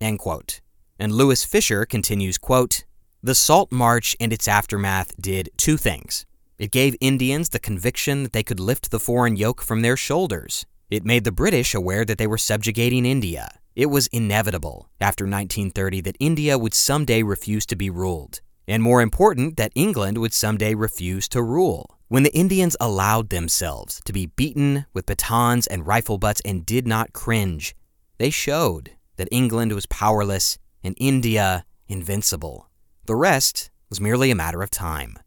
End 0.00 0.20
quote. 0.20 0.60
And 0.98 1.12
Louis 1.12 1.44
Fischer 1.44 1.84
continues, 1.84 2.38
quote, 2.38 2.84
The 3.22 3.34
Salt 3.34 3.72
March 3.72 4.16
and 4.20 4.32
its 4.32 4.48
aftermath 4.48 5.12
did 5.20 5.50
two 5.56 5.76
things. 5.76 6.24
It 6.58 6.70
gave 6.70 6.96
Indians 7.00 7.48
the 7.48 7.58
conviction 7.58 8.22
that 8.22 8.32
they 8.32 8.42
could 8.42 8.60
lift 8.60 8.90
the 8.90 9.00
foreign 9.00 9.36
yoke 9.36 9.62
from 9.62 9.82
their 9.82 9.96
shoulders. 9.96 10.66
It 10.90 11.04
made 11.04 11.24
the 11.24 11.32
British 11.32 11.74
aware 11.74 12.04
that 12.04 12.18
they 12.18 12.26
were 12.26 12.38
subjugating 12.38 13.04
India. 13.04 13.58
It 13.78 13.90
was 13.90 14.08
inevitable 14.08 14.90
after 15.00 15.22
1930 15.22 16.00
that 16.00 16.16
India 16.18 16.58
would 16.58 16.74
someday 16.74 17.22
refuse 17.22 17.64
to 17.66 17.76
be 17.76 17.90
ruled, 17.90 18.40
and 18.66 18.82
more 18.82 19.00
important, 19.00 19.56
that 19.56 19.70
England 19.76 20.18
would 20.18 20.34
someday 20.34 20.74
refuse 20.74 21.28
to 21.28 21.40
rule. 21.40 21.96
When 22.08 22.24
the 22.24 22.34
Indians 22.34 22.76
allowed 22.80 23.28
themselves 23.28 24.00
to 24.04 24.12
be 24.12 24.26
beaten 24.26 24.86
with 24.94 25.06
batons 25.06 25.68
and 25.68 25.86
rifle 25.86 26.18
butts 26.18 26.42
and 26.44 26.66
did 26.66 26.88
not 26.88 27.12
cringe, 27.12 27.76
they 28.18 28.30
showed 28.30 28.90
that 29.14 29.28
England 29.30 29.70
was 29.70 29.86
powerless 29.86 30.58
and 30.82 30.96
India 30.98 31.64
invincible. 31.86 32.68
The 33.06 33.14
rest 33.14 33.70
was 33.90 34.00
merely 34.00 34.32
a 34.32 34.34
matter 34.34 34.60
of 34.60 34.72
time. 34.72 35.20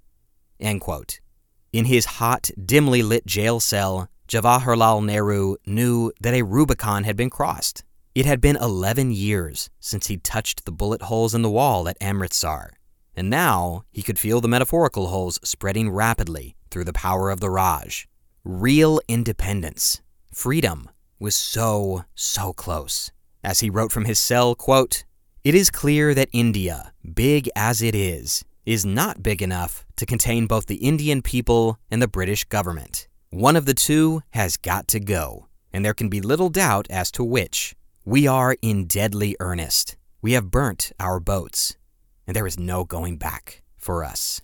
In 1.72 1.86
his 1.86 2.20
hot, 2.20 2.52
dimly 2.62 3.02
lit 3.02 3.26
jail 3.26 3.62
cell, 3.62 4.10
Jawaharlal 4.28 5.06
Nehru 5.06 5.56
knew 5.66 6.12
that 6.20 6.34
a 6.34 6.42
Rubicon 6.42 7.06
had 7.06 7.16
been 7.16 7.30
crossed. 7.30 7.86
It 8.14 8.26
had 8.26 8.42
been 8.42 8.58
11 8.58 9.12
years 9.12 9.70
since 9.80 10.08
he'd 10.08 10.26
touched 10.26 10.66
the 10.66 10.72
bullet 10.74 11.04
holes 11.04 11.34
in 11.34 11.44
the 11.44 11.50
wall 11.50 11.88
at 11.88 11.96
Amritsar, 12.02 12.74
and 13.16 13.30
now 13.30 13.86
he 13.90 14.02
could 14.02 14.20
feel 14.20 14.42
the 14.42 14.50
metaphorical 14.50 15.08
holes 15.08 15.40
spreading 15.46 15.90
rapidly 15.90 16.58
through 16.70 16.84
the 16.84 16.92
power 16.92 17.30
of 17.30 17.40
the 17.40 17.50
Raj. 17.50 18.10
Real 18.44 19.00
independence, 19.08 20.02
freedom, 20.34 20.90
was 21.20 21.36
so, 21.36 22.04
so 22.14 22.52
close. 22.52 23.12
As 23.46 23.62
he 23.62 23.70
wrote 23.70 23.94
from 23.94 24.04
his 24.04 24.20
cell, 24.20 24.56
quote, 24.56 25.06
It 25.46 25.56
is 25.56 25.70
clear 25.70 26.14
that 26.14 26.28
India, 26.34 26.92
big 27.14 27.50
as 27.56 27.82
it 27.82 27.96
is, 27.96 28.44
is 28.66 28.86
not 28.86 29.24
big 29.24 29.42
enough 29.42 29.86
to 29.96 30.06
contain 30.06 30.48
both 30.48 30.66
the 30.66 30.84
Indian 30.84 31.22
people 31.22 31.78
and 31.90 32.02
the 32.02 32.10
British 32.10 32.44
government. 32.44 33.08
One 33.30 33.56
of 33.56 33.66
the 33.66 33.74
two 33.74 34.22
has 34.32 34.58
got 34.58 34.90
to 34.90 35.00
go, 35.00 35.48
and 35.72 35.86
there 35.86 35.94
can 35.94 36.10
be 36.10 36.20
little 36.20 36.50
doubt 36.50 36.88
as 36.90 37.10
to 37.12 37.24
which. 37.24 37.74
We 38.04 38.26
are 38.26 38.58
in 38.64 38.86
deadly 38.86 39.36
earnest. 39.40 39.96
We 40.24 40.32
have 40.32 40.50
burnt 40.50 40.92
our 41.00 41.20
boats, 41.20 41.78
and 42.26 42.36
there 42.36 42.48
is 42.48 42.58
no 42.58 42.84
going 42.84 43.18
back 43.18 43.62
for 43.78 44.04
us. 44.04 44.42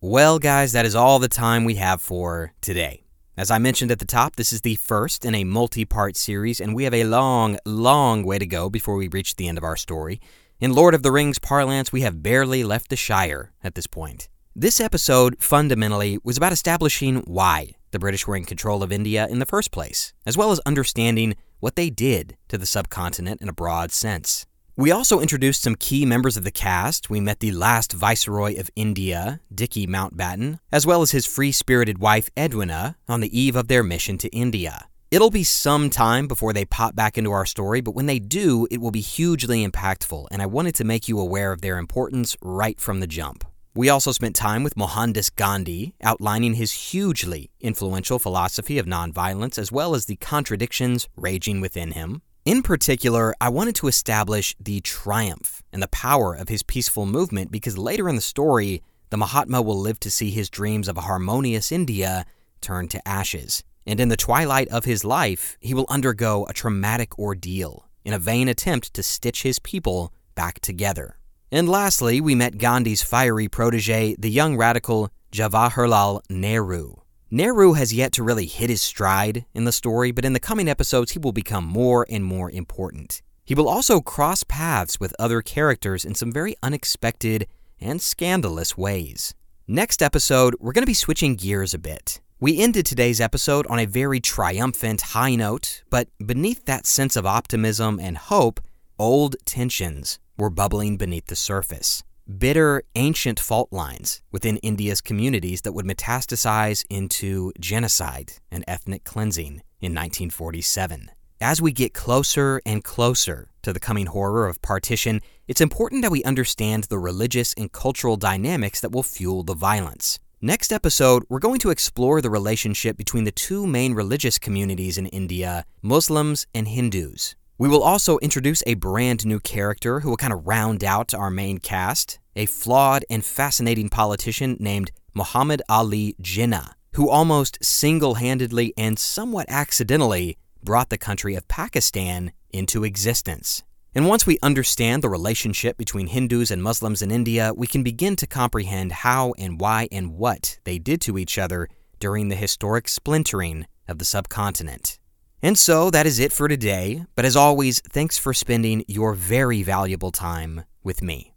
Well, 0.00 0.40
guys, 0.40 0.72
that 0.72 0.84
is 0.84 0.96
all 0.96 1.20
the 1.20 1.28
time 1.28 1.64
we 1.64 1.76
have 1.76 2.02
for 2.02 2.54
today. 2.60 3.04
As 3.36 3.52
I 3.52 3.58
mentioned 3.58 3.92
at 3.92 4.00
the 4.00 4.04
top, 4.04 4.34
this 4.34 4.52
is 4.52 4.62
the 4.62 4.74
first 4.74 5.24
in 5.24 5.36
a 5.36 5.44
multi 5.44 5.84
part 5.84 6.16
series, 6.16 6.60
and 6.60 6.74
we 6.74 6.82
have 6.82 6.94
a 6.94 7.04
long, 7.04 7.56
long 7.64 8.24
way 8.24 8.40
to 8.40 8.46
go 8.46 8.68
before 8.68 8.96
we 8.96 9.06
reach 9.06 9.36
the 9.36 9.46
end 9.46 9.56
of 9.56 9.62
our 9.62 9.76
story. 9.76 10.20
In 10.58 10.74
Lord 10.74 10.94
of 10.94 11.04
the 11.04 11.12
Rings 11.12 11.38
parlance, 11.38 11.92
we 11.92 12.00
have 12.00 12.20
barely 12.20 12.64
left 12.64 12.90
the 12.90 12.96
Shire 12.96 13.52
at 13.62 13.76
this 13.76 13.86
point. 13.86 14.28
This 14.56 14.80
episode 14.80 15.36
fundamentally 15.38 16.18
was 16.24 16.36
about 16.36 16.52
establishing 16.52 17.18
why 17.28 17.76
the 17.92 18.00
British 18.00 18.26
were 18.26 18.34
in 18.34 18.44
control 18.44 18.82
of 18.82 18.90
India 18.90 19.28
in 19.28 19.38
the 19.38 19.46
first 19.46 19.70
place, 19.70 20.12
as 20.26 20.36
well 20.36 20.50
as 20.50 20.58
understanding 20.66 21.36
what 21.60 21.76
they 21.76 21.90
did 21.90 22.36
to 22.48 22.58
the 22.58 22.66
subcontinent 22.66 23.40
in 23.40 23.48
a 23.48 23.52
broad 23.52 23.92
sense. 23.92 24.46
We 24.76 24.92
also 24.92 25.18
introduced 25.18 25.62
some 25.62 25.74
key 25.74 26.06
members 26.06 26.36
of 26.36 26.44
the 26.44 26.52
cast. 26.52 27.10
We 27.10 27.18
met 27.18 27.40
the 27.40 27.50
last 27.50 27.92
Viceroy 27.92 28.60
of 28.60 28.70
India, 28.76 29.40
Dickie 29.52 29.88
Mountbatten, 29.88 30.60
as 30.70 30.86
well 30.86 31.02
as 31.02 31.10
his 31.10 31.26
free 31.26 31.50
spirited 31.50 31.98
wife, 31.98 32.28
Edwina, 32.38 32.96
on 33.08 33.18
the 33.18 33.36
eve 33.36 33.56
of 33.56 33.66
their 33.66 33.82
mission 33.82 34.18
to 34.18 34.28
India. 34.28 34.86
It'll 35.10 35.30
be 35.30 35.42
some 35.42 35.88
time 35.88 36.28
before 36.28 36.52
they 36.52 36.66
pop 36.66 36.94
back 36.94 37.16
into 37.16 37.32
our 37.32 37.46
story, 37.46 37.80
but 37.80 37.94
when 37.94 38.04
they 38.04 38.18
do, 38.18 38.68
it 38.70 38.78
will 38.78 38.90
be 38.90 39.00
hugely 39.00 39.66
impactful, 39.66 40.26
and 40.30 40.42
I 40.42 40.46
wanted 40.46 40.74
to 40.74 40.84
make 40.84 41.08
you 41.08 41.18
aware 41.18 41.50
of 41.50 41.62
their 41.62 41.78
importance 41.78 42.36
right 42.42 42.78
from 42.78 43.00
the 43.00 43.06
jump. 43.06 43.47
We 43.78 43.90
also 43.90 44.10
spent 44.10 44.34
time 44.34 44.64
with 44.64 44.76
Mohandas 44.76 45.30
Gandhi, 45.30 45.94
outlining 46.02 46.54
his 46.54 46.72
hugely 46.72 47.48
influential 47.60 48.18
philosophy 48.18 48.76
of 48.76 48.86
nonviolence 48.86 49.56
as 49.56 49.70
well 49.70 49.94
as 49.94 50.06
the 50.06 50.16
contradictions 50.16 51.08
raging 51.14 51.60
within 51.60 51.92
him. 51.92 52.22
In 52.44 52.64
particular, 52.64 53.36
I 53.40 53.50
wanted 53.50 53.76
to 53.76 53.86
establish 53.86 54.56
the 54.58 54.80
triumph 54.80 55.62
and 55.72 55.80
the 55.80 55.86
power 55.86 56.34
of 56.34 56.48
his 56.48 56.64
peaceful 56.64 57.06
movement 57.06 57.52
because 57.52 57.78
later 57.78 58.08
in 58.08 58.16
the 58.16 58.20
story, 58.20 58.82
the 59.10 59.16
Mahatma 59.16 59.62
will 59.62 59.78
live 59.78 60.00
to 60.00 60.10
see 60.10 60.32
his 60.32 60.50
dreams 60.50 60.88
of 60.88 60.96
a 60.96 61.02
harmonious 61.02 61.70
India 61.70 62.26
turn 62.60 62.88
to 62.88 63.08
ashes. 63.08 63.62
And 63.86 64.00
in 64.00 64.08
the 64.08 64.16
twilight 64.16 64.66
of 64.70 64.86
his 64.86 65.04
life, 65.04 65.56
he 65.60 65.72
will 65.72 65.86
undergo 65.88 66.46
a 66.48 66.52
traumatic 66.52 67.16
ordeal 67.16 67.86
in 68.04 68.12
a 68.12 68.18
vain 68.18 68.48
attempt 68.48 68.92
to 68.94 69.04
stitch 69.04 69.44
his 69.44 69.60
people 69.60 70.12
back 70.34 70.58
together. 70.58 71.17
And 71.50 71.66
lastly, 71.66 72.20
we 72.20 72.34
met 72.34 72.58
Gandhi's 72.58 73.00
fiery 73.00 73.48
protege, 73.48 74.14
the 74.18 74.30
young 74.30 74.58
radical 74.58 75.10
Jawaharlal 75.32 76.20
Nehru. 76.28 76.96
Nehru 77.30 77.72
has 77.72 77.92
yet 77.92 78.12
to 78.12 78.22
really 78.22 78.44
hit 78.44 78.68
his 78.68 78.82
stride 78.82 79.46
in 79.54 79.64
the 79.64 79.72
story, 79.72 80.10
but 80.12 80.26
in 80.26 80.34
the 80.34 80.40
coming 80.40 80.68
episodes, 80.68 81.12
he 81.12 81.18
will 81.18 81.32
become 81.32 81.64
more 81.64 82.06
and 82.10 82.22
more 82.22 82.50
important. 82.50 83.22
He 83.46 83.54
will 83.54 83.68
also 83.68 84.02
cross 84.02 84.44
paths 84.44 85.00
with 85.00 85.16
other 85.18 85.40
characters 85.40 86.04
in 86.04 86.14
some 86.14 86.32
very 86.32 86.54
unexpected 86.62 87.46
and 87.80 88.02
scandalous 88.02 88.76
ways. 88.76 89.34
Next 89.66 90.02
episode, 90.02 90.54
we're 90.60 90.72
going 90.72 90.82
to 90.82 90.86
be 90.86 90.92
switching 90.94 91.34
gears 91.34 91.72
a 91.72 91.78
bit. 91.78 92.20
We 92.40 92.60
ended 92.60 92.84
today's 92.84 93.22
episode 93.22 93.66
on 93.68 93.78
a 93.78 93.86
very 93.86 94.20
triumphant 94.20 95.00
high 95.00 95.34
note, 95.34 95.82
but 95.88 96.08
beneath 96.24 96.66
that 96.66 96.86
sense 96.86 97.16
of 97.16 97.24
optimism 97.24 97.98
and 97.98 98.18
hope, 98.18 98.60
old 98.98 99.36
tensions 99.46 100.18
were 100.38 100.50
bubbling 100.50 100.96
beneath 100.96 101.26
the 101.26 101.36
surface. 101.36 102.02
Bitter, 102.38 102.82
ancient 102.94 103.40
fault 103.40 103.72
lines 103.72 104.20
within 104.30 104.58
India's 104.58 105.00
communities 105.00 105.62
that 105.62 105.72
would 105.72 105.86
metastasize 105.86 106.84
into 106.90 107.52
genocide 107.58 108.34
and 108.50 108.64
ethnic 108.68 109.04
cleansing 109.04 109.62
in 109.80 109.94
1947. 109.94 111.10
As 111.40 111.62
we 111.62 111.72
get 111.72 111.94
closer 111.94 112.60
and 112.66 112.82
closer 112.82 113.48
to 113.62 113.72
the 113.72 113.80
coming 113.80 114.06
horror 114.06 114.46
of 114.46 114.60
partition, 114.60 115.20
it's 115.46 115.60
important 115.60 116.02
that 116.02 116.10
we 116.10 116.22
understand 116.24 116.84
the 116.84 116.98
religious 116.98 117.54
and 117.54 117.70
cultural 117.70 118.16
dynamics 118.16 118.80
that 118.80 118.92
will 118.92 119.02
fuel 119.02 119.42
the 119.42 119.54
violence. 119.54 120.18
Next 120.40 120.72
episode, 120.72 121.24
we're 121.28 121.38
going 121.38 121.60
to 121.60 121.70
explore 121.70 122.20
the 122.20 122.30
relationship 122.30 122.96
between 122.96 123.24
the 123.24 123.32
two 123.32 123.66
main 123.66 123.94
religious 123.94 124.38
communities 124.38 124.98
in 124.98 125.06
India, 125.06 125.64
Muslims 125.82 126.46
and 126.54 126.68
Hindus. 126.68 127.34
We 127.60 127.68
will 127.68 127.82
also 127.82 128.18
introduce 128.18 128.62
a 128.68 128.74
brand 128.74 129.26
new 129.26 129.40
character 129.40 129.98
who 129.98 130.10
will 130.10 130.16
kind 130.16 130.32
of 130.32 130.46
round 130.46 130.84
out 130.84 131.12
our 131.12 131.28
main 131.28 131.58
cast 131.58 132.20
a 132.36 132.46
flawed 132.46 133.04
and 133.10 133.24
fascinating 133.24 133.88
politician 133.88 134.56
named 134.60 134.92
Muhammad 135.12 135.60
Ali 135.68 136.14
Jinnah, 136.22 136.74
who 136.92 137.10
almost 137.10 137.58
single 137.60 138.14
handedly 138.14 138.72
and 138.76 138.96
somewhat 138.96 139.46
accidentally 139.48 140.38
brought 140.62 140.90
the 140.90 140.98
country 140.98 141.34
of 141.34 141.48
Pakistan 141.48 142.30
into 142.50 142.84
existence. 142.84 143.64
And 143.92 144.06
once 144.06 144.24
we 144.24 144.38
understand 144.40 145.02
the 145.02 145.08
relationship 145.08 145.76
between 145.76 146.06
Hindus 146.06 146.52
and 146.52 146.62
Muslims 146.62 147.02
in 147.02 147.10
India, 147.10 147.52
we 147.56 147.66
can 147.66 147.82
begin 147.82 148.14
to 148.16 148.26
comprehend 148.28 148.92
how 148.92 149.34
and 149.36 149.60
why 149.60 149.88
and 149.90 150.12
what 150.12 150.60
they 150.62 150.78
did 150.78 151.00
to 151.00 151.18
each 151.18 151.38
other 151.38 151.68
during 151.98 152.28
the 152.28 152.36
historic 152.36 152.86
splintering 152.86 153.66
of 153.88 153.98
the 153.98 154.04
subcontinent. 154.04 155.00
And 155.42 155.58
so 155.58 155.90
that 155.90 156.06
is 156.06 156.18
it 156.18 156.32
for 156.32 156.48
today, 156.48 157.04
but 157.14 157.24
as 157.24 157.36
always, 157.36 157.80
thanks 157.80 158.18
for 158.18 158.34
spending 158.34 158.84
your 158.88 159.14
very 159.14 159.62
valuable 159.62 160.10
time 160.10 160.64
with 160.82 161.02
me. 161.02 161.34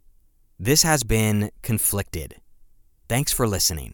This 0.60 0.84
has 0.84 1.04
been 1.04 1.52
Conflicted. 1.62 2.36
Thanks 3.08 3.32
for 3.32 3.48
listening. 3.48 3.94